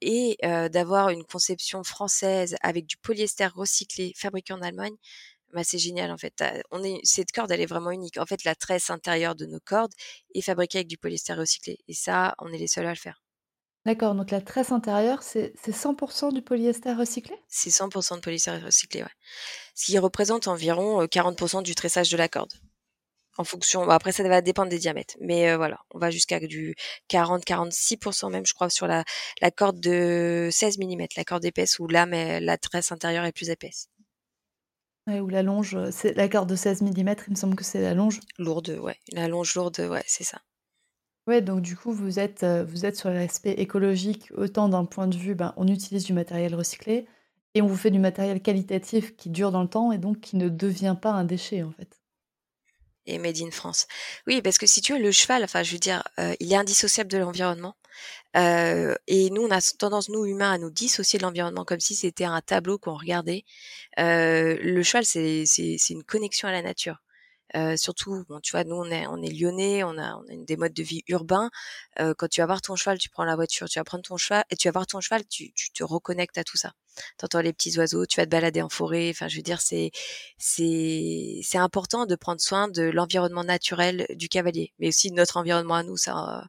et 0.00 0.38
d'avoir 0.70 1.10
une 1.10 1.24
conception 1.24 1.84
française 1.84 2.56
avec 2.62 2.86
du 2.86 2.96
polyester 2.96 3.46
recyclé 3.46 4.12
fabriqué 4.16 4.52
en 4.54 4.62
Allemagne, 4.62 4.96
bah, 5.52 5.64
c'est 5.64 5.78
génial 5.78 6.10
en 6.10 6.18
fait. 6.18 6.42
Cette 7.04 7.32
corde 7.32 7.50
elle 7.52 7.60
est 7.60 7.66
vraiment 7.66 7.90
unique. 7.90 8.18
En 8.18 8.26
fait, 8.26 8.44
la 8.44 8.54
tresse 8.54 8.90
intérieure 8.90 9.34
de 9.34 9.46
nos 9.46 9.60
cordes 9.60 9.92
est 10.34 10.42
fabriquée 10.42 10.78
avec 10.78 10.88
du 10.88 10.98
polyester 10.98 11.34
recyclé 11.34 11.78
et 11.88 11.94
ça, 11.94 12.34
on 12.38 12.52
est 12.52 12.58
les 12.58 12.68
seuls 12.68 12.86
à 12.86 12.90
le 12.90 12.96
faire. 12.96 13.20
D'accord, 13.88 14.14
donc 14.14 14.30
la 14.30 14.42
tresse 14.42 14.70
intérieure, 14.70 15.22
c'est 15.22 15.54
100% 15.66 16.34
du 16.34 16.42
polyester 16.42 16.92
recyclé? 16.92 17.34
C'est 17.48 17.70
100% 17.70 18.16
de 18.16 18.20
polyester 18.20 18.50
recyclé, 18.58 19.00
ouais. 19.00 19.08
Ce 19.74 19.86
qui 19.86 19.98
représente 19.98 20.46
environ 20.46 21.06
40% 21.06 21.62
du 21.62 21.74
tressage 21.74 22.10
de 22.10 22.18
la 22.18 22.28
corde. 22.28 22.52
En 23.38 23.44
fonction, 23.44 23.88
après 23.88 24.12
ça 24.12 24.22
va 24.24 24.42
dépendre 24.42 24.68
des 24.68 24.78
diamètres, 24.78 25.14
mais 25.22 25.56
voilà, 25.56 25.78
on 25.94 25.98
va 25.98 26.10
jusqu'à 26.10 26.38
du 26.38 26.74
40-46% 27.08 28.30
même, 28.30 28.44
je 28.44 28.52
crois, 28.52 28.68
sur 28.68 28.86
la, 28.86 29.04
la 29.40 29.50
corde 29.50 29.80
de 29.80 30.50
16 30.52 30.76
mm, 30.76 31.06
la 31.16 31.24
corde 31.24 31.46
épaisse 31.46 31.78
où 31.78 31.88
là, 31.88 32.04
mais 32.04 32.40
la 32.40 32.58
tresse 32.58 32.92
intérieure 32.92 33.24
est 33.24 33.32
plus 33.32 33.48
épaisse. 33.48 33.88
Ouais, 35.06 35.20
ou 35.20 35.30
la 35.30 35.42
longe, 35.42 35.78
c'est 35.92 36.12
la 36.12 36.28
corde 36.28 36.50
de 36.50 36.56
16 36.56 36.82
mm, 36.82 36.92
il 36.98 37.30
me 37.30 37.36
semble 37.36 37.56
que 37.56 37.64
c'est 37.64 37.80
la 37.80 37.94
longe. 37.94 38.20
Lourde, 38.36 38.78
ouais, 38.82 38.98
la 39.12 39.28
longe 39.28 39.54
lourde, 39.54 39.80
ouais, 39.80 40.04
c'est 40.06 40.24
ça. 40.24 40.42
Ouais, 41.28 41.42
donc 41.42 41.60
du 41.60 41.76
coup, 41.76 41.92
vous 41.92 42.18
êtes, 42.18 42.42
euh, 42.42 42.64
vous 42.64 42.86
êtes 42.86 42.96
sur 42.96 43.10
l'aspect 43.10 43.52
écologique, 43.52 44.30
autant 44.34 44.70
d'un 44.70 44.86
point 44.86 45.06
de 45.06 45.16
vue, 45.16 45.34
ben, 45.34 45.52
on 45.58 45.68
utilise 45.68 46.04
du 46.04 46.14
matériel 46.14 46.54
recyclé 46.54 47.06
et 47.54 47.60
on 47.60 47.66
vous 47.66 47.76
fait 47.76 47.90
du 47.90 47.98
matériel 47.98 48.40
qualitatif 48.40 49.14
qui 49.14 49.28
dure 49.28 49.52
dans 49.52 49.60
le 49.60 49.68
temps 49.68 49.92
et 49.92 49.98
donc 49.98 50.20
qui 50.20 50.36
ne 50.36 50.48
devient 50.48 50.96
pas 51.00 51.10
un 51.10 51.24
déchet, 51.24 51.62
en 51.62 51.70
fait. 51.70 52.00
Et 53.04 53.18
made 53.18 53.36
in 53.42 53.50
France. 53.50 53.86
Oui, 54.26 54.40
parce 54.40 54.56
que 54.56 54.66
si 54.66 54.80
tu 54.80 54.94
veux, 54.94 55.02
le 55.02 55.12
cheval, 55.12 55.44
enfin, 55.44 55.62
je 55.62 55.72
veux 55.72 55.78
dire, 55.78 56.02
euh, 56.18 56.34
il 56.40 56.50
est 56.50 56.56
indissociable 56.56 57.10
de 57.10 57.18
l'environnement. 57.18 57.76
Euh, 58.34 58.94
et 59.06 59.28
nous, 59.28 59.42
on 59.42 59.50
a 59.50 59.60
tendance, 59.78 60.08
nous 60.08 60.24
humains, 60.24 60.52
à 60.52 60.58
nous 60.58 60.70
dissocier 60.70 61.18
de 61.18 61.24
l'environnement 61.24 61.66
comme 61.66 61.80
si 61.80 61.94
c'était 61.94 62.24
un 62.24 62.40
tableau 62.40 62.78
qu'on 62.78 62.96
regardait. 62.96 63.44
le 63.98 64.82
cheval, 64.82 65.04
c'est 65.04 65.90
une 65.90 66.04
connexion 66.04 66.48
à 66.48 66.52
la 66.52 66.62
nature. 66.62 67.02
Euh, 67.56 67.76
surtout, 67.76 68.24
bon, 68.28 68.40
tu 68.40 68.52
vois, 68.52 68.64
nous 68.64 68.76
on 68.76 68.90
est, 68.90 69.06
on 69.06 69.22
est 69.22 69.30
lyonnais, 69.30 69.82
on 69.84 69.96
a, 69.98 70.16
on 70.16 70.22
a 70.22 70.36
des 70.36 70.56
modes 70.56 70.74
de 70.74 70.82
vie 70.82 71.02
urbains. 71.08 71.50
Euh, 72.00 72.14
quand 72.16 72.28
tu 72.28 72.40
vas 72.40 72.46
voir 72.46 72.60
ton 72.62 72.76
cheval, 72.76 72.98
tu 72.98 73.08
prends 73.08 73.24
la 73.24 73.36
voiture, 73.36 73.68
tu 73.68 73.78
vas 73.78 73.84
prendre 73.84 74.04
ton 74.04 74.16
cheval, 74.16 74.44
et 74.50 74.56
tu 74.56 74.68
vas 74.68 74.72
voir 74.72 74.86
ton 74.86 75.00
cheval, 75.00 75.26
tu, 75.28 75.52
tu 75.54 75.70
te 75.72 75.82
reconnectes 75.84 76.38
à 76.38 76.44
tout 76.44 76.56
ça. 76.56 76.72
T'entends 77.16 77.40
les 77.40 77.52
petits 77.52 77.78
oiseaux, 77.78 78.06
tu 78.06 78.16
vas 78.20 78.26
te 78.26 78.30
balader 78.30 78.62
en 78.62 78.68
forêt. 78.68 79.10
Enfin, 79.10 79.28
je 79.28 79.36
veux 79.36 79.42
dire, 79.42 79.60
c'est, 79.60 79.90
c'est, 80.38 81.40
c'est 81.42 81.58
important 81.58 82.06
de 82.06 82.16
prendre 82.16 82.40
soin 82.40 82.68
de 82.68 82.82
l'environnement 82.82 83.44
naturel 83.44 84.06
du 84.10 84.28
cavalier, 84.28 84.72
mais 84.78 84.88
aussi 84.88 85.10
de 85.10 85.14
notre 85.16 85.36
environnement 85.36 85.76
à 85.76 85.82
nous. 85.84 85.96
Ça, 85.96 86.44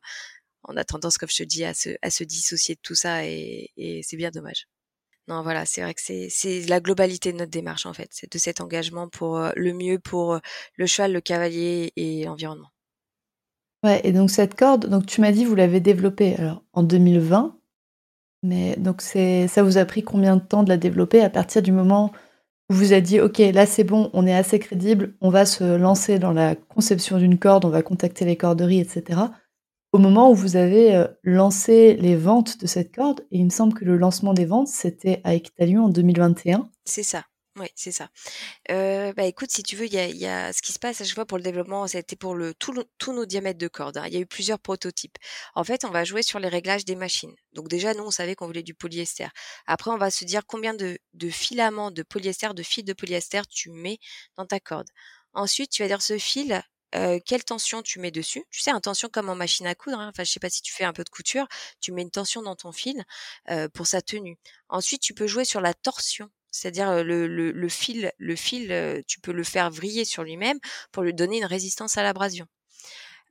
on 0.65 0.77
a 0.77 0.83
tendance, 0.83 1.17
comme 1.17 1.29
je 1.29 1.37
te 1.37 1.43
dis, 1.43 1.63
à 1.65 1.73
se, 1.73 1.89
à 2.01 2.09
se 2.09 2.23
dissocier 2.23 2.75
de 2.75 2.81
tout 2.81 2.95
ça, 2.95 3.25
et, 3.25 3.71
et 3.77 4.01
c'est 4.03 4.17
bien 4.17 4.31
dommage. 4.31 4.67
Non, 5.29 5.43
voilà, 5.43 5.63
c'est 5.67 5.81
vrai 5.81 5.93
que 5.93 6.01
c'est 6.01 6.67
la 6.67 6.79
globalité 6.79 7.31
de 7.31 7.37
notre 7.37 7.51
démarche 7.51 7.85
en 7.85 7.93
fait, 7.93 8.09
de 8.29 8.37
cet 8.39 8.61
engagement 8.61 9.07
pour 9.07 9.37
euh, 9.37 9.51
le 9.55 9.73
mieux 9.73 9.99
pour 9.99 10.33
euh, 10.33 10.39
le 10.75 10.87
cheval, 10.87 11.13
le 11.13 11.21
cavalier 11.21 11.93
et 11.95 12.25
l'environnement. 12.25 12.69
Ouais, 13.83 14.01
et 14.03 14.11
donc 14.11 14.31
cette 14.31 14.55
corde, 14.55 14.87
donc 14.87 15.05
tu 15.05 15.21
m'as 15.21 15.31
dit 15.31 15.45
vous 15.45 15.53
l'avez 15.53 15.79
développée 15.79 16.35
alors 16.35 16.63
en 16.73 16.81
2020, 16.81 17.55
mais 18.41 18.75
donc 18.77 19.01
ça 19.01 19.63
vous 19.63 19.77
a 19.77 19.85
pris 19.85 20.03
combien 20.03 20.35
de 20.35 20.41
temps 20.41 20.63
de 20.63 20.69
la 20.69 20.77
développer 20.77 21.21
à 21.21 21.29
partir 21.29 21.61
du 21.61 21.71
moment 21.71 22.11
où 22.71 22.73
vous 22.73 22.91
avez 22.91 23.03
dit 23.03 23.19
ok 23.21 23.37
là 23.37 23.67
c'est 23.67 23.83
bon, 23.83 24.09
on 24.13 24.25
est 24.25 24.35
assez 24.35 24.57
crédible, 24.57 25.13
on 25.21 25.29
va 25.29 25.45
se 25.45 25.77
lancer 25.77 26.17
dans 26.17 26.33
la 26.33 26.55
conception 26.55 27.19
d'une 27.19 27.37
corde, 27.37 27.65
on 27.65 27.69
va 27.69 27.83
contacter 27.83 28.25
les 28.25 28.35
corderies, 28.35 28.79
etc 28.79 29.19
au 29.91 29.97
moment 29.97 30.29
où 30.31 30.35
vous 30.35 30.55
avez 30.55 30.95
euh, 30.95 31.07
lancé 31.23 31.95
les 31.95 32.15
ventes 32.15 32.59
de 32.59 32.67
cette 32.67 32.93
corde, 32.93 33.21
et 33.31 33.37
il 33.37 33.45
me 33.45 33.49
semble 33.49 33.73
que 33.73 33.85
le 33.85 33.97
lancement 33.97 34.33
des 34.33 34.45
ventes, 34.45 34.67
c'était 34.67 35.21
à 35.23 35.33
Equitalion 35.33 35.85
en 35.85 35.89
2021. 35.89 36.69
C'est 36.85 37.03
ça. 37.03 37.23
Oui, 37.59 37.67
c'est 37.75 37.91
ça. 37.91 38.09
Euh, 38.71 39.11
bah 39.13 39.25
écoute, 39.25 39.51
si 39.51 39.63
tu 39.63 39.75
veux, 39.75 39.85
il 39.85 39.93
y 39.93 40.25
a, 40.27 40.53
ce 40.53 40.61
qui 40.61 40.71
se 40.71 40.79
passe 40.79 41.01
à 41.01 41.03
chaque 41.03 41.15
fois 41.15 41.25
pour 41.25 41.37
le 41.37 41.43
développement, 41.43 41.87
ça 41.87 41.97
a 41.97 42.01
été 42.01 42.15
pour 42.15 42.33
le, 42.35 42.53
tous 42.53 43.13
nos 43.13 43.25
diamètres 43.25 43.59
de 43.59 43.67
corde. 43.67 43.97
Hein. 43.97 44.05
Il 44.07 44.13
y 44.13 44.17
a 44.17 44.19
eu 44.21 44.25
plusieurs 44.25 44.59
prototypes. 44.59 45.17
En 45.55 45.65
fait, 45.65 45.83
on 45.83 45.89
va 45.89 46.05
jouer 46.05 46.21
sur 46.21 46.39
les 46.39 46.47
réglages 46.47 46.85
des 46.85 46.95
machines. 46.95 47.35
Donc 47.53 47.67
déjà, 47.67 47.93
nous, 47.93 48.03
on 48.03 48.11
savait 48.11 48.35
qu'on 48.35 48.45
voulait 48.45 48.63
du 48.63 48.75
polyester. 48.75 49.27
Après, 49.67 49.91
on 49.91 49.97
va 49.97 50.09
se 50.09 50.23
dire 50.23 50.45
combien 50.45 50.73
de, 50.73 50.99
de 51.13 51.29
filaments 51.29 51.91
de 51.91 52.03
polyester, 52.03 52.53
de 52.53 52.63
fils 52.63 52.85
de 52.85 52.93
polyester 52.93 53.41
tu 53.49 53.71
mets 53.71 53.97
dans 54.37 54.45
ta 54.45 54.61
corde. 54.61 54.87
Ensuite, 55.33 55.71
tu 55.71 55.81
vas 55.81 55.89
dire 55.89 56.01
ce 56.01 56.17
fil, 56.17 56.61
quelle 56.91 57.43
tension 57.43 57.81
tu 57.81 57.99
mets 57.99 58.11
dessus? 58.11 58.43
Tu 58.49 58.61
sais, 58.61 58.71
une 58.71 58.81
tension 58.81 59.09
comme 59.09 59.29
en 59.29 59.35
machine 59.35 59.67
à 59.67 59.75
coudre. 59.75 59.99
Hein. 59.99 60.09
Enfin, 60.09 60.23
je 60.23 60.31
sais 60.31 60.39
pas 60.39 60.49
si 60.49 60.61
tu 60.61 60.73
fais 60.73 60.83
un 60.83 60.93
peu 60.93 61.03
de 61.03 61.09
couture. 61.09 61.47
Tu 61.81 61.91
mets 61.91 62.01
une 62.01 62.11
tension 62.11 62.41
dans 62.41 62.55
ton 62.55 62.71
fil 62.71 63.03
pour 63.73 63.87
sa 63.87 64.01
tenue. 64.01 64.37
Ensuite, 64.69 65.01
tu 65.01 65.13
peux 65.13 65.27
jouer 65.27 65.45
sur 65.45 65.61
la 65.61 65.73
torsion. 65.73 66.29
C'est-à-dire 66.51 67.03
le, 67.03 67.69
fil, 67.69 68.11
le 68.17 68.35
fil, 68.35 69.03
tu 69.07 69.19
peux 69.19 69.31
le 69.31 69.43
faire 69.43 69.69
vriller 69.69 70.05
sur 70.05 70.23
lui-même 70.23 70.59
pour 70.91 71.03
lui 71.03 71.13
donner 71.13 71.37
une 71.37 71.45
résistance 71.45 71.97
à 71.97 72.03
l'abrasion. 72.03 72.47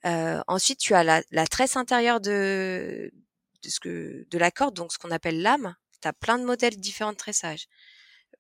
ensuite, 0.04 0.78
tu 0.78 0.94
as 0.94 1.04
la, 1.04 1.46
tresse 1.46 1.76
intérieure 1.76 2.20
de, 2.20 3.10
ce 3.66 3.80
que, 3.80 4.26
de 4.30 4.38
la 4.38 4.50
corde, 4.50 4.74
donc 4.74 4.92
ce 4.92 4.98
qu'on 4.98 5.10
appelle 5.10 5.42
lame. 5.42 5.74
Tu 6.00 6.06
as 6.06 6.12
plein 6.12 6.38
de 6.38 6.44
modèles 6.44 6.76
différents 6.78 7.12
de 7.12 7.16
tressage 7.16 7.66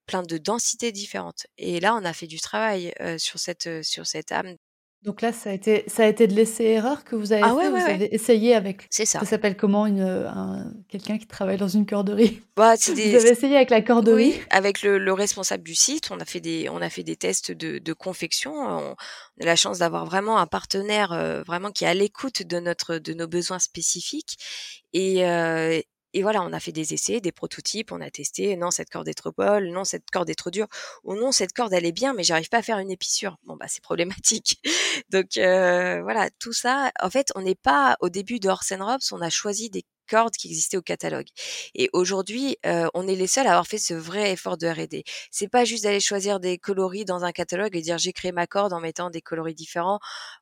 plein 0.06 0.22
de 0.22 0.38
densités 0.38 0.90
différentes. 0.90 1.46
Et 1.58 1.80
là, 1.80 1.94
on 1.94 2.04
a 2.04 2.14
fait 2.14 2.26
du 2.26 2.40
travail 2.40 2.94
sur 3.18 3.38
cette 3.38 3.82
sur 3.82 4.06
cette 4.06 4.32
âme 4.32 4.56
donc 5.02 5.22
là, 5.22 5.32
ça 5.32 5.50
a 5.50 5.52
été, 5.52 5.84
ça 5.86 6.02
a 6.02 6.06
été 6.06 6.26
de 6.26 6.34
l'essai-erreur 6.34 7.04
que 7.04 7.14
vous 7.14 7.32
avez 7.32 7.42
ah 7.42 7.54
fait. 7.56 7.70
vous 7.70 7.76
avez 7.76 8.14
essayé 8.14 8.54
avec. 8.54 8.86
C'est 8.90 9.04
ça. 9.04 9.20
Ça 9.20 9.26
s'appelle 9.26 9.56
comment 9.56 9.86
une, 9.86 10.74
quelqu'un 10.88 11.18
qui 11.18 11.26
travaille 11.26 11.56
dans 11.56 11.68
une 11.68 11.86
corderie? 11.86 12.42
Bah, 12.56 12.74
Vous 12.86 12.90
avez 12.92 13.30
essayé 13.30 13.54
avec 13.54 13.70
la 13.70 13.80
corderie? 13.80 14.32
Oui, 14.34 14.40
avec 14.50 14.82
le, 14.82 14.98
le, 14.98 15.12
responsable 15.12 15.62
du 15.62 15.76
site. 15.76 16.10
On 16.10 16.18
a 16.18 16.24
fait 16.24 16.40
des, 16.40 16.68
on 16.68 16.82
a 16.82 16.90
fait 16.90 17.04
des 17.04 17.14
tests 17.14 17.52
de, 17.52 17.78
de 17.78 17.92
confection. 17.92 18.52
On, 18.52 18.92
a 18.92 19.44
la 19.44 19.54
chance 19.54 19.78
d'avoir 19.78 20.04
vraiment 20.04 20.38
un 20.38 20.48
partenaire 20.48 21.12
euh, 21.12 21.42
vraiment 21.44 21.70
qui 21.70 21.84
est 21.84 21.88
à 21.88 21.94
l'écoute 21.94 22.42
de 22.42 22.58
notre, 22.58 22.98
de 22.98 23.14
nos 23.14 23.28
besoins 23.28 23.60
spécifiques. 23.60 24.36
Et, 24.92 25.24
euh, 25.24 25.80
et 26.18 26.22
voilà, 26.22 26.42
on 26.42 26.52
a 26.52 26.58
fait 26.58 26.72
des 26.72 26.94
essais, 26.94 27.20
des 27.20 27.30
prototypes, 27.30 27.92
on 27.92 28.00
a 28.00 28.10
testé, 28.10 28.56
non, 28.56 28.72
cette 28.72 28.90
corde 28.90 29.06
est 29.06 29.14
trop 29.14 29.30
molle, 29.38 29.68
non, 29.68 29.84
cette 29.84 30.10
corde 30.10 30.28
est 30.28 30.34
trop 30.34 30.50
dure, 30.50 30.66
ou 31.04 31.14
non, 31.14 31.30
cette 31.30 31.52
corde, 31.52 31.72
elle 31.72 31.86
est 31.86 31.92
bien, 31.92 32.12
mais 32.12 32.24
j'arrive 32.24 32.48
pas 32.48 32.58
à 32.58 32.62
faire 32.62 32.78
une 32.78 32.90
épissure. 32.90 33.36
Bon, 33.44 33.54
bah, 33.54 33.66
c'est 33.68 33.82
problématique. 33.84 34.60
Donc, 35.10 35.36
euh, 35.36 36.02
voilà, 36.02 36.28
tout 36.40 36.52
ça, 36.52 36.90
en 37.00 37.08
fait, 37.08 37.28
on 37.36 37.42
n'est 37.42 37.54
pas, 37.54 37.96
au 38.00 38.08
début 38.08 38.40
de 38.40 38.48
Horse 38.48 38.72
Robs, 38.72 39.00
on 39.12 39.20
a 39.20 39.30
choisi 39.30 39.70
des 39.70 39.84
cordes 40.08 40.34
qui 40.34 40.48
existaient 40.48 40.76
au 40.76 40.82
catalogue. 40.82 41.26
Et 41.74 41.88
aujourd'hui, 41.92 42.56
euh, 42.66 42.88
on 42.94 43.06
est 43.06 43.14
les 43.14 43.26
seuls 43.26 43.46
à 43.46 43.50
avoir 43.50 43.66
fait 43.66 43.78
ce 43.78 43.94
vrai 43.94 44.32
effort 44.32 44.56
de 44.58 44.66
R&D. 44.66 45.04
C'est 45.30 45.48
pas 45.48 45.64
juste 45.64 45.84
d'aller 45.84 46.00
choisir 46.00 46.40
des 46.40 46.58
coloris 46.58 47.04
dans 47.04 47.24
un 47.24 47.32
catalogue 47.32 47.76
et 47.76 47.82
dire 47.82 47.98
j'ai 47.98 48.12
créé 48.12 48.32
ma 48.32 48.46
corde 48.46 48.72
en 48.72 48.80
mettant 48.80 49.10
des 49.10 49.20
coloris 49.20 49.54
différents 49.54 50.00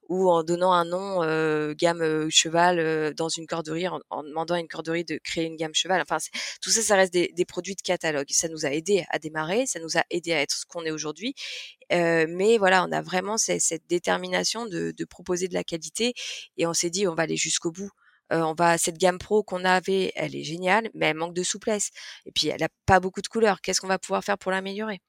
ou 0.08 0.30
en 0.30 0.42
donnant 0.42 0.72
un 0.72 0.84
nom 0.84 1.22
euh, 1.22 1.74
gamme 1.74 2.02
euh, 2.02 2.28
cheval 2.30 3.12
dans 3.14 3.28
une 3.28 3.46
corderie, 3.46 3.88
en, 3.88 4.22
demandant 4.22 4.54
à 4.54 4.60
une 4.60 4.68
corderie 4.68 5.04
de 5.04 5.18
créer 5.22 5.44
une 5.44 5.56
gamme 5.56 5.74
cheval. 5.74 6.00
Enfin, 6.00 6.18
tout 6.62 6.70
ça, 6.70 6.82
ça 6.82 6.96
reste 6.96 7.12
des, 7.12 7.32
des, 7.34 7.44
produits 7.44 7.74
de 7.74 7.82
catalogue. 7.82 8.26
Ça 8.30 8.48
nous 8.48 8.64
a 8.64 8.70
aidé 8.70 9.04
à 9.10 9.18
démarrer, 9.18 9.66
ça 9.66 9.80
nous 9.80 9.98
a 9.98 10.04
aidé 10.10 10.32
à 10.32 10.40
être 10.40 10.54
ce 10.56 10.64
qu'on 10.66 10.84
est 10.84 10.90
aujourd'hui. 10.90 11.34
mais 11.90 12.58
voilà, 12.58 12.84
on 12.84 12.92
a 12.92 13.02
vraiment 13.02 13.36
cette, 13.36 13.60
cette 13.60 13.86
détermination 13.88 14.66
de, 14.66 14.92
de 14.96 15.04
proposer 15.04 15.48
de 15.48 15.54
la 15.54 15.64
qualité 15.64 16.14
et 16.56 16.66
on 16.66 16.74
s'est 16.74 16.90
dit 16.90 17.06
on 17.06 17.14
va 17.14 17.24
aller 17.24 17.36
jusqu'au 17.36 17.70
bout 17.70 17.90
on 18.30 18.54
va 18.54 18.78
cette 18.78 18.98
gamme 18.98 19.18
pro 19.18 19.42
qu'on 19.42 19.64
avait, 19.64 20.12
elle 20.16 20.34
est 20.34 20.44
géniale, 20.44 20.90
mais 20.94 21.06
elle 21.06 21.16
manque 21.16 21.34
de 21.34 21.42
souplesse. 21.42 21.90
Et 22.26 22.32
puis 22.32 22.48
elle 22.48 22.62
a 22.62 22.68
pas 22.86 23.00
beaucoup 23.00 23.22
de 23.22 23.28
couleurs. 23.28 23.60
Qu'est-ce 23.60 23.80
qu'on 23.80 23.86
va 23.86 23.98
pouvoir 23.98 24.24
faire 24.24 24.38
pour 24.38 24.52
l'améliorer? 24.52 25.00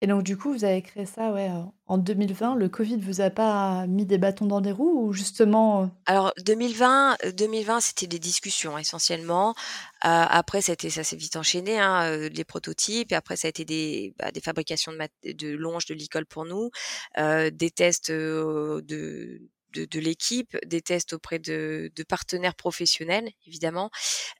Et 0.00 0.06
donc 0.06 0.22
du 0.22 0.36
coup, 0.36 0.52
vous 0.52 0.64
avez 0.64 0.82
créé 0.82 1.06
ça, 1.06 1.32
ouais, 1.32 1.48
en 1.86 1.96
2020. 1.96 2.56
Le 2.56 2.68
Covid 2.68 2.98
vous 2.98 3.22
a 3.22 3.30
pas 3.30 3.86
mis 3.86 4.04
des 4.04 4.18
bâtons 4.18 4.44
dans 4.44 4.60
des 4.60 4.70
roues 4.70 5.06
ou 5.06 5.12
justement 5.14 5.90
Alors 6.04 6.34
2020, 6.44 7.16
2020, 7.34 7.80
c'était 7.80 8.06
des 8.06 8.18
discussions 8.18 8.76
essentiellement. 8.76 9.54
après, 10.02 10.60
ça, 10.60 10.74
ça 10.78 11.04
s'est 11.04 11.16
vite 11.16 11.36
enchaîné, 11.36 11.78
hein, 11.78 12.28
les 12.28 12.44
prototypes. 12.44 13.12
Et 13.12 13.14
après, 13.14 13.36
ça 13.36 13.48
a 13.48 13.50
été 13.50 13.64
des, 13.64 14.14
bah, 14.18 14.30
des 14.30 14.42
fabrications 14.42 14.92
de, 14.92 15.32
de 15.32 15.56
longes 15.56 15.86
de 15.86 15.94
l'école 15.94 16.26
pour 16.26 16.44
nous, 16.44 16.68
des 17.16 17.70
tests 17.70 18.10
de 18.10 19.40
de, 19.74 20.00
l'équipe, 20.00 20.56
des 20.64 20.82
tests 20.82 21.12
auprès 21.12 21.38
de, 21.38 21.90
partenaires 22.08 22.54
professionnels, 22.54 23.30
évidemment, 23.46 23.90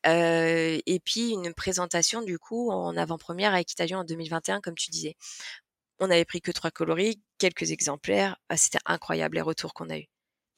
euh, 0.07 0.78
et 0.87 1.01
puis 1.01 1.30
une 1.30 1.53
présentation 1.55 2.22
du 2.22 2.39
coup 2.39 2.70
en 2.70 2.97
avant-première 2.97 3.55
à 3.55 3.61
Equitalion 3.61 3.99
en 3.99 4.05
2021, 4.05 4.61
comme 4.61 4.74
tu 4.74 4.91
disais. 4.91 5.16
On 6.01 6.11
avait 6.11 6.24
pris 6.24 6.41
que 6.41 6.51
trois 6.51 6.70
coloris, 6.70 7.22
quelques 7.39 7.70
exemplaires. 7.70 8.37
Ah, 8.49 8.57
c'était 8.57 8.80
incroyable 8.85 9.37
les 9.37 9.43
retours 9.43 9.74
qu'on 9.74 9.91
a 9.91 9.99
eus. 9.99 10.09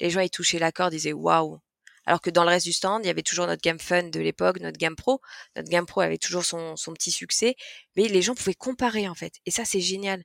Les 0.00 0.10
gens 0.10 0.20
y 0.20 0.30
touchaient 0.30 0.58
la 0.58 0.72
corde, 0.72 0.92
disaient 0.92 1.12
waouh. 1.12 1.58
Alors 2.06 2.20
que 2.20 2.30
dans 2.30 2.44
le 2.44 2.50
reste 2.50 2.66
du 2.66 2.72
stand, 2.72 3.04
il 3.04 3.08
y 3.08 3.10
avait 3.10 3.22
toujours 3.22 3.46
notre 3.46 3.60
gamme 3.60 3.80
fun 3.80 4.04
de 4.04 4.20
l'époque, 4.20 4.60
notre 4.60 4.78
gamme 4.78 4.96
pro. 4.96 5.20
Notre 5.56 5.68
gamme 5.68 5.86
pro 5.86 6.00
avait 6.00 6.18
toujours 6.18 6.44
son 6.44 6.76
petit 6.94 7.10
succès, 7.10 7.56
mais 7.96 8.08
les 8.08 8.22
gens 8.22 8.34
pouvaient 8.34 8.54
comparer 8.54 9.08
en 9.08 9.14
fait. 9.14 9.34
Et 9.44 9.50
ça, 9.50 9.64
c'est 9.64 9.80
génial. 9.80 10.22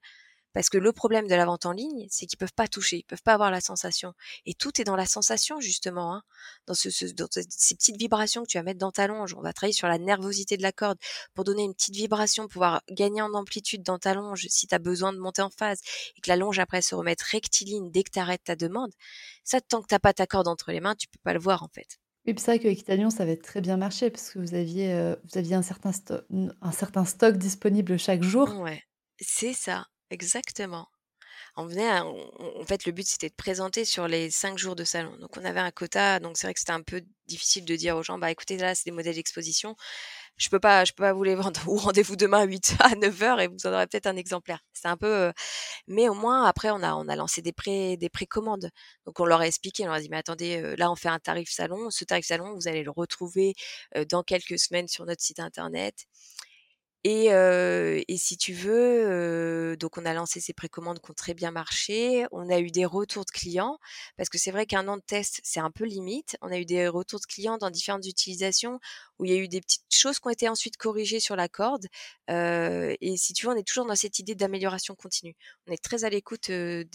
Parce 0.54 0.70
que 0.70 0.78
le 0.78 0.91
problème 0.91 1.28
de 1.28 1.36
la 1.36 1.45
vente 1.45 1.66
en 1.66 1.72
ligne, 1.72 2.08
c'est 2.10 2.26
qu'ils 2.26 2.38
peuvent 2.38 2.54
pas 2.54 2.68
toucher, 2.68 2.97
ils 2.97 3.04
peuvent 3.04 3.24
pas 3.24 3.34
avoir 3.34 3.52
la 3.52 3.62
sensation. 3.62 4.14
Et 4.45 4.54
tout 4.54 4.82
est 4.82 4.84
dans 4.84 4.95
la 4.95 5.06
sensation 5.06 5.60
justement, 5.60 6.14
hein. 6.14 6.24
dans, 6.68 6.74
ce, 6.74 6.89
ces 6.89 7.76
petites 7.76 7.97
vibrations 7.97 8.43
que 8.43 8.47
tu 8.47 8.58
vas 8.58 8.64
mettre 8.64 8.80
dans 8.80 8.91
ta 8.91 9.08
longe. 9.08 9.34
On 9.34 9.41
va 9.41 9.54
travailler 9.54 9.74
sur 9.74 9.88
la 9.88 9.97
nervosité 9.97 10.58
de 10.58 10.64
la 10.64 10.72
corde 10.72 10.97
pour 11.34 11.43
donner 11.43 11.64
une 11.64 11.74
petite 11.74 11.95
vibration, 11.95 12.47
pouvoir 12.47 12.82
gagner 12.89 13.22
en 13.22 13.34
amplitude 13.34 13.84
dans 13.84 13.99
ta 13.99 14.14
longe 14.14 14.47
si 14.49 14.68
tu 14.68 14.76
as 14.76 14.80
besoin 14.80 15.14
de 15.14 15.20
monter 15.20 15.41
en 15.41 15.49
phase 15.49 15.80
et 16.18 16.22
que 16.22 16.30
la 16.30 16.36
longe 16.36 16.60
après 16.60 16.82
se 16.82 16.95
remette 16.95 17.22
rectiligne 17.22 17.91
dès 17.91 18.04
que 18.04 18.12
tu 18.12 18.20
arrêtes 18.20 18.43
ta 18.43 18.56
demande. 18.56 18.91
Ça, 19.43 19.62
tant 19.62 19.82
que 19.82 19.88
t'as 19.88 19.99
pas 19.99 20.14
ta 20.14 20.28
corde 20.28 20.47
entre 20.47 20.72
les 20.72 20.80
mains, 20.80 20.95
tu 20.95 21.08
peux 21.08 21.20
pas 21.24 21.34
le 21.34 21.39
voir 21.39 21.64
en 21.64 21.70
fait. 21.74 21.99
Oui, 22.28 22.36
c'est 22.38 22.52
vrai 22.52 22.60
que 22.60 22.68
Equitalion, 22.68 23.10
ça 23.10 23.24
avait 23.24 23.38
très 23.38 23.62
bien 23.62 23.78
marché 23.78 24.12
parce 24.12 24.30
que 24.30 24.38
vous 24.38 24.54
aviez, 24.54 24.93
euh, 24.93 25.16
vous 25.24 25.39
aviez 25.39 25.56
un, 25.56 25.64
certain 25.64 25.91
un 26.62 26.72
certain 26.72 27.04
stock 27.04 27.38
disponible 27.38 27.97
chaque 27.97 28.22
jour. 28.22 28.47
Ouais, 28.60 28.84
c'est 29.20 29.54
ça. 29.54 29.88
Exactement. 30.12 30.88
On 31.57 31.66
venait, 31.68 31.89
en 31.99 32.66
fait, 32.68 32.86
le 32.86 32.93
but 32.93 33.07
c'était 33.07 33.30
de 33.30 33.36
présenter 33.36 33.86
sur 33.86 34.07
les 34.07 34.32
cinq 34.32 34.57
jours 34.59 34.76
de 34.76 34.84
salon. 34.86 35.18
Donc 35.20 35.38
on 35.38 35.45
avait 35.45 35.59
un 35.62 35.72
quota, 35.72 36.20
donc 36.20 36.38
c'est 36.38 36.47
vrai 36.47 36.53
que 36.55 36.59
c'était 36.62 36.74
un 36.74 36.82
peu 36.84 37.03
difficile 37.28 37.66
de 37.66 37.76
dire 37.76 37.97
aux 37.97 38.03
gens, 38.03 38.20
bah 38.20 38.32
écoutez 38.32 38.57
là 38.57 38.76
c'est 38.76 38.86
des 38.86 38.91
modèles 38.91 39.16
d'exposition, 39.16 39.76
je 40.38 40.49
peux 40.49 40.59
pas, 40.59 40.86
je 40.86 40.93
peux 40.93 41.03
pas 41.03 41.14
vous 41.14 41.24
les 41.24 41.36
vendre. 41.38 41.62
Ou 41.68 41.78
rendez-vous 41.78 42.16
demain 42.18 42.41
à 42.41 42.45
8 42.45 42.76
à 42.82 42.95
9 42.95 43.24
heures 43.24 43.41
et 43.41 43.47
vous 43.47 43.68
en 43.68 43.74
aurez 43.74 43.88
peut-être 43.88 44.07
un 44.07 44.18
exemplaire. 44.18 44.62
C'est 44.74 44.88
un 44.89 44.97
peu, 44.97 45.07
euh, 45.07 45.34
mais 45.88 46.09
au 46.09 46.16
moins 46.16 46.45
après 46.45 46.72
on 46.72 46.84
a 46.84 46.95
on 46.95 47.07
a 47.09 47.16
lancé 47.18 47.41
des 47.43 47.53
pré 47.53 47.97
des 47.97 48.09
précommandes. 48.09 48.70
Donc 49.07 49.20
on 49.22 49.26
leur 49.26 49.41
a 49.41 49.47
expliqué, 49.47 49.84
on 49.84 49.88
leur 49.88 49.95
a 49.97 50.01
dit 50.01 50.09
mais 50.12 50.18
attendez, 50.18 50.57
euh, 50.62 50.76
là 50.78 50.91
on 50.91 50.95
fait 50.97 51.09
un 51.09 51.20
tarif 51.20 51.49
salon, 51.51 51.91
ce 51.91 52.05
tarif 52.05 52.26
salon 52.28 52.55
vous 52.55 52.68
allez 52.70 52.84
le 52.84 52.91
retrouver 52.91 53.55
euh, 53.97 54.05
dans 54.05 54.24
quelques 54.24 54.59
semaines 54.59 54.88
sur 54.89 55.05
notre 55.05 55.22
site 55.24 55.39
internet. 55.41 56.05
Et, 57.04 57.26
et 57.28 58.18
si 58.18 58.38
tu 58.38 58.54
veux, 58.54 59.76
donc 59.78 59.97
on 59.97 60.06
a 60.06 60.14
lancé 60.14 60.39
ces 60.39 60.54
précommandes 60.54 60.99
qui 60.99 61.10
ont 61.10 61.16
très 61.16 61.34
bien 61.34 61.52
marché. 61.52 62.26
On 62.32 62.49
a 62.49 62.60
eu 62.60 62.70
des 62.70 62.86
retours 62.86 63.26
de 63.26 63.32
clients 63.32 63.80
parce 64.18 64.30
que 64.30 64.38
c'est 64.38 64.52
vrai 64.52 64.66
qu'un 64.66 64.88
an 64.88 64.97
de 64.97 65.02
test 65.02 65.41
c'est 65.43 65.60
un 65.60 65.72
peu 65.72 65.86
limite. 65.86 66.38
On 66.41 66.52
a 66.52 66.60
eu 66.60 66.66
des 66.66 66.88
retours 66.88 67.20
de 67.20 67.26
clients 67.26 67.58
dans 67.58 67.72
différentes 67.72 68.06
utilisations 68.06 68.80
où 69.18 69.26
il 69.26 69.32
y 69.32 69.36
a 69.36 69.38
eu 69.38 69.47
des 69.47 69.62
petites 69.62 69.84
choses 69.89 70.20
qui 70.20 70.28
ont 70.28 70.32
été 70.32 70.47
ensuite 70.47 70.78
corrigées 70.78 71.20
sur 71.20 71.36
la 71.36 71.49
corde. 71.49 71.88
et 72.30 73.16
si 73.18 73.34
tu 73.34 73.45
veux, 73.45 73.52
on 73.54 73.56
est 73.56 73.68
toujours 73.68 73.86
dans 73.86 73.95
cette 73.95 74.20
idée 74.20 74.36
d'amélioration 74.36 74.95
continue. 74.95 75.36
On 75.68 75.72
est 75.72 75.84
très 75.84 76.04
à 76.04 76.10
l'écoute 76.10 76.52
des, 76.52 76.86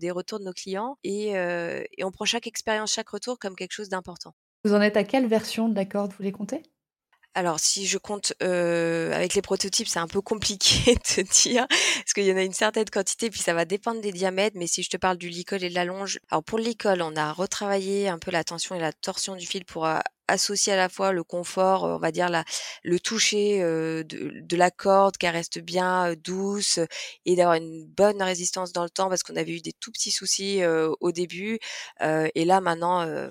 des 0.00 0.10
retours 0.10 0.40
de 0.40 0.44
nos 0.44 0.52
clients 0.52 0.98
et, 1.04 1.28
et 1.28 2.04
on 2.04 2.10
prend 2.10 2.24
chaque 2.24 2.46
expérience, 2.46 2.92
chaque 2.92 3.08
retour 3.08 3.38
comme 3.38 3.56
quelque 3.56 3.72
chose 3.72 3.88
d'important. 3.88 4.34
Vous 4.64 4.74
en 4.74 4.80
êtes 4.80 4.96
à 4.96 5.04
quelle 5.04 5.26
version 5.26 5.68
de 5.68 5.74
la 5.74 5.84
corde 5.84 6.12
Vous 6.16 6.22
les 6.22 6.32
comptez 6.32 6.62
alors, 7.34 7.60
si 7.60 7.86
je 7.86 7.96
compte 7.96 8.34
avec 8.40 9.34
les 9.34 9.42
prototypes, 9.42 9.88
c'est 9.88 9.98
un 9.98 10.08
peu 10.08 10.20
compliqué 10.20 10.94
de 11.16 11.22
dire, 11.22 11.66
parce 11.68 12.12
qu'il 12.14 12.24
y 12.24 12.32
en 12.32 12.36
a 12.36 12.42
une 12.42 12.52
certaine 12.52 12.90
quantité, 12.90 13.30
puis 13.30 13.40
ça 13.40 13.54
va 13.54 13.64
dépendre 13.64 14.00
des 14.00 14.12
diamètres. 14.12 14.56
Mais 14.58 14.66
si 14.66 14.82
je 14.82 14.90
te 14.90 14.96
parle 14.98 15.16
du 15.16 15.28
licol 15.28 15.64
et 15.64 15.70
de 15.70 15.74
la 15.74 15.84
longe, 15.84 16.18
alors 16.30 16.44
pour 16.44 16.58
le 16.58 16.64
licol, 16.64 17.00
on 17.00 17.16
a 17.16 17.32
retravaillé 17.32 18.08
un 18.08 18.18
peu 18.18 18.30
la 18.30 18.44
tension 18.44 18.74
et 18.74 18.80
la 18.80 18.92
torsion 18.92 19.34
du 19.34 19.46
fil 19.46 19.64
pour 19.64 19.88
associer 20.28 20.72
à 20.74 20.76
la 20.76 20.88
fois 20.88 21.12
le 21.12 21.24
confort, 21.24 21.84
on 21.84 21.98
va 21.98 22.12
dire 22.12 22.28
la, 22.28 22.44
le 22.84 23.00
toucher 23.00 23.60
de, 23.60 24.56
la 24.56 24.70
corde, 24.70 25.16
qu'elle 25.16 25.34
reste 25.34 25.58
bien 25.58 26.14
douce 26.22 26.80
et 27.24 27.36
d'avoir 27.36 27.56
une 27.56 27.86
bonne 27.86 28.22
résistance 28.22 28.72
dans 28.72 28.84
le 28.84 28.90
temps, 28.90 29.08
parce 29.08 29.22
qu'on 29.22 29.36
avait 29.36 29.52
eu 29.52 29.60
des 29.60 29.72
tout 29.72 29.90
petits 29.90 30.10
soucis 30.10 30.62
au 31.00 31.12
début. 31.12 31.58
et 32.00 32.44
là, 32.44 32.60
maintenant 32.60 33.30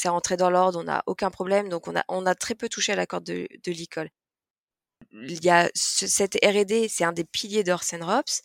c'est 0.00 0.08
rentré 0.08 0.36
dans 0.36 0.50
l'ordre, 0.50 0.80
on 0.80 0.84
n'a 0.84 1.02
aucun 1.06 1.30
problème, 1.30 1.68
donc 1.68 1.86
on 1.88 1.94
a, 1.96 2.04
on 2.08 2.24
a 2.26 2.34
très 2.34 2.54
peu 2.54 2.68
touché 2.68 2.92
à 2.92 2.96
la 2.96 3.06
corde 3.06 3.24
de, 3.24 3.46
de 3.64 3.72
l'école. 3.72 4.08
Il 5.12 5.44
y 5.44 5.50
a 5.50 5.70
cette 5.74 6.36
R&D, 6.44 6.88
c'est 6.88 7.04
un 7.04 7.12
des 7.12 7.24
piliers 7.24 7.64
d'Orsen 7.64 8.02
Rops, 8.02 8.42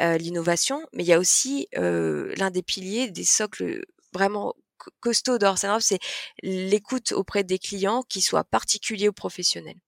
euh, 0.00 0.18
l'innovation, 0.18 0.86
mais 0.92 1.04
il 1.04 1.06
y 1.06 1.12
a 1.12 1.18
aussi 1.18 1.68
euh, 1.76 2.34
l'un 2.36 2.50
des 2.50 2.62
piliers, 2.62 3.10
des 3.10 3.24
socles 3.24 3.84
vraiment 4.12 4.54
costauds 5.00 5.38
d'Orsen 5.38 5.70
Rops, 5.70 5.84
c'est 5.84 6.00
l'écoute 6.42 7.12
auprès 7.12 7.44
des 7.44 7.58
clients, 7.58 8.02
qui 8.02 8.20
soient 8.20 8.44
particuliers 8.44 9.08
ou 9.08 9.12
professionnels. 9.12 9.78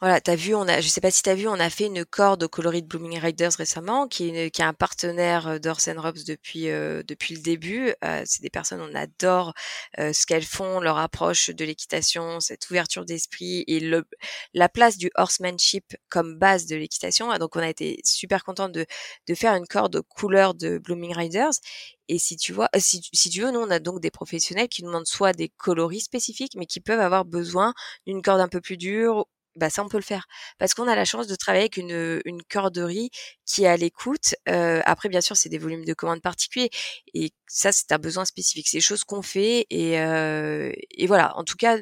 Voilà, 0.00 0.20
t'as 0.20 0.36
vu, 0.36 0.54
on 0.54 0.68
a, 0.68 0.82
je 0.82 0.88
sais 0.88 1.00
pas 1.00 1.10
si 1.10 1.22
t'as 1.22 1.34
vu, 1.34 1.48
on 1.48 1.54
a 1.54 1.70
fait 1.70 1.86
une 1.86 2.04
corde 2.04 2.42
au 2.42 2.48
coloris 2.50 2.82
de 2.82 2.86
Blooming 2.86 3.18
Riders 3.18 3.52
récemment, 3.56 4.06
qui 4.06 4.28
est, 4.28 4.50
qui 4.50 4.60
est 4.60 4.64
un 4.64 4.74
partenaire 4.74 5.48
euh, 5.48 5.58
d'Orsen 5.58 5.98
Robs 5.98 6.18
depuis 6.26 6.68
euh, 6.68 7.02
depuis 7.02 7.34
le 7.34 7.40
début. 7.40 7.94
Euh, 8.04 8.22
c'est 8.26 8.42
des 8.42 8.50
personnes, 8.50 8.82
on 8.82 8.94
adore 8.94 9.54
ce 9.96 10.26
qu'elles 10.26 10.44
font, 10.44 10.80
leur 10.80 10.98
approche 10.98 11.48
de 11.48 11.64
l'équitation, 11.64 12.40
cette 12.40 12.68
ouverture 12.68 13.06
d'esprit 13.06 13.64
et 13.68 13.80
le 13.80 14.04
la 14.52 14.68
place 14.68 14.98
du 14.98 15.10
horsemanship 15.14 15.96
comme 16.10 16.36
base 16.38 16.66
de 16.66 16.76
l'équitation. 16.76 17.34
Donc 17.38 17.56
on 17.56 17.60
a 17.60 17.68
été 17.70 17.98
super 18.04 18.44
content 18.44 18.68
de 18.68 18.84
de 19.26 19.34
faire 19.34 19.54
une 19.54 19.66
corde 19.66 19.96
aux 19.96 20.02
couleurs 20.02 20.54
de 20.54 20.76
Blooming 20.76 21.14
Riders. 21.14 21.52
Et 22.08 22.18
si 22.18 22.36
tu 22.36 22.52
vois, 22.52 22.68
si, 22.78 23.00
si 23.12 23.30
tu 23.30 23.40
veux, 23.40 23.50
nous 23.50 23.60
on 23.60 23.70
a 23.70 23.78
donc 23.78 24.00
des 24.00 24.10
professionnels 24.10 24.68
qui 24.68 24.82
demandent 24.82 25.06
soit 25.06 25.32
des 25.32 25.48
coloris 25.48 26.02
spécifiques, 26.02 26.54
mais 26.56 26.66
qui 26.66 26.80
peuvent 26.80 27.00
avoir 27.00 27.24
besoin 27.24 27.72
d'une 28.06 28.22
corde 28.22 28.40
un 28.40 28.48
peu 28.48 28.60
plus 28.60 28.76
dure 28.76 29.26
bah 29.56 29.70
ça 29.70 29.82
on 29.84 29.88
peut 29.88 29.96
le 29.96 30.02
faire 30.02 30.26
parce 30.58 30.74
qu'on 30.74 30.88
a 30.88 30.94
la 30.94 31.04
chance 31.04 31.26
de 31.26 31.34
travailler 31.34 31.64
avec 31.64 31.76
une, 31.76 32.20
une 32.24 32.42
corderie 32.44 33.10
qui 33.44 33.64
est 33.64 33.68
à 33.68 33.76
l'écoute. 33.76 34.34
Après 34.46 35.08
bien 35.08 35.20
sûr 35.20 35.36
c'est 35.36 35.48
des 35.48 35.58
volumes 35.58 35.84
de 35.84 35.94
commandes 35.94 36.22
particuliers 36.22 36.70
et 37.14 37.32
ça 37.46 37.72
c'est 37.72 37.92
un 37.92 37.98
besoin 37.98 38.24
spécifique, 38.24 38.68
c'est 38.68 38.78
des 38.78 38.82
choses 38.82 39.04
qu'on 39.04 39.22
fait 39.22 39.66
et, 39.70 39.94
et 39.94 41.06
voilà. 41.06 41.36
En 41.36 41.44
tout 41.44 41.56
cas, 41.56 41.78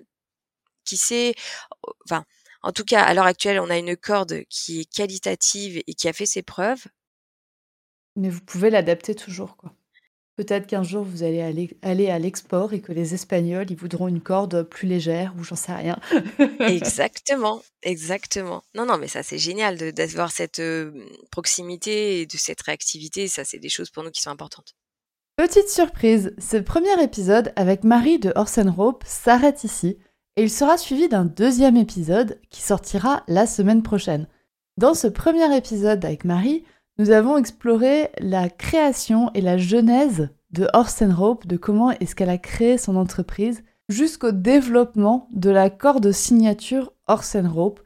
qui 0.84 0.96
sait, 0.96 1.34
enfin 2.06 2.24
en 2.62 2.72
tout 2.72 2.84
cas 2.84 3.02
à 3.02 3.14
l'heure 3.14 3.26
actuelle 3.26 3.60
on 3.60 3.70
a 3.70 3.78
une 3.78 3.96
corde 3.96 4.42
qui 4.48 4.80
est 4.80 4.84
qualitative 4.92 5.82
et 5.86 5.94
qui 5.94 6.08
a 6.08 6.12
fait 6.12 6.26
ses 6.26 6.42
preuves. 6.42 6.84
Mais 8.16 8.30
vous 8.30 8.40
pouvez 8.40 8.70
l'adapter 8.70 9.14
toujours 9.14 9.56
quoi. 9.56 9.74
Peut-être 10.36 10.66
qu'un 10.66 10.82
jour 10.82 11.04
vous 11.04 11.22
allez 11.22 11.40
aller, 11.40 11.76
aller 11.82 12.10
à 12.10 12.18
l'export 12.18 12.72
et 12.72 12.80
que 12.80 12.92
les 12.92 13.14
Espagnols, 13.14 13.70
ils 13.70 13.76
voudront 13.76 14.08
une 14.08 14.20
corde 14.20 14.64
plus 14.64 14.88
légère 14.88 15.32
ou 15.38 15.44
j'en 15.44 15.54
sais 15.54 15.72
rien. 15.72 15.98
exactement, 16.60 17.62
exactement. 17.82 18.62
Non, 18.74 18.84
non, 18.84 18.98
mais 18.98 19.08
ça 19.08 19.22
c'est 19.22 19.38
génial 19.38 19.76
d'avoir 19.92 20.32
cette 20.32 20.60
proximité 21.30 22.20
et 22.20 22.26
de 22.26 22.36
cette 22.36 22.62
réactivité. 22.62 23.28
Ça, 23.28 23.44
c'est 23.44 23.58
des 23.58 23.68
choses 23.68 23.90
pour 23.90 24.02
nous 24.02 24.10
qui 24.10 24.22
sont 24.22 24.30
importantes. 24.30 24.74
Petite 25.36 25.68
surprise, 25.68 26.32
ce 26.38 26.56
premier 26.56 27.02
épisode 27.02 27.52
avec 27.56 27.82
Marie 27.82 28.20
de 28.20 28.32
Orsen 28.36 28.68
Rope 28.68 29.02
s'arrête 29.04 29.64
ici 29.64 29.98
et 30.36 30.42
il 30.42 30.50
sera 30.50 30.78
suivi 30.78 31.08
d'un 31.08 31.24
deuxième 31.24 31.76
épisode 31.76 32.40
qui 32.50 32.62
sortira 32.62 33.24
la 33.26 33.46
semaine 33.46 33.82
prochaine. 33.82 34.28
Dans 34.76 34.94
ce 34.94 35.08
premier 35.08 35.56
épisode 35.56 36.04
avec 36.04 36.24
Marie, 36.24 36.64
nous 36.98 37.10
avons 37.10 37.36
exploré 37.36 38.10
la 38.18 38.48
création 38.48 39.30
et 39.34 39.40
la 39.40 39.58
genèse 39.58 40.28
de 40.50 40.68
Orsen 40.72 41.14
de 41.44 41.56
comment 41.56 41.90
est-ce 41.90 42.14
qu'elle 42.14 42.30
a 42.30 42.38
créé 42.38 42.78
son 42.78 42.96
entreprise, 42.96 43.64
jusqu'au 43.88 44.30
développement 44.30 45.28
de 45.32 45.50
la 45.50 45.68
corde 45.70 46.12
signature 46.12 46.92
Orsen 47.06 47.46
Rope, 47.46 47.80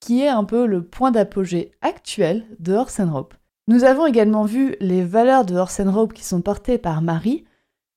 qui 0.00 0.22
est 0.22 0.28
un 0.28 0.44
peu 0.44 0.66
le 0.66 0.82
point 0.82 1.10
d'apogée 1.10 1.72
actuel 1.82 2.46
de 2.58 2.72
Orsen. 2.72 3.12
Nous 3.68 3.84
avons 3.84 4.06
également 4.06 4.44
vu 4.44 4.76
les 4.80 5.04
valeurs 5.04 5.44
de 5.44 5.56
Orsen 5.56 5.88
Rope 5.88 6.14
qui 6.14 6.24
sont 6.24 6.40
portées 6.40 6.78
par 6.78 7.02
Marie, 7.02 7.44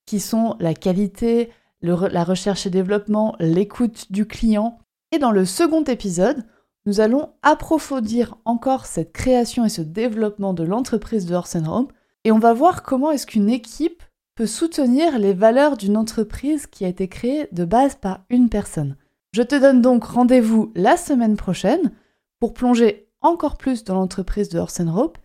qui 0.04 0.20
sont 0.20 0.56
la 0.60 0.74
qualité, 0.74 1.50
la 1.80 2.24
recherche 2.24 2.66
et 2.66 2.70
développement, 2.70 3.34
l'écoute 3.38 4.12
du 4.12 4.26
client. 4.26 4.78
Et 5.12 5.18
dans 5.18 5.30
le 5.30 5.44
second 5.44 5.84
épisode, 5.84 6.44
nous 6.86 7.00
allons 7.00 7.30
approfondir 7.42 8.36
encore 8.44 8.86
cette 8.86 9.12
création 9.12 9.64
et 9.64 9.68
ce 9.68 9.82
développement 9.82 10.54
de 10.54 10.64
l'entreprise 10.64 11.26
de 11.26 11.34
Horse 11.34 11.56
Home 11.56 11.88
et 12.24 12.32
on 12.32 12.38
va 12.38 12.52
voir 12.52 12.82
comment 12.82 13.10
est-ce 13.10 13.26
qu'une 13.26 13.50
équipe 13.50 14.02
peut 14.34 14.46
soutenir 14.46 15.18
les 15.18 15.34
valeurs 15.34 15.76
d'une 15.76 15.96
entreprise 15.96 16.66
qui 16.66 16.84
a 16.84 16.88
été 16.88 17.08
créée 17.08 17.48
de 17.52 17.64
base 17.64 17.94
par 17.96 18.24
une 18.30 18.48
personne. 18.48 18.96
Je 19.32 19.42
te 19.42 19.54
donne 19.54 19.82
donc 19.82 20.04
rendez-vous 20.04 20.72
la 20.74 20.96
semaine 20.96 21.36
prochaine 21.36 21.92
pour 22.40 22.54
plonger 22.54 23.08
encore 23.20 23.58
plus 23.58 23.84
dans 23.84 23.94
l'entreprise 23.94 24.48
de 24.48 24.58
Horse 24.58 24.80
Rope. 24.80 25.18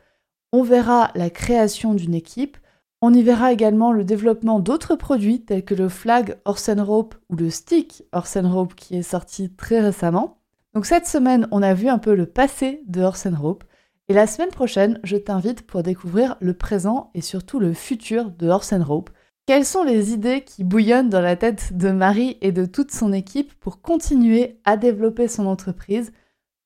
On 0.51 0.63
verra 0.63 1.11
la 1.15 1.29
création 1.29 1.93
d'une 1.93 2.13
équipe, 2.13 2.57
on 3.01 3.13
y 3.13 3.23
verra 3.23 3.51
également 3.51 3.91
le 3.91 4.03
développement 4.03 4.59
d'autres 4.59 4.95
produits 4.95 5.41
tels 5.43 5.63
que 5.63 5.75
le 5.75 5.89
flag 5.89 6.37
Horse 6.45 6.69
Rope 6.77 7.15
ou 7.29 7.35
le 7.35 7.49
stick 7.49 8.03
Horse 8.11 8.37
Rope 8.37 8.75
qui 8.75 8.95
est 8.95 9.03
sorti 9.03 9.49
très 9.49 9.79
récemment. 9.79 10.41
Donc 10.75 10.85
cette 10.85 11.07
semaine, 11.07 11.47
on 11.51 11.63
a 11.63 11.73
vu 11.73 11.87
un 11.87 11.97
peu 11.97 12.13
le 12.13 12.25
passé 12.25 12.83
de 12.85 13.01
Horse 13.01 13.27
Rope. 13.27 13.63
Et 14.09 14.13
la 14.13 14.27
semaine 14.27 14.49
prochaine, 14.49 14.99
je 15.03 15.15
t'invite 15.15 15.65
pour 15.65 15.81
découvrir 15.81 16.35
le 16.41 16.53
présent 16.53 17.11
et 17.15 17.21
surtout 17.21 17.59
le 17.59 17.73
futur 17.73 18.29
de 18.29 18.49
Horse 18.49 18.73
Rope. 18.73 19.09
Quelles 19.47 19.65
sont 19.65 19.83
les 19.83 20.11
idées 20.11 20.41
qui 20.41 20.65
bouillonnent 20.65 21.09
dans 21.09 21.21
la 21.21 21.37
tête 21.37 21.77
de 21.77 21.91
Marie 21.91 22.37
et 22.41 22.51
de 22.51 22.65
toute 22.65 22.91
son 22.91 23.13
équipe 23.13 23.53
pour 23.59 23.81
continuer 23.81 24.59
à 24.65 24.75
développer 24.75 25.29
son 25.29 25.45
entreprise, 25.45 26.11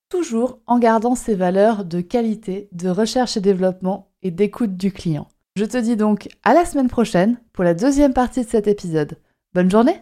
toujours 0.10 0.60
en 0.66 0.80
gardant 0.80 1.16
ses 1.16 1.36
valeurs 1.36 1.86
de 1.86 2.02
qualité, 2.02 2.68
de 2.72 2.90
recherche 2.90 3.38
et 3.38 3.42
développement 3.42 4.10
et 4.24 4.32
d'écoute 4.32 4.76
du 4.76 4.92
client? 4.92 5.28
Je 5.56 5.66
te 5.66 5.78
dis 5.78 5.96
donc 5.96 6.30
à 6.44 6.56
la 6.56 6.66
semaine 6.66 6.90
prochaine 6.90 7.38
pour 7.54 7.64
la 7.64 7.76
deuxième 7.76 8.14
partie 8.14 8.44
de 8.44 8.50
cet 8.50 8.68
épisode. 8.68 9.18
Bonne 9.54 9.70
journée 9.70 10.02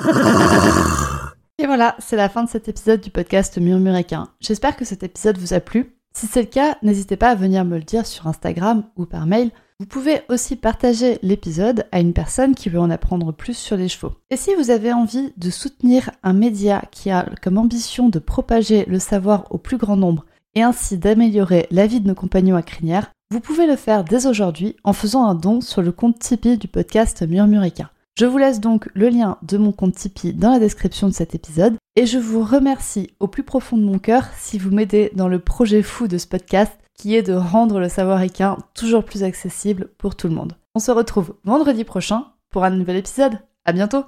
Et 1.58 1.66
voilà, 1.66 1.94
c'est 2.00 2.16
la 2.16 2.28
fin 2.28 2.42
de 2.42 2.48
cet 2.48 2.68
épisode 2.68 3.00
du 3.00 3.10
podcast 3.10 3.58
Murmuréquin. 3.58 4.28
J'espère 4.40 4.76
que 4.76 4.84
cet 4.84 5.04
épisode 5.04 5.38
vous 5.38 5.54
a 5.54 5.60
plu. 5.60 5.94
Si 6.12 6.26
c'est 6.26 6.42
le 6.42 6.48
cas, 6.48 6.76
n'hésitez 6.82 7.16
pas 7.16 7.30
à 7.30 7.36
venir 7.36 7.64
me 7.64 7.76
le 7.76 7.84
dire 7.84 8.06
sur 8.06 8.26
Instagram 8.26 8.82
ou 8.96 9.06
par 9.06 9.26
mail. 9.26 9.52
Vous 9.78 9.86
pouvez 9.86 10.22
aussi 10.28 10.56
partager 10.56 11.18
l'épisode 11.22 11.86
à 11.92 12.00
une 12.00 12.12
personne 12.12 12.56
qui 12.56 12.70
veut 12.70 12.80
en 12.80 12.90
apprendre 12.90 13.32
plus 13.32 13.56
sur 13.56 13.76
les 13.76 13.88
chevaux. 13.88 14.14
Et 14.30 14.36
si 14.36 14.52
vous 14.56 14.70
avez 14.70 14.92
envie 14.92 15.32
de 15.36 15.50
soutenir 15.50 16.10
un 16.24 16.32
média 16.32 16.82
qui 16.90 17.12
a 17.12 17.24
comme 17.40 17.58
ambition 17.58 18.08
de 18.08 18.18
propager 18.18 18.84
le 18.86 18.98
savoir 18.98 19.46
au 19.50 19.58
plus 19.58 19.76
grand 19.76 19.96
nombre 19.96 20.24
et 20.56 20.62
ainsi 20.62 20.98
d'améliorer 20.98 21.68
la 21.70 21.86
vie 21.86 22.00
de 22.00 22.08
nos 22.08 22.14
compagnons 22.16 22.56
à 22.56 22.62
crinière, 22.62 23.12
vous 23.30 23.40
pouvez 23.40 23.68
le 23.68 23.76
faire 23.76 24.02
dès 24.02 24.26
aujourd'hui 24.26 24.74
en 24.82 24.92
faisant 24.92 25.24
un 25.24 25.36
don 25.36 25.60
sur 25.60 25.82
le 25.82 25.92
compte 25.92 26.18
Tipeee 26.18 26.58
du 26.58 26.66
podcast 26.66 27.22
Murmuréquin. 27.22 27.90
Je 28.16 28.26
vous 28.26 28.38
laisse 28.38 28.60
donc 28.60 28.88
le 28.94 29.08
lien 29.08 29.38
de 29.42 29.58
mon 29.58 29.72
compte 29.72 29.96
Tipeee 29.96 30.34
dans 30.34 30.52
la 30.52 30.60
description 30.60 31.08
de 31.08 31.12
cet 31.12 31.34
épisode 31.34 31.76
et 31.96 32.06
je 32.06 32.18
vous 32.18 32.44
remercie 32.44 33.10
au 33.18 33.26
plus 33.26 33.42
profond 33.42 33.76
de 33.76 33.82
mon 33.82 33.98
cœur 33.98 34.26
si 34.38 34.56
vous 34.56 34.70
m'aidez 34.70 35.10
dans 35.16 35.26
le 35.26 35.40
projet 35.40 35.82
fou 35.82 36.06
de 36.06 36.16
ce 36.16 36.28
podcast 36.28 36.72
qui 36.94 37.16
est 37.16 37.22
de 37.22 37.32
rendre 37.32 37.80
le 37.80 37.88
savoir 37.88 38.22
équin 38.22 38.56
toujours 38.72 39.04
plus 39.04 39.24
accessible 39.24 39.88
pour 39.98 40.14
tout 40.14 40.28
le 40.28 40.34
monde. 40.36 40.56
On 40.76 40.78
se 40.78 40.92
retrouve 40.92 41.34
vendredi 41.42 41.82
prochain 41.82 42.26
pour 42.50 42.62
un 42.62 42.70
nouvel 42.70 42.98
épisode. 42.98 43.40
À 43.64 43.72
bientôt! 43.72 44.04